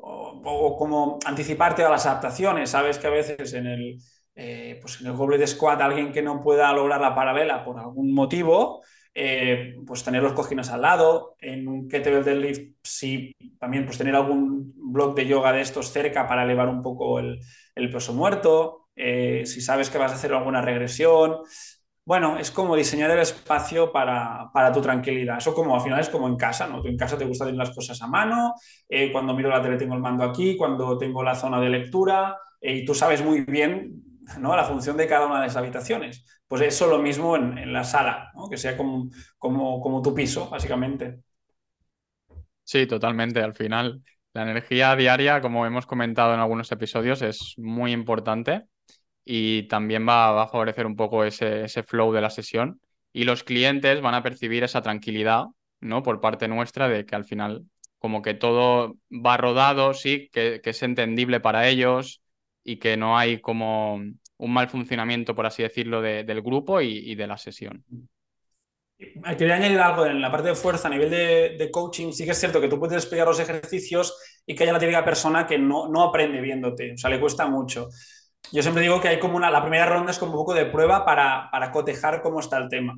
o, 0.00 0.76
como 0.76 1.18
anticiparte 1.24 1.84
a 1.84 1.90
las 1.90 2.06
adaptaciones, 2.06 2.70
sabes 2.70 2.98
que 2.98 3.06
a 3.06 3.10
veces 3.10 3.52
en 3.54 3.66
el, 3.66 3.98
eh, 4.34 4.78
pues 4.80 5.00
en 5.00 5.08
el 5.08 5.14
goblet 5.14 5.46
squat 5.46 5.80
alguien 5.80 6.12
que 6.12 6.22
no 6.22 6.42
pueda 6.42 6.72
lograr 6.72 7.00
la 7.00 7.14
paralela 7.14 7.64
por 7.64 7.78
algún 7.78 8.12
motivo, 8.12 8.82
eh, 9.14 9.74
pues 9.86 10.04
tener 10.04 10.22
los 10.22 10.32
cojines 10.32 10.70
al 10.70 10.82
lado, 10.82 11.34
en 11.40 11.66
un 11.66 11.88
kettlebell 11.88 12.24
deadlift, 12.24 12.76
sí, 12.82 13.34
también 13.58 13.84
pues 13.84 13.98
tener 13.98 14.14
algún 14.14 14.72
blog 14.76 15.14
de 15.14 15.26
yoga 15.26 15.52
de 15.52 15.60
estos 15.60 15.90
cerca 15.90 16.26
para 16.28 16.44
elevar 16.44 16.68
un 16.68 16.82
poco 16.82 17.18
el, 17.18 17.40
peso 17.90 18.12
muerto, 18.12 18.88
eh, 18.94 19.42
si 19.46 19.60
sabes 19.60 19.90
que 19.90 19.98
vas 19.98 20.12
a 20.12 20.14
hacer 20.14 20.32
alguna 20.32 20.60
regresión. 20.62 21.38
Bueno, 22.08 22.38
es 22.38 22.50
como 22.50 22.74
diseñar 22.74 23.10
el 23.10 23.18
espacio 23.18 23.92
para, 23.92 24.72
tu 24.72 24.80
tranquilidad. 24.80 25.36
Eso 25.36 25.52
como 25.52 25.74
al 25.74 25.82
final 25.82 26.00
es 26.00 26.08
como 26.08 26.26
en 26.26 26.38
casa, 26.38 26.66
¿no? 26.66 26.80
Tú 26.80 26.88
en 26.88 26.96
casa 26.96 27.18
te 27.18 27.26
gusta 27.26 27.44
tener 27.44 27.58
las 27.58 27.74
cosas 27.74 28.00
a 28.00 28.06
mano, 28.06 28.54
eh, 28.88 29.12
cuando 29.12 29.34
miro 29.34 29.50
la 29.50 29.60
tele 29.60 29.76
tengo 29.76 29.94
el 29.94 30.00
mando 30.00 30.24
aquí, 30.24 30.56
cuando 30.56 30.96
tengo 30.96 31.22
la 31.22 31.34
zona 31.34 31.60
de 31.60 31.68
lectura, 31.68 32.38
y 32.62 32.82
tú 32.86 32.94
sabes 32.94 33.22
muy 33.22 33.42
bien 33.42 34.02
¿no? 34.38 34.56
la 34.56 34.64
función 34.64 34.96
de 34.96 35.06
cada 35.06 35.26
una 35.26 35.38
de 35.38 35.48
las 35.48 35.56
habitaciones. 35.56 36.24
Pues 36.46 36.62
eso 36.62 36.86
lo 36.86 36.96
mismo 36.96 37.36
en, 37.36 37.70
la 37.74 37.84
sala, 37.84 38.32
que 38.50 38.56
sea 38.56 38.74
como, 38.74 39.10
como, 39.36 39.78
como 39.78 40.00
tu 40.00 40.14
piso, 40.14 40.48
básicamente. 40.48 41.18
Sí, 42.64 42.86
totalmente. 42.86 43.42
Al 43.42 43.54
final, 43.54 44.02
la 44.32 44.44
energía 44.44 44.96
diaria, 44.96 45.42
como 45.42 45.66
hemos 45.66 45.84
comentado 45.84 46.32
en 46.32 46.40
algunos 46.40 46.72
episodios, 46.72 47.20
es 47.20 47.52
muy 47.58 47.92
importante 47.92 48.64
y 49.30 49.64
también 49.68 50.08
va, 50.08 50.42
a 50.42 50.48
favorecer 50.48 50.86
un 50.86 50.96
poco 50.96 51.22
ese, 51.22 51.64
ese, 51.64 51.82
flow 51.82 52.12
de 52.12 52.22
la 52.22 52.30
sesión. 52.30 52.80
Y 53.12 53.24
los 53.24 53.44
clientes 53.44 54.00
van 54.00 54.14
a 54.14 54.22
percibir 54.22 54.64
esa 54.64 54.80
tranquilidad, 54.80 55.44
¿no? 55.80 56.02
Por 56.02 56.22
parte 56.22 56.48
nuestra 56.48 56.88
de 56.88 57.04
que 57.04 57.14
al 57.14 57.26
final, 57.26 57.66
como 57.98 58.22
que 58.22 58.32
todo 58.32 58.96
va 59.10 59.36
rodado, 59.36 59.92
sí, 59.92 60.30
que, 60.32 60.60
que 60.62 60.70
es 60.70 60.82
entendible 60.82 61.40
para 61.40 61.68
ellos, 61.68 62.22
y 62.64 62.78
que 62.78 62.96
no 62.96 63.18
hay 63.18 63.38
como 63.40 64.00
un 64.38 64.52
mal 64.52 64.70
funcionamiento, 64.70 65.34
por 65.34 65.44
así 65.44 65.62
decirlo, 65.62 66.00
del 66.00 66.40
grupo 66.40 66.80
y, 66.80 67.14
de 67.14 67.26
la 67.26 67.36
sesión. 67.36 67.84
Quería 68.96 69.56
añadir 69.56 69.78
algo 69.78 70.06
en 70.06 70.22
la 70.22 70.30
parte 70.30 70.48
de 70.48 70.54
fuerza 70.54 70.88
a 70.88 70.90
nivel 70.90 71.10
de, 71.10 71.70
coaching. 71.70 72.12
Sí 72.12 72.24
que 72.24 72.30
es 72.30 72.38
cierto 72.38 72.60
que 72.60 72.68
tú 72.68 72.78
puedes 72.78 72.96
explicar 72.96 73.26
los 73.26 73.40
ejercicios 73.40 74.16
y 74.46 74.54
que 74.54 74.62
haya 74.62 74.72
la 74.72 74.78
típica 74.78 75.04
persona 75.04 75.46
que 75.46 75.58
no, 75.58 75.88
no 75.88 76.02
aprende 76.02 76.40
viéndote, 76.40 76.94
o 76.94 76.96
sea, 76.96 77.10
le 77.10 77.20
cuesta 77.20 77.46
mucho. 77.46 77.88
Yo 78.52 78.62
siempre 78.62 78.82
digo 78.82 79.00
que 79.00 79.08
hay 79.08 79.18
como 79.18 79.36
una, 79.36 79.50
la 79.50 79.60
primera 79.60 79.86
ronda 79.86 80.10
es 80.10 80.18
como 80.18 80.32
un 80.32 80.38
poco 80.38 80.54
de 80.54 80.66
prueba 80.66 81.04
para, 81.04 81.48
para 81.50 81.70
cotejar 81.70 82.22
cómo 82.22 82.40
está 82.40 82.58
el 82.58 82.68
tema. 82.68 82.94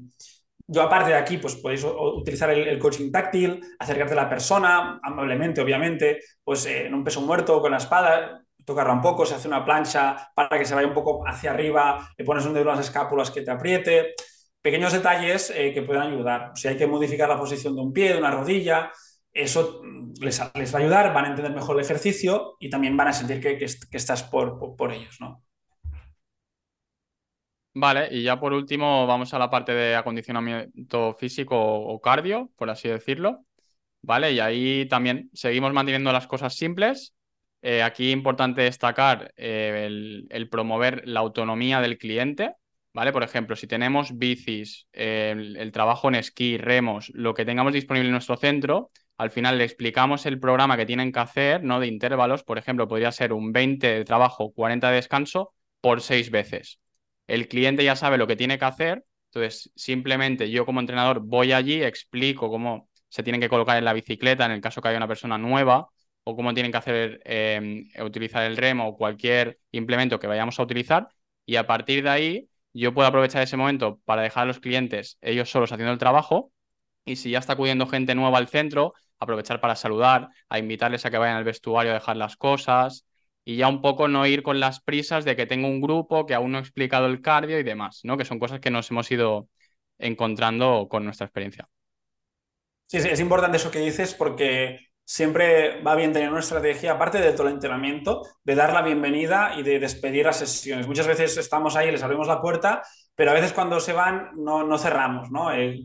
Yo 0.73 0.83
aparte 0.83 1.11
de 1.11 1.17
aquí, 1.17 1.39
pues 1.39 1.57
podéis 1.57 1.85
utilizar 1.85 2.49
el, 2.51 2.79
coaching 2.79 3.11
táctil, 3.11 3.61
acercarte 3.77 4.13
a 4.13 4.17
la 4.17 4.29
persona, 4.29 5.01
amablemente, 5.03 5.61
obviamente, 5.61 6.21
pues 6.45 6.65
eh, 6.67 6.87
en 6.87 6.95
un 6.95 7.03
peso 7.03 7.21
muerto, 7.23 7.61
con 7.61 7.73
la 7.73 7.79
espada, 7.79 8.45
tocarla 8.65 8.93
un 8.93 9.01
poco, 9.01 9.27
se 9.27 9.35
hace 9.35 9.49
una 9.49 9.65
plancha 9.65 10.31
para 10.33 10.57
que 10.57 10.65
se 10.65 10.77
vaya 10.77 10.87
un 10.87 10.95
poco 10.95 11.27
hacia 11.27 11.51
arriba, 11.51 12.09
le 12.17 12.25
pones 12.25 12.47
un 12.47 12.55
dedo 12.55 12.71
en 12.71 12.77
las 12.77 12.87
escápulas 12.87 13.33
que 13.33 13.43
te 13.43 13.51
apriete. 13.51 14.15
Pequeños 14.63 14.93
detalles 14.93 15.53
eh, 15.57 15.73
que 15.75 15.83
pueden 15.83 16.03
ayudar. 16.03 16.53
Si 16.55 16.69
hay 16.69 16.77
que 16.77 16.87
modificar 16.87 17.29
la 17.29 17.39
posición 17.39 17.75
de 17.75 17.83
un 17.83 17.93
pie, 17.93 18.13
de 18.13 18.19
una 18.19 18.31
rodilla, 18.31 18.93
eso 19.33 19.83
mm, 19.83 20.13
les, 20.21 20.41
va 20.41 20.51
a 20.55 20.83
ayudar, 20.83 21.15
van 21.15 21.25
a 21.25 21.29
entender 21.29 21.55
mejor 21.55 21.77
el 21.77 21.85
ejercicio 21.85 22.57
y 22.59 22.71
también 22.71 22.97
van 22.97 23.09
a 23.09 23.13
sentir 23.13 23.41
que, 23.41 23.65
estás 23.65 24.23
por, 24.23 24.93
ellos, 24.93 25.17
¿no? 25.21 25.43
Vale, 27.73 28.09
y 28.11 28.25
ya 28.25 28.41
por 28.41 28.53
último 28.53 29.07
vamos 29.07 29.33
a 29.33 29.39
la 29.39 29.49
parte 29.49 29.73
de 29.73 29.95
acondicionamiento 29.95 31.15
físico 31.15 31.57
o 31.57 32.01
cardio, 32.01 32.51
por 32.57 32.69
así 32.69 32.89
decirlo. 32.89 33.45
Vale, 34.03 34.33
y 34.33 34.41
ahí 34.41 34.89
también 34.89 35.31
seguimos 35.35 35.73
manteniendo 35.73 36.11
las 36.13 36.27
cosas 36.27 36.57
simples, 36.57 37.15
eh, 37.63 37.83
aquí 37.83 38.11
importante 38.11 38.63
destacar 38.63 39.33
eh, 39.37 40.27
el, 40.31 40.49
promover 40.49 41.07
la 41.07 41.21
autonomía 41.21 41.81
del 41.81 41.99
cliente, 41.99 42.55
¿vale? 42.95 43.13
Por 43.13 43.23
ejemplo, 43.23 43.55
si 43.55 43.67
tenemos 43.67 44.17
bicis, 44.17 44.89
el, 44.93 45.71
trabajo 45.73 46.09
en 46.09 46.15
esquí, 46.15 46.57
remos, 46.57 47.11
lo 47.15 47.35
que 47.35 47.45
tengamos 47.45 47.75
disponible 47.75 48.09
en 48.09 48.13
nuestro 48.13 48.37
centro, 48.39 48.91
al 49.21 49.31
final 49.31 49.59
le 49.59 49.65
explicamos 49.65 50.25
el 50.25 50.41
programa 50.41 50.79
que 50.79 50.87
tienen 50.87 51.13
que 51.13 51.21
hacer, 51.21 51.63
¿no? 51.63 51.79
De 51.79 51.87
intervalos, 51.87 52.43
por 52.43 52.57
ejemplo, 52.57 52.89
podría 52.89 53.13
ser 53.13 53.35
un 53.35 53.53
20 53.53 53.87
de 53.87 54.05
trabajo, 54.07 54.51
40 54.53 54.89
de 54.89 54.95
descanso 54.97 55.53
por 55.83 56.01
seis 56.01 56.31
veces. 56.31 56.81
El 57.27 57.47
cliente 57.47 57.85
ya 57.85 57.97
sabe 57.97 58.17
lo 58.17 58.27
que 58.27 58.35
tiene 58.37 58.59
que 58.59 58.65
hacer, 58.65 59.05
entonces 59.27 59.71
simplemente 59.77 60.51
yo 60.51 60.65
como 60.65 60.81
entrenador 60.81 61.21
voy 61.21 61.53
allí, 61.53 61.83
explico 61.83 62.49
cómo 62.49 62.89
se 63.11 63.23
tienen 63.23 63.43
que 63.43 63.51
colocar 63.51 63.77
en 63.77 63.85
la 63.85 63.93
bicicleta 63.93 64.47
en 64.47 64.53
el 64.53 64.63
caso 64.63 64.81
que 64.81 64.89
haya 64.89 64.97
una 64.97 65.07
persona 65.09 65.37
nueva, 65.37 65.89
o 66.25 66.35
cómo 66.35 66.55
tienen 66.55 66.73
que 66.73 66.79
hacer, 66.79 67.21
em, 67.27 67.89
utilizar 68.03 68.45
el 68.45 68.57
remo 68.57 68.89
o 68.89 68.97
cualquier 68.97 69.59
implemento 69.71 70.19
que 70.19 70.29
vayamos 70.29 70.59
a 70.59 70.63
utilizar. 70.63 71.09
Y 71.45 71.57
a 71.57 71.67
partir 71.67 72.03
de 72.05 72.09
ahí, 72.11 72.49
yo 72.73 72.95
puedo 72.95 73.07
aprovechar 73.09 73.43
ese 73.43 73.57
momento 73.59 74.01
para 74.07 74.23
dejar 74.23 74.45
a 74.45 74.47
los 74.47 74.61
clientes 74.61 75.19
ellos 75.21 75.51
solos 75.51 75.73
haciendo 75.73 75.93
el 75.93 75.99
trabajo. 75.99 76.53
Y 77.05 77.17
si 77.17 77.31
ya 77.31 77.39
está 77.39 77.55
acudiendo 77.55 77.87
gente 77.87 78.15
nueva 78.15 78.39
al 78.39 78.49
centro, 78.49 78.95
aprovechar 79.21 79.61
para 79.61 79.77
saludar, 79.77 80.29
a 80.49 80.59
invitarles 80.59 81.05
a 81.07 81.11
que 81.11 81.19
vayan 81.19 81.37
al 81.37 81.45
vestuario 81.45 81.93
a 81.93 81.95
dejar 81.95 82.17
las 82.17 82.37
cosas. 82.37 83.07
Y 83.45 83.57
ya 83.57 83.69
un 83.69 83.81
poco 83.83 84.09
no 84.09 84.27
ir 84.27 84.43
con 84.43 84.61
las 84.61 84.81
prisas 84.81 85.25
de 85.25 85.37
que 85.37 85.47
tengo 85.47 85.69
un 85.69 85.81
grupo 85.81 86.27
que 86.27 86.35
aún 86.35 86.53
no 86.53 86.59
he 86.59 86.61
explicado 86.61 87.07
el 87.07 87.21
cardio 87.21 87.59
y 87.59 87.63
demás, 87.63 88.01
¿no? 88.05 88.17
Que 88.17 88.25
son 88.25 88.39
cosas 88.39 88.61
que 88.61 88.71
nos 88.71 88.91
hemos 88.91 89.11
ido 89.11 89.49
encontrando 89.99 90.89
con 90.91 91.05
nuestra 91.05 91.27
experiencia. 91.27 91.69
Sí, 92.87 93.01
sí, 93.01 93.09
es 93.09 93.21
importante 93.21 93.57
eso 93.57 93.71
que 93.71 93.79
dices 93.79 94.15
porque 94.15 94.79
siempre 95.05 95.83
va 95.83 95.97
bien 95.97 96.13
tener 96.13 96.31
una 96.31 96.41
estrategia, 96.41 96.93
aparte 96.93 97.21
de 97.21 97.33
todo 97.33 97.49
el 97.49 97.55
entrenamiento, 97.55 98.23
de 98.45 98.55
dar 98.55 98.73
la 98.73 98.83
bienvenida 98.83 99.55
y 99.57 99.63
de 99.63 99.79
despedir 99.81 100.25
las 100.27 100.39
sesiones. 100.39 100.87
Muchas 100.87 101.07
veces 101.07 101.37
estamos 101.37 101.77
ahí, 101.77 101.91
les 101.91 102.03
abrimos 102.03 102.29
la 102.29 102.41
puerta, 102.41 102.83
pero 103.15 103.33
a 103.33 103.35
veces 103.35 103.53
cuando 103.53 103.81
se 103.81 103.93
van 103.93 104.31
no, 104.37 104.65
no 104.65 104.79
cerramos, 104.79 105.31
¿no? 105.31 105.53
Eh, 105.53 105.83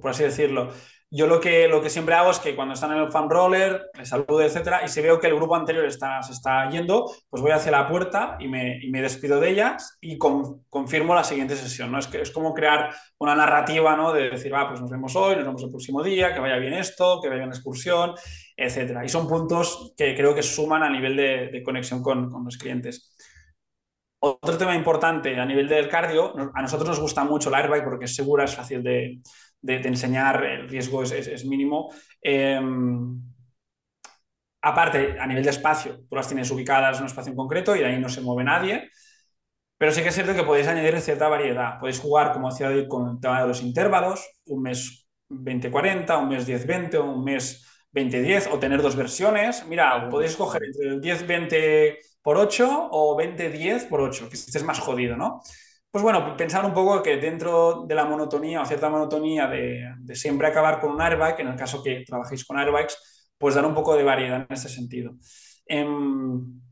por 0.00 0.10
así 0.10 0.24
decirlo. 0.24 0.70
Yo 1.14 1.26
lo 1.26 1.40
que, 1.42 1.68
lo 1.68 1.82
que 1.82 1.90
siempre 1.90 2.14
hago 2.14 2.30
es 2.30 2.38
que 2.38 2.56
cuando 2.56 2.72
están 2.72 2.92
en 2.92 2.96
el 2.96 3.12
fan 3.12 3.28
roller, 3.28 3.90
les 3.98 4.08
saludo, 4.08 4.40
etcétera, 4.40 4.80
y 4.82 4.88
si 4.88 5.02
veo 5.02 5.20
que 5.20 5.26
el 5.26 5.34
grupo 5.34 5.54
anterior 5.54 5.84
está, 5.84 6.22
se 6.22 6.32
está 6.32 6.70
yendo, 6.70 7.04
pues 7.28 7.42
voy 7.42 7.52
hacia 7.52 7.70
la 7.70 7.86
puerta 7.86 8.38
y 8.40 8.48
me, 8.48 8.78
y 8.82 8.90
me 8.90 9.02
despido 9.02 9.38
de 9.38 9.50
ellas 9.50 9.98
y 10.00 10.16
confirmo 10.16 11.14
la 11.14 11.22
siguiente 11.22 11.54
sesión, 11.54 11.92
¿no? 11.92 11.98
Es, 11.98 12.06
que, 12.06 12.22
es 12.22 12.30
como 12.30 12.54
crear 12.54 12.94
una 13.18 13.34
narrativa, 13.34 13.94
¿no? 13.94 14.10
De 14.10 14.30
decir, 14.30 14.54
va, 14.54 14.66
pues 14.66 14.80
nos 14.80 14.88
vemos 14.90 15.14
hoy, 15.14 15.36
nos 15.36 15.44
vemos 15.44 15.62
el 15.62 15.68
próximo 15.68 16.02
día, 16.02 16.32
que 16.32 16.40
vaya 16.40 16.56
bien 16.56 16.72
esto, 16.72 17.20
que 17.20 17.28
vaya 17.28 17.40
bien 17.40 17.50
la 17.50 17.56
excursión, 17.56 18.14
etcétera. 18.56 19.04
Y 19.04 19.10
son 19.10 19.28
puntos 19.28 19.92
que 19.94 20.14
creo 20.16 20.34
que 20.34 20.42
suman 20.42 20.82
a 20.82 20.88
nivel 20.88 21.14
de, 21.14 21.50
de 21.52 21.62
conexión 21.62 22.02
con, 22.02 22.30
con 22.30 22.42
los 22.42 22.56
clientes. 22.56 23.14
Otro 24.18 24.56
tema 24.56 24.74
importante 24.74 25.38
a 25.38 25.44
nivel 25.44 25.68
del 25.68 25.90
cardio, 25.90 26.32
a 26.54 26.62
nosotros 26.62 26.88
nos 26.88 27.00
gusta 27.00 27.22
mucho 27.24 27.50
la 27.50 27.58
airbag 27.58 27.84
porque 27.84 28.06
es 28.06 28.14
segura, 28.14 28.44
es 28.44 28.54
fácil 28.54 28.82
de, 28.82 29.20
de, 29.62 29.76
enseñar, 29.76 30.44
el 30.44 30.68
riesgo 30.68 31.02
es, 31.02 31.44
mínimo. 31.44 31.90
Em, 32.20 33.20
aparte, 34.60 35.18
a 35.18 35.26
nivel 35.26 35.44
de 35.44 35.50
espacio, 35.50 36.00
tú 36.08 36.16
las 36.16 36.28
tienes 36.28 36.50
ubicadas 36.50 36.96
en 36.98 37.04
un 37.04 37.08
espacio 37.08 37.30
en 37.30 37.36
concreto 37.36 37.74
y 37.74 37.80
de 37.80 37.86
ahí 37.86 37.98
no 38.00 38.08
se 38.08 38.20
mueve 38.20 38.44
nadie. 38.44 38.90
Pero 39.78 39.92
sí 39.92 40.02
que 40.02 40.08
es 40.10 40.14
cierto 40.14 40.34
que 40.34 40.44
podéis 40.44 40.68
añadir 40.68 41.00
cierta 41.00 41.28
variedad. 41.28 41.80
Podéis 41.80 41.98
jugar, 41.98 42.32
como 42.32 42.50
decía 42.50 42.68
con 42.88 43.08
el 43.08 43.20
tema 43.20 43.42
de 43.42 43.48
los 43.48 43.62
intervalos, 43.62 44.24
un 44.46 44.62
mes 44.62 45.08
20-40, 45.28 46.22
un 46.22 46.28
mes 46.28 46.46
10-20, 46.46 47.00
un 47.02 47.24
mes 47.24 47.66
20-10, 47.92 48.48
o 48.52 48.58
tener 48.58 48.80
dos 48.80 48.94
versiones. 48.96 49.66
Mira, 49.66 50.08
podéis 50.08 50.36
coger 50.36 50.62
entre 50.64 50.88
el 50.88 51.00
10-20 51.00 51.98
por 52.22 52.36
8 52.36 52.88
o 52.92 53.16
20-10 53.16 53.88
por 53.88 54.00
8, 54.02 54.28
que 54.28 54.36
este 54.36 54.58
es 54.58 54.64
más 54.64 54.78
jodido, 54.78 55.16
¿no? 55.16 55.42
Pues 55.92 56.02
bueno, 56.02 56.34
pensar 56.38 56.64
un 56.64 56.72
poco 56.72 57.02
que 57.02 57.18
dentro 57.18 57.84
de 57.86 57.94
la 57.94 58.06
monotonía 58.06 58.62
o 58.62 58.64
cierta 58.64 58.88
monotonía 58.88 59.46
de, 59.46 59.94
siempre 60.14 60.48
acabar 60.48 60.80
con 60.80 60.90
un 60.92 61.02
airbag, 61.02 61.38
en 61.40 61.48
el 61.48 61.56
caso 61.56 61.82
que 61.82 62.02
trabajéis 62.06 62.46
con 62.46 62.58
airbags, 62.58 63.28
pues 63.36 63.54
dar 63.54 63.66
un 63.66 63.74
poco 63.74 63.94
de 63.94 64.02
variedad 64.02 64.46
en 64.48 64.56
ese 64.56 64.70
sentido. 64.70 65.12
Em, 65.66 66.62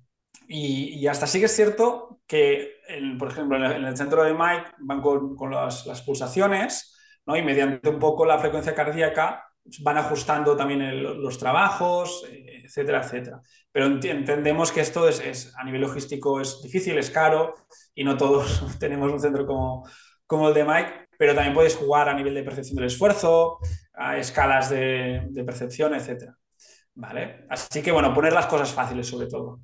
y, 0.49 1.07
hasta 1.07 1.27
sí 1.27 1.39
que 1.39 1.45
es 1.47 1.55
cierto 1.55 2.23
que, 2.27 2.77
por 3.19 3.29
ejemplo, 3.31 3.59
en 3.59 3.85
el, 3.85 3.97
centro 3.97 4.25
de 4.25 4.33
Mike 4.33 4.73
van 4.79 5.03
con, 5.03 5.51
las, 5.51 6.03
pulsaciones 6.07 6.97
¿no? 7.27 7.37
y 7.37 7.43
mediante 7.43 7.91
un 7.91 7.99
poco 7.99 8.25
la 8.25 8.39
frecuencia 8.39 8.75
cardíaca 8.75 9.50
van 9.83 9.99
ajustando 9.99 10.57
también 10.57 11.03
los 11.03 11.39
trabajos, 11.39 12.25
etcétera, 12.31 13.03
etcétera. 13.03 13.41
Pero 13.73 13.87
entendemos 13.87 14.73
que 14.73 14.81
esto 14.81 15.09
es, 15.09 15.53
a 15.57 15.65
nivel 15.65 15.83
logístico 15.83 16.41
es 16.41 16.61
difícil, 16.63 16.99
es 16.99 17.11
caro 17.11 17.55
y 17.95 18.05
no 18.05 18.17
todos 18.17 18.63
tenemos 18.79 19.11
un 19.13 19.21
centro 19.21 19.47
como, 19.47 19.89
como 20.27 20.49
el 20.49 20.55
de 20.55 20.65
Mike, 20.65 21.09
pero 21.19 21.35
también 21.35 21.55
puedes 21.55 21.77
jugar 21.77 22.09
a 22.09 22.15
nivel 22.15 22.35
de 22.35 22.43
percepción 22.43 22.77
del 22.77 22.87
esfuerzo, 22.87 23.59
a 23.95 24.19
escalas 24.19 24.71
de, 24.71 25.27
de 25.31 25.45
percepción, 25.45 25.95
etcétera. 25.95 26.37
¿Vale? 26.95 27.47
Así 27.49 27.83
que 27.83 27.93
bueno, 27.93 28.13
poner 28.13 28.33
las 28.33 28.47
cosas 28.47 28.73
fáciles 28.73 29.07
sobre 29.07 29.29
todo. 29.29 29.61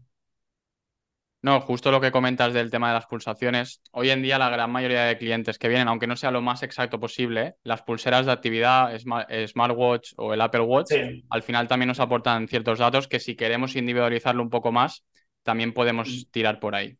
No, 1.43 1.61
justo 1.61 1.91
lo 1.91 2.01
que 2.01 2.11
comentas 2.11 2.53
del 2.53 2.71
tema 2.71 2.89
de 2.89 2.95
las 2.95 3.07
pulsaciones. 3.07 3.81
Hoy 3.93 4.11
en 4.11 4.23
día 4.23 4.39
la 4.39 4.49
gran 4.49 4.71
mayoría 4.71 5.05
de 5.05 5.19
clientes 5.19 5.59
que 5.59 5.69
vienen, 5.69 5.87
aunque 5.87 6.07
no 6.07 6.17
sea 6.17 6.31
lo 6.31 6.43
más 6.43 6.63
exacto 6.63 6.99
posible, 6.99 7.57
las 7.63 7.83
pulseras 7.83 8.27
de 8.27 8.33
actividad, 8.33 8.93
smartwatch 8.99 10.15
o 10.17 10.35
el 10.35 10.41
Apple 10.41 10.63
Watch, 10.63 10.93
al 11.31 11.43
final 11.43 11.69
también 11.69 11.89
nos 11.89 12.01
aportan 12.01 12.49
ciertos 12.49 12.79
datos 12.79 13.07
que 13.07 13.21
si 13.21 13.37
queremos 13.37 13.77
individualizarlo 13.77 14.43
un 14.43 14.51
poco 14.51 14.73
más, 14.73 15.05
también 15.43 15.73
podemos 15.73 16.09
mm. 16.09 16.31
tirar 16.31 16.59
por 16.59 16.75
ahí. 16.75 16.99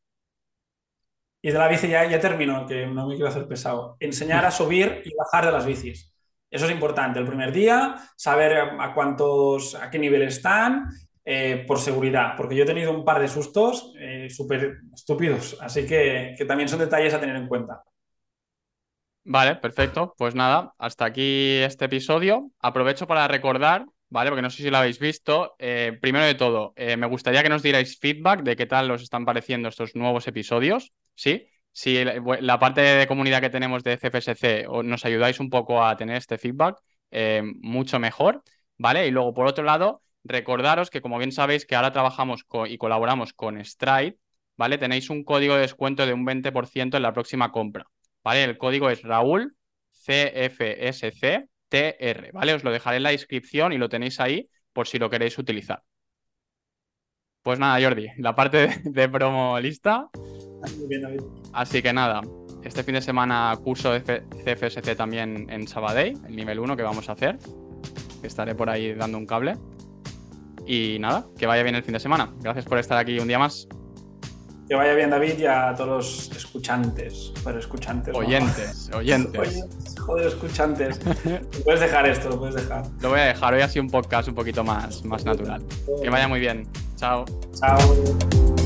Y 1.43 1.51
de 1.51 1.59
la 1.59 1.69
bici 1.69 1.89
ya, 1.89 2.09
ya 2.09 2.21
termino, 2.21 2.67
que 2.67 2.87
no 2.87 3.07
me 3.07 3.15
quiero 3.15 3.29
hacer 3.29 3.47
pesado. 3.47 3.97
Enseñar 4.01 4.45
a 4.45 4.51
subir 4.51 5.03
y 5.05 5.15
bajar 5.15 5.47
de 5.47 5.53
las 5.53 5.67
bicis. 5.67 6.13
Eso 6.51 6.67
es 6.67 6.73
importante. 6.73 7.19
El 7.19 7.27
primer 7.27 7.53
día, 7.53 7.97
saber 8.17 8.57
a 8.57 8.95
cuántos, 8.95 9.75
a 9.75 9.91
qué 9.91 9.99
nivel 9.99 10.23
están 10.23 10.89
eh, 11.29 11.65
por 11.67 11.81
seguridad, 11.81 12.35
porque 12.37 12.55
yo 12.55 12.63
he 12.63 12.67
tenido 12.67 12.93
un 12.93 13.05
par 13.05 13.21
de 13.21 13.27
sustos 13.27 13.93
eh, 13.99 14.31
súper 14.31 14.77
estúpidos, 14.95 15.59
así 15.61 15.85
que, 15.85 16.37
también 16.47 16.69
son 16.69 16.79
detalles 16.79 17.15
a 17.15 17.21
tener 17.21 17.35
en 17.35 17.49
cuenta. 17.49 17.83
Vale, 19.25 19.57
perfecto. 19.57 20.15
Pues 20.17 20.37
nada, 20.37 20.73
hasta 20.79 21.05
aquí 21.05 21.57
este 21.57 21.87
episodio. 21.87 22.53
Aprovecho 22.61 23.09
para 23.09 23.27
recordar, 23.27 23.87
¿vale? 24.09 24.31
Porque 24.31 24.43
no 24.43 24.51
sé 24.51 24.63
si 24.63 24.71
lo 24.71 24.77
habéis 24.77 25.01
visto. 25.01 25.57
Eh, 25.59 25.99
primero 26.01 26.25
de 26.25 26.37
todo, 26.37 26.75
me 26.77 27.09
gustaría 27.09 27.43
que 27.43 27.49
nos 27.49 27.65
dierais 27.65 27.99
feedback 27.99 28.45
de 28.45 28.55
qué 28.55 28.67
tal 28.67 28.89
os 28.93 29.03
están 29.03 29.25
pareciendo 29.25 29.69
estos 29.69 29.97
nuevos 29.97 30.29
episodios, 30.29 30.93
¿sí? 31.17 31.49
Si 31.73 32.05
la, 32.05 32.59
parte 32.61 32.83
de 32.83 33.07
comunidad 33.09 33.41
que 33.41 33.51
tenemos 33.51 33.83
de 33.83 33.97
CFSC 33.99 34.69
nos 34.85 35.05
ayudáis 35.05 35.41
un 35.41 35.51
poco 35.51 35.85
a 35.85 35.97
tener 35.97 36.19
este 36.19 36.39
feedback, 36.39 36.79
mucho 37.63 37.99
mejor, 37.99 38.45
¿vale? 38.79 39.09
Y 39.09 39.11
luego, 39.11 39.35
por 39.35 39.49
otro 39.49 39.65
lado, 39.65 40.03
Recordaros 40.29 40.91
que, 40.91 41.01
como 41.01 41.19
bien 41.19 41.33
sabéis, 41.33 41.67
que 41.67 41.77
ahora 41.77 41.93
trabajamos 41.93 42.45
y 42.69 42.79
colaboramos 42.79 43.33
con 43.33 43.65
Stride, 43.65 44.19
¿vale? 44.57 44.79
Tenéis 44.79 45.11
un 45.11 45.25
código 45.25 45.55
de 45.55 45.63
descuento 45.63 46.07
de 46.07 46.13
un 46.13 46.27
20% 46.27 46.97
en 46.97 47.03
la 47.03 47.13
próxima 47.13 47.53
compra, 47.53 47.87
¿vale? 48.25 48.45
El 48.45 48.59
código 48.59 48.91
es 48.91 49.03
Raúl 49.03 49.57
CFSC 49.93 51.49
TR, 51.69 52.31
¿vale? 52.33 52.55
Os 52.55 52.65
lo 52.65 52.71
dejaré 52.71 52.99
en 52.99 53.03
la 53.03 53.11
descripción 53.11 53.73
y 53.73 53.79
lo 53.79 53.89
tenéis 53.89 54.21
ahí 54.21 54.49
por 54.73 54.87
si 54.87 54.99
lo 54.99 55.11
queréis 55.11 55.39
utilizar. 55.39 55.83
Pues 57.43 57.59
nada, 57.59 57.81
Jordi, 57.81 58.09
la 58.19 58.35
parte 58.35 58.81
de, 58.85 59.09
promo 59.09 59.59
lista. 59.61 60.09
Así 61.53 61.83
que 61.83 61.93
nada, 61.93 62.21
este 62.65 62.83
fin 62.83 62.95
de 62.95 63.01
semana 63.01 63.57
curso 63.63 63.93
de 63.93 64.01
CFSC 64.01 64.97
también 64.97 65.49
en 65.49 65.69
Sabadell, 65.69 66.19
el 66.27 66.35
nivel 66.35 66.59
1 66.59 66.77
que 66.77 66.83
vamos 66.83 67.09
a 67.09 67.13
hacer. 67.13 67.39
estaré 68.23 68.55
por 68.55 68.69
ahí 68.69 68.95
dando 68.95 69.19
un 69.19 69.27
cable. 69.27 69.55
Y 70.67 70.99
nada, 70.99 71.27
que 71.39 71.47
vaya 71.47 71.63
bien 71.63 71.75
el 71.75 71.83
fin 71.83 71.95
de 71.95 72.01
semana. 72.01 72.33
Gracias 72.41 72.65
por 72.65 72.79
estar 72.79 72.99
aquí 72.99 73.19
un 73.19 73.29
día 73.29 73.39
más. 73.39 73.69
Que 74.69 74.75
vaya 74.75 74.95
bien, 74.95 75.11
David, 75.11 75.39
y 75.39 75.47
a 75.47 75.73
todos 75.77 75.89
los 75.89 76.37
escuchantes. 76.37 77.33
Pero 77.45 77.59
escuchantes. 77.59 78.15
Oyentes, 78.17 78.91
oyentes. 78.93 79.65
joder, 80.01 80.27
escuchantes. 80.27 80.99
puedes 81.65 81.81
dejar 81.81 82.09
esto, 82.09 82.31
lo 82.31 82.39
puedes 82.39 82.57
dejar. 82.57 82.85
Lo 83.01 83.11
voy 83.11 83.21
a 83.21 83.27
dejar. 83.27 83.55
Hoy 83.55 83.61
ha 83.63 83.69
sido 83.69 83.85
un 83.85 83.91
podcast 83.91 84.29
un 84.29 84.35
poquito 84.35 84.65
más, 84.65 85.05
más 85.05 85.25
natural. 85.25 85.63
Que 86.03 86.11
vaya 86.11 86.27
muy 86.27 86.41
bien. 86.41 86.69
Chao. 86.97 87.25
Chao. 87.61 88.66